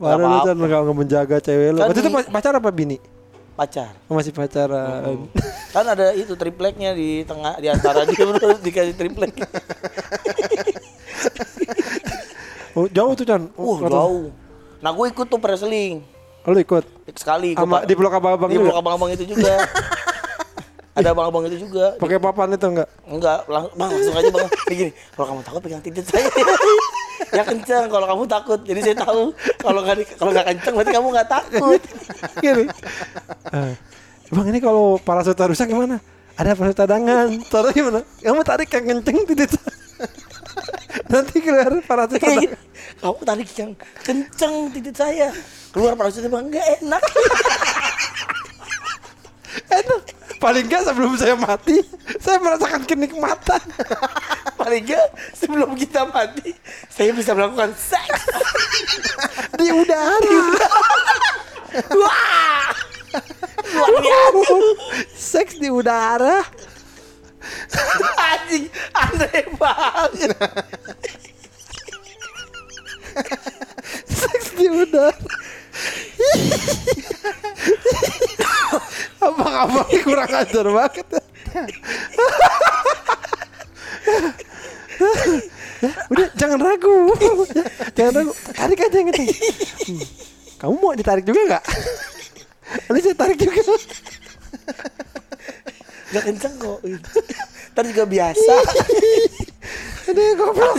Parah 0.01 0.25
lu. 0.25 0.37
Chan. 0.49 0.57
Nggak 0.57 0.97
menjaga 0.97 1.37
cewek 1.45 1.69
lu. 1.77 1.79
Kan 1.85 1.89
Waktu 1.93 2.01
itu 2.01 2.11
pacar 2.33 2.53
apa 2.57 2.71
bini? 2.73 2.97
Pacar. 3.53 3.93
Oh, 4.09 4.17
masih 4.17 4.33
pacaran. 4.33 5.29
Kan 5.77 5.85
ada 5.85 6.17
itu 6.17 6.33
tripleknya 6.41 6.97
di 6.97 7.21
tengah 7.29 7.61
di 7.61 7.69
antara 7.69 8.09
dia 8.09 8.25
dikasih 8.67 8.97
triplek. 8.97 9.37
Oh, 12.73 12.87
jauh 12.89 13.13
tuh, 13.13 13.25
Chan. 13.25 13.43
Kata- 13.53 13.91
jauh. 13.91 14.29
Nah, 14.83 14.91
gue 14.91 15.07
ikut 15.09 15.27
tuh 15.29 15.39
wrestling. 15.39 16.03
Oh, 16.43 16.51
lu 16.51 16.59
ikut? 16.59 16.85
Sekali 17.15 17.55
gua 17.55 17.63
Sama 17.63 17.79
di 17.87 17.95
peluk 17.95 18.11
abang-abang 18.11 18.51
Di 18.51 18.59
juga? 18.59 18.65
peluk 18.67 18.79
abang-abang 18.83 19.11
itu 19.15 19.25
juga. 19.31 19.55
ada 20.99 21.09
abang-abang 21.15 21.47
itu 21.47 21.65
juga. 21.65 21.95
Pakai 22.03 22.19
papan 22.19 22.59
itu 22.59 22.67
enggak? 22.67 22.89
Enggak, 23.07 23.39
lang 23.47 23.65
bang 23.79 23.91
langsung 23.95 24.17
aja 24.19 24.31
bang. 24.35 24.49
Kayak 24.67 24.77
gini, 24.77 24.93
kalau 25.15 25.27
kamu 25.31 25.41
takut 25.47 25.61
pegang 25.63 25.83
titik 25.87 26.05
saya. 26.05 26.27
ya 27.39 27.43
kencang 27.47 27.85
kalau 27.89 28.07
kamu 28.11 28.23
takut. 28.27 28.61
Jadi 28.67 28.81
saya 28.83 28.97
tahu 29.01 29.23
kalau 29.63 29.81
nggak 29.87 29.97
kalau 30.19 30.31
nggak 30.35 30.47
kencang 30.51 30.73
berarti 30.75 30.93
kamu 30.93 31.07
nggak 31.15 31.29
takut. 31.31 31.81
Gini. 32.45 32.65
Eh, 33.55 33.73
Bang 34.33 34.47
ini 34.49 34.59
kalau 34.59 34.97
parasut 34.99 35.37
rusak 35.37 35.69
gimana? 35.69 36.01
Ada 36.35 36.59
parasut 36.59 36.77
cadangan. 36.77 37.29
Taruh 37.49 37.71
gimana? 37.71 38.01
Kamu 38.19 38.43
tarik 38.43 38.69
yang 38.73 38.85
kenceng 38.99 39.19
titik. 39.31 39.53
Nanti 41.13 41.45
keluar 41.45 41.73
gini, 42.17 42.47
kamu 43.01 43.21
tarik 43.25 43.49
yang 43.59 43.73
kencang 44.01 44.73
titik 44.73 44.97
saya. 44.97 45.29
Keluar 45.73 45.97
parasutnya 45.97 46.29
bang 46.33 46.47
nggak 46.49 46.67
enak. 46.81 47.05
Enak. 49.73 50.03
Paling 50.41 50.67
enggak 50.67 50.83
sebelum 50.91 51.15
saya 51.15 51.39
mati, 51.39 51.79
saya 52.19 52.43
merasakan 52.43 52.83
kenikmatan. 52.83 53.63
Paling 54.61 54.83
enggak 54.85 55.07
sebelum 55.39 55.71
kita 55.79 56.09
mati, 56.11 56.57
saya 56.91 57.15
bisa 57.15 57.31
melakukan 57.31 57.71
seks. 57.79 58.27
di 59.55 59.69
udara. 59.71 60.41
Wah! 61.95 62.75
Luar 63.71 63.91
biasa. 64.03 64.57
Seks 65.15 65.63
di 65.63 65.69
udara. 65.71 66.43
Anjing, 68.33 68.67
aneh 68.95 69.45
banget. 69.59 70.31
Seks 74.09 74.47
di 74.57 74.67
udara. 74.71 75.13
Abang-abang 79.23 79.91
kurang 80.03 80.33
ajar 80.33 80.67
banget. 80.67 81.09
Udah 86.11 86.27
jangan 86.39 86.59
ragu. 86.63 86.95
jangan 87.97 88.13
ragu. 88.23 88.33
Tarik 88.55 88.81
aja 88.87 88.97
yang. 89.03 89.11
Hmm. 89.11 90.03
Kamu 90.63 90.75
mau 90.79 90.95
ditarik 90.95 91.27
juga 91.27 91.41
nggak? 91.43 91.65
Nanti 92.87 93.01
saya 93.03 93.17
tarik 93.19 93.39
juga. 93.39 93.61
Gak 96.13 96.25
kenceng 96.29 96.55
kok. 96.61 96.79
Tadi 97.73 97.89
juga 97.97 98.05
biasa. 98.05 98.55
Ini 100.13 100.25
goblok. 100.37 100.77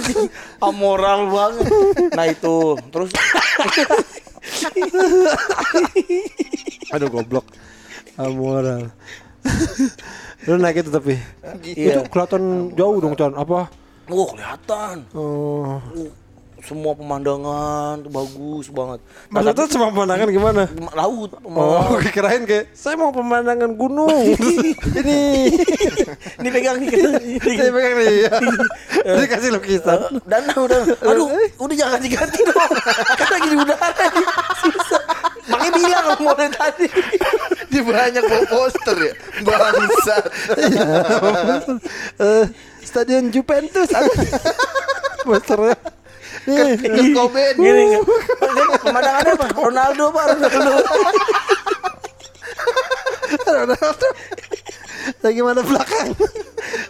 Amoral 0.62 1.22
banget. 1.32 1.68
Nah 2.14 2.26
itu, 2.30 2.78
terus 2.94 3.10
Aduh 6.94 7.10
goblok. 7.10 7.46
Amoral. 8.20 8.94
Lu 10.46 10.60
naik 10.60 10.86
itu 10.86 10.92
tapi. 10.94 11.18
Iya. 11.66 12.04
Itu 12.04 12.14
kelihatan 12.14 12.76
jauh 12.78 13.02
dong 13.02 13.16
Chan. 13.18 13.34
Apa? 13.34 13.72
Wah 14.12 14.28
kelihatan. 14.36 15.08
Oh. 15.16 15.80
Uh, 15.96 16.12
semua 16.64 16.96
pemandangan 16.96 18.00
tuh 18.00 18.10
bagus 18.10 18.68
banget. 18.68 19.00
Nah, 19.28 19.44
Maksudnya 19.44 19.56
tapi- 19.60 19.74
cuma 19.74 19.86
pemandangan 19.90 20.28
gimana? 20.30 20.64
laut. 20.94 21.32
Oh, 21.44 22.00
kirain 22.16 22.44
kayak 22.44 22.72
saya 22.72 22.96
mau 22.96 23.12
pemandangan 23.12 23.76
gunung. 23.76 24.08
Ini 25.00 25.20
Ini 26.40 26.50
pegang 26.50 26.80
nih. 26.80 26.90
saya 27.44 27.68
pegang 27.70 27.94
nih. 27.94 28.08
ya. 28.24 28.32
Dia 29.20 29.28
kasih 29.28 29.52
lukisan. 29.52 30.00
Danau, 30.24 30.64
danau. 30.64 30.96
Aduh, 31.04 31.28
udah 31.60 31.76
jangan 31.76 32.00
diganti 32.00 32.40
dong. 32.42 32.72
Lagi 33.20 33.48
di 33.50 33.58
udara 33.60 33.88
nih. 34.10 34.28
Susah. 34.58 35.04
Makanya 35.44 35.72
bilang 35.76 36.06
mau 36.18 36.32
dari 36.32 36.48
tadi. 36.50 36.88
Dia 37.68 37.82
banyak 37.84 38.24
bawa 38.24 38.44
poster 38.48 38.96
ya. 38.98 39.14
Bangsat. 39.44 40.24
Eh, 42.16 42.46
Stadion 42.80 43.28
Juventus. 43.28 43.92
Posternya. 45.22 45.76
Kurt 46.44 47.10
Cobain. 47.16 47.56
Gini, 47.56 47.86
pemandangannya 48.84 49.32
apa? 49.36 49.48
Ronaldo 49.56 50.04
pak, 50.12 50.26
Ronaldo. 50.36 50.84
Ronaldo. 53.48 54.10
Lagi 55.24 55.40
mana 55.44 55.62
belakang? 55.64 56.08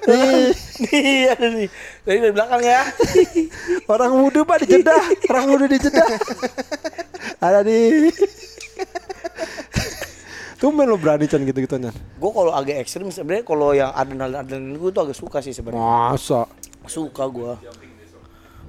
Nih, 0.09 0.53
Nih, 0.89 1.29
ada 1.29 1.47
nih. 1.49 1.69
Dari 2.03 2.17
dari 2.19 2.33
belakang 2.33 2.61
ya. 2.61 2.81
orang 3.87 4.11
wudhu 4.19 4.41
Pak 4.43 4.65
di 4.65 4.77
Jeddah. 4.77 5.03
Orang 5.29 5.45
wudhu 5.53 5.65
di 5.69 5.77
Jeddah. 5.79 6.09
Ada 7.39 7.61
nih. 7.65 8.09
Tumben 10.57 10.87
lo 10.87 10.95
berani 10.95 11.27
Chan 11.27 11.43
gitu-gitu 11.43 11.75
Chan. 11.75 11.91
Gue 11.93 12.31
kalau 12.31 12.51
agak 12.55 12.79
ekstrim 12.79 13.11
sebenarnya 13.11 13.43
kalau 13.43 13.75
yang 13.75 13.91
adrenalin 13.91 14.39
adrenalin 14.39 14.79
gue 14.79 14.91
tuh 14.95 15.01
agak 15.03 15.17
suka 15.17 15.37
sih 15.43 15.51
sebenarnya. 15.51 16.15
Masa? 16.15 16.47
Suka 16.87 17.27
gue. 17.27 17.51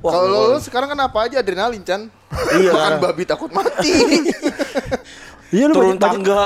Kalau 0.04 0.52
lu 0.52 0.58
sekarang 0.60 0.88
kan 0.92 1.00
apa 1.00 1.18
aja 1.24 1.40
adrenalin, 1.40 1.80
Chan? 1.80 2.08
Iya. 2.54 2.70
Makan 2.74 2.94
babi 3.00 3.22
takut 3.24 3.50
mati. 3.50 3.92
Iya 5.54 5.70
lu 5.70 5.74
turun 5.78 5.94
banji, 5.94 6.02
banji, 6.02 6.26
tangga 6.26 6.42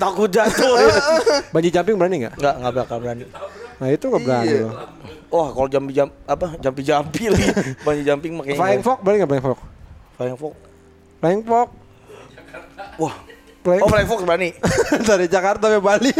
takut 0.00 0.28
jatuh. 0.32 0.72
banji 1.54 1.68
jumping 1.68 2.00
berani 2.00 2.16
nggak? 2.24 2.34
Enggak, 2.40 2.54
enggak 2.56 2.72
bakal 2.80 2.96
berani. 2.96 3.24
Nah 3.76 3.88
itu 3.92 4.04
nggak 4.08 4.22
berani 4.24 4.48
Iya. 4.48 4.60
lo. 4.64 4.70
Wah, 5.28 5.48
kalau 5.52 5.68
jampi 5.68 5.92
jam 5.92 6.08
apa? 6.24 6.46
Jampi 6.56 6.80
jampi 6.80 7.22
lagi. 7.28 7.48
Banyak 7.84 8.04
jumping 8.08 8.32
makanya. 8.40 8.56
Flying 8.56 8.80
Fox 8.80 8.98
berani 9.04 9.16
nggak 9.20 9.30
Flying 9.30 9.44
Fox? 9.44 9.58
Flying 10.16 10.38
Fox. 10.40 10.54
Flying 11.20 11.42
Fox. 11.44 11.68
Wah. 12.96 13.14
Oh, 13.66 13.90
Flying 13.90 14.08
Fox 14.08 14.22
berani. 14.22 14.54
dari 15.08 15.26
Jakarta 15.26 15.66
sampai 15.66 15.82
Bali. 15.82 16.10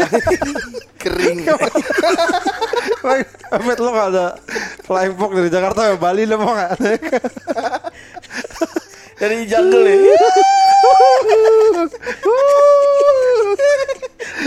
Kering. 1.01 1.47
Amit 3.55 3.79
lo 3.81 3.89
kalau 3.89 4.11
ada 4.11 4.37
Flying 4.83 5.15
Fox 5.15 5.31
dari 5.33 5.49
Jakarta 5.49 5.79
sampai 5.87 6.01
Bali 6.03 6.23
lo 6.27 6.35
mau 6.37 6.53
nggak? 6.53 6.71
Dari 9.19 9.47
jungle 9.47 9.87
ya. 9.87 9.95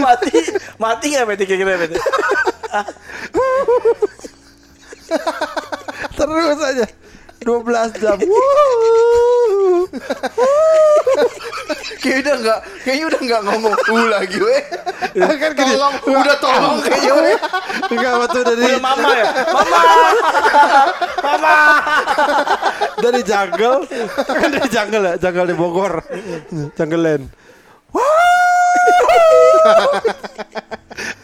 mati, 0.01 0.31
mati 0.81 1.07
nggak 1.13 1.27
Peti 1.33 1.45
kira-kira 1.49 1.81
Peti? 1.81 1.97
Terus 6.17 6.61
aja. 6.61 6.87
12 7.43 8.03
jam. 8.03 8.19
Wuh. 8.23 9.87
Kayaknya 12.03 12.19
udah 12.19 12.35
enggak, 12.35 12.59
kayaknya 12.83 13.05
udah 13.15 13.21
enggak 13.23 13.47
ngomong 13.47 13.75
uh 13.79 14.07
lagi 14.11 14.39
weh. 14.43 14.63
kan 15.15 15.55
gini. 15.55 15.71
Tolong, 15.71 15.95
udah 16.03 16.37
tolong 16.43 16.83
kayaknya 16.83 17.13
weh. 17.15 17.39
Enggak 17.95 18.13
waktu 18.19 18.39
dari 18.43 18.65
Udah 18.67 18.83
mama 18.83 19.11
ya? 19.15 19.31
Mama. 19.55 19.79
Mama. 21.23 21.55
dari 22.99 23.23
jungle 23.23 23.87
kan 24.27 24.51
dari 24.51 24.67
jungle 24.67 25.05
ya, 25.07 25.15
jungle 25.15 25.47
di 25.47 25.55
Bogor. 25.55 26.03
Jungle 26.75 27.03
Land. 27.03 27.25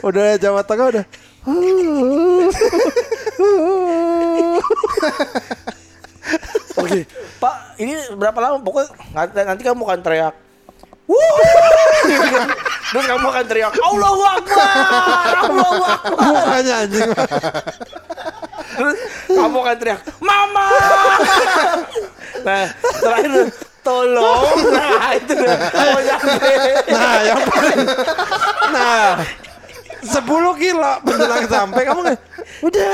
udah 0.07 0.39
Jawa 0.39 0.63
Tengah 0.63 0.87
udah. 0.95 1.05
Oke, 6.79 7.01
Pak, 7.43 7.57
ini 7.83 7.95
berapa 8.15 8.39
lama? 8.39 8.63
Pokoknya 8.63 8.91
nanti, 9.13 9.33
nanti 9.43 9.63
kamu 9.67 9.83
akan 9.83 10.01
teriak. 10.03 10.35
Wuh! 11.09 11.37
Terus 12.89 13.05
kamu 13.05 13.27
akan 13.29 13.45
teriak, 13.49 13.73
Allahu 13.81 14.23
Akbar! 14.25 14.75
Allahu 15.49 15.83
Akbar! 15.85 16.25
Mukanya 16.29 16.75
anjing. 16.85 17.11
Terus 18.79 18.99
kamu 19.27 19.57
akan 19.59 19.77
teriak, 19.81 20.01
Mama! 20.21 20.67
Nah, 22.45 22.65
terakhir 23.03 23.33
tolong. 23.83 24.45
Nah, 24.71 25.17
itu 25.17 25.33
udah 25.33 25.59
mau 25.73 26.01
nyampe. 26.05 26.53
Nah, 26.93 27.19
yang 27.25 27.41
paling 27.49 27.81
Nah, 28.69 29.09
10 30.05 30.63
kilo 30.63 30.93
menjelang 31.03 31.47
sampai 31.51 31.83
kamu 31.89 32.01
nggak 32.05 32.21
udah 32.67 32.91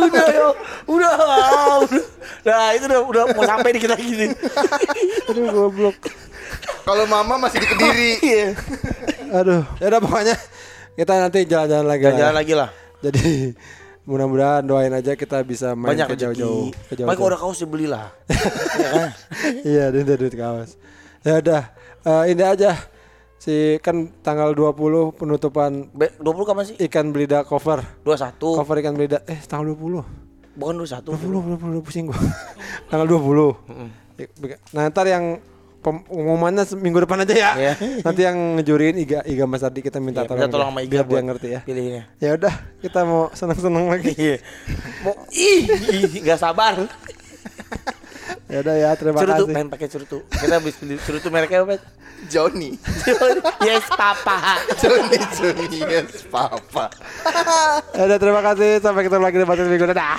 Udah, 0.00 0.26
yo. 0.32 0.48
Udah, 0.88 1.12
ah, 1.12 1.76
udah. 1.84 2.04
Nah, 2.46 2.68
itu 2.72 2.84
udah, 2.88 3.00
udah 3.04 3.22
mau 3.36 3.44
sampai 3.44 3.70
di 3.76 3.80
kita 3.84 3.96
gini. 4.00 4.32
aduh 5.28 5.46
goblok 5.52 5.96
Kalau 6.84 7.04
mama 7.04 7.36
masih 7.36 7.60
di 7.60 7.68
Kediri. 7.68 8.12
Iya. 8.30 8.46
aduh 9.30 9.62
ya 9.78 9.86
udah 9.94 10.00
pokoknya 10.02 10.36
kita 10.98 11.12
nanti 11.22 11.38
jalan-jalan 11.46 11.86
lagi 11.86 12.04
lah. 12.08 12.16
Jalan 12.18 12.34
lagi 12.34 12.54
lah. 12.56 12.68
jadi 13.00 13.54
mudah-mudahan 14.04 14.62
doain 14.66 14.90
aja 14.90 15.14
kita 15.14 15.38
bisa 15.46 15.78
main 15.78 15.94
Banyak 15.94 16.08
ke 16.10 16.16
jauh-jauh 16.18 16.72
ke. 16.90 17.06
Makanya 17.06 17.16
kalau 17.20 17.30
ada 17.30 17.38
kaos 17.38 17.58
dibelilah. 17.62 18.06
ya 18.74 18.90
kan? 18.90 19.10
iya 19.62 19.84
duit 19.94 20.08
duit 20.18 20.34
kawas 20.34 20.74
ya 21.20 21.36
udah 21.38 21.62
eh, 22.02 22.22
ini 22.32 22.42
aja 22.42 22.74
si 23.40 23.54
kan 23.80 24.12
tanggal 24.20 24.52
20 24.52 24.76
penutupan 25.16 25.88
Be- 25.90 26.12
20 26.14 26.44
kapan 26.44 26.64
sih? 26.66 26.76
ikan 26.78 27.08
belida 27.08 27.40
cover 27.42 27.80
21. 28.04 28.36
cover 28.36 28.76
ikan 28.78 28.92
belida 28.92 29.24
eh 29.24 29.40
tanggal 29.42 29.72
20 29.72 30.04
Bukan 30.52 30.74
21. 30.76 31.08
20 31.08 31.56
20 31.56 31.80
pusing 31.80 32.04
gua 32.06 32.20
tanggal 32.92 33.08
20 33.08 33.56
nah 34.70 34.84
ntar 34.86 35.08
yang 35.08 35.40
pengumumannya 35.80 36.60
seminggu 36.62 37.00
depan 37.00 37.24
aja 37.24 37.32
ya 37.32 37.50
Iya. 37.56 37.74
nanti 38.04 38.20
yang 38.20 38.36
ngejurin 38.54 38.92
Iga 38.94 39.24
Iga 39.24 39.48
Mas 39.48 39.64
Ardi 39.64 39.80
kita 39.80 39.96
minta 39.96 40.20
Iya, 40.20 40.28
tolong, 40.28 40.44
minta 40.44 40.52
tolong 40.52 40.68
sama 40.68 40.80
Iga 40.84 40.92
biar 40.92 41.06
dia 41.08 41.20
ngerti 41.24 41.48
ya 41.48 41.60
Pilihnya. 41.64 42.02
ya 42.20 42.36
udah 42.36 42.52
kita 42.78 43.00
mau 43.02 43.32
seneng-seneng 43.32 43.88
lagi 43.88 44.12
Iya. 44.12 44.36
Mau 45.00 45.16
ih, 45.30 45.64
ih, 45.88 46.20
gak 46.20 46.36
sabar. 46.38 46.76
ya 48.50 48.58
udah 48.62 48.74
ya 48.76 48.90
terima 48.98 49.18
Curutu, 49.22 49.44
kasih 49.46 49.54
main 49.54 49.68
pakai 49.70 49.88
curutu. 49.88 50.18
Kita 50.28 50.54
habis 50.58 50.74
beli 50.80 50.96
curutu 51.00 51.28
mereknya 51.30 51.64
apa? 51.64 51.76
Johnny. 52.28 52.76
yes, 53.64 53.86
papa. 53.96 54.60
Johnny, 54.80 55.18
Johnny, 55.36 55.80
yes, 55.80 56.26
papa. 56.28 56.92
ya 57.96 58.02
udah 58.04 58.18
terima 58.20 58.40
kasih 58.44 58.82
sampai 58.84 59.02
ketemu 59.08 59.22
lagi 59.24 59.36
di 59.40 59.46
podcast 59.48 59.68
minggu 59.70 59.86
dadah 59.90 60.18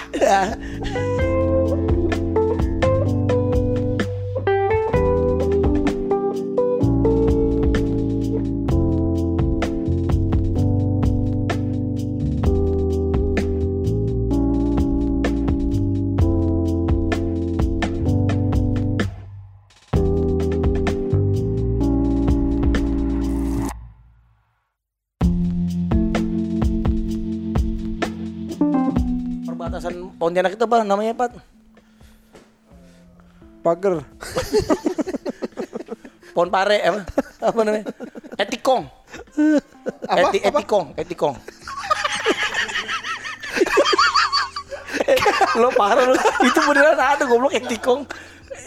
Pontianak 30.17 30.57
itu 30.57 30.63
apa 30.65 30.81
namanya 30.81 31.13
Pat? 31.13 31.37
Pager. 33.61 34.01
Pon 36.35 36.47
pare 36.47 36.79
apa? 36.81 37.01
Apa 37.43 37.59
namanya? 37.61 37.85
Etikong. 38.39 38.87
Apa? 40.07 40.31
Eti, 40.31 40.39
Apa? 40.41 40.63
etikong, 40.63 40.85
etikong. 40.95 41.35
Eh, 45.01 45.17
lo 45.61 45.69
parah 45.75 46.05
lo. 46.07 46.15
Itu 46.45 46.59
beneran 46.65 46.97
ada 46.97 47.23
goblok 47.27 47.53
etikong. 47.53 48.07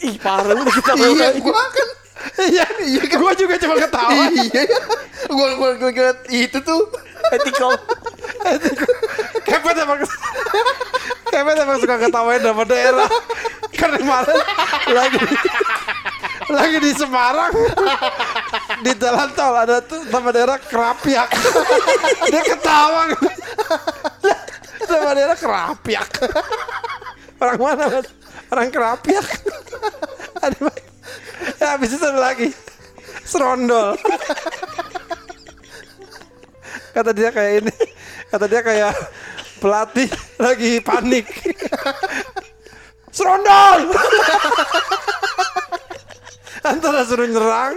Ih 0.05 0.18
parah 0.20 0.53
lu 0.53 0.62
kita 0.68 0.93
Iya, 0.99 1.28
gua 1.41 1.64
kan 1.72 1.89
Iya, 2.41 2.64
iya. 2.85 3.03
Gue 3.05 3.32
juga 3.37 3.55
cuma 3.61 3.74
ketawa. 3.80 4.12
iya. 4.32 4.62
Gua 5.28 5.49
gua 5.57 5.70
gua 5.80 5.91
itu 6.28 6.59
tuh 6.61 6.82
etikong. 7.32 7.78
Kepet 9.45 9.76
emang 9.80 9.99
Kepet 11.35 11.59
emang 11.66 11.82
suka 11.82 11.99
ketawain 11.99 12.39
nama 12.39 12.62
daerah. 12.62 13.11
Karena 13.74 13.99
kemarin 13.99 14.39
lagi 14.95 15.18
lagi 16.47 16.78
di 16.78 16.93
Semarang. 16.95 17.51
Di 18.87 18.93
jalan 18.95 19.28
tol 19.35 19.55
ada 19.59 19.82
tuh 19.82 19.99
nama 20.14 20.30
daerah 20.30 20.62
Kerapiak. 20.62 21.35
Dia 22.30 22.43
ketawa. 22.47 23.11
Nama 24.87 25.11
daerah 25.11 25.35
Kerapiak. 25.35 26.11
Orang 27.43 27.59
mana 27.59 27.85
mas? 27.91 28.07
Orang 28.55 28.70
Kerapiak. 28.70 29.26
Ya 31.59 31.74
habis 31.74 31.99
itu 31.99 32.05
ada 32.07 32.30
lagi. 32.30 32.55
Serondol. 33.26 33.99
Kata 36.95 37.11
dia 37.11 37.35
kayak 37.35 37.66
ini. 37.66 37.74
Kata 38.30 38.47
dia 38.47 38.62
kayak 38.62 38.95
pelatih 39.65 40.12
lagi 40.45 40.77
panik. 40.85 41.25
Serondol! 43.17 43.89
Antara 46.65 47.05
suruh 47.05 47.29
nyerang 47.29 47.77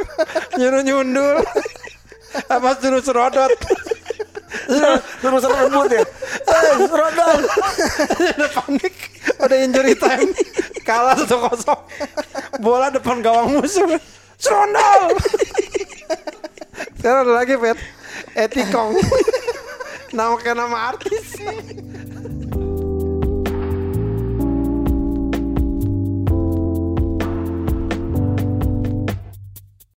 nyuruh 0.56 0.82
nyundul 0.84 1.44
apa 2.48 2.70
suruh 2.80 3.04
serodot? 3.04 3.52
Terus 5.20 5.44
rebut 5.44 5.92
ya. 5.92 6.04
Eh, 6.48 6.88
Rodol. 6.88 7.40
udah 8.32 8.50
panik 8.56 8.96
udah 9.44 9.58
injury 9.60 9.92
time 9.92 10.32
kalah 10.88 11.20
satu 11.20 11.36
kosong. 11.36 11.82
Bola 12.64 12.88
depan 12.88 13.20
gawang 13.20 13.60
musuh 13.60 14.00
serondol! 14.40 15.20
Sekarang 16.96 17.28
ada 17.28 17.34
lagi 17.44 17.60
pet. 17.60 17.78
Etikong 18.40 18.96
nama 20.14 20.36
kayak 20.40 20.58
nama 20.58 20.78
artis 20.96 21.36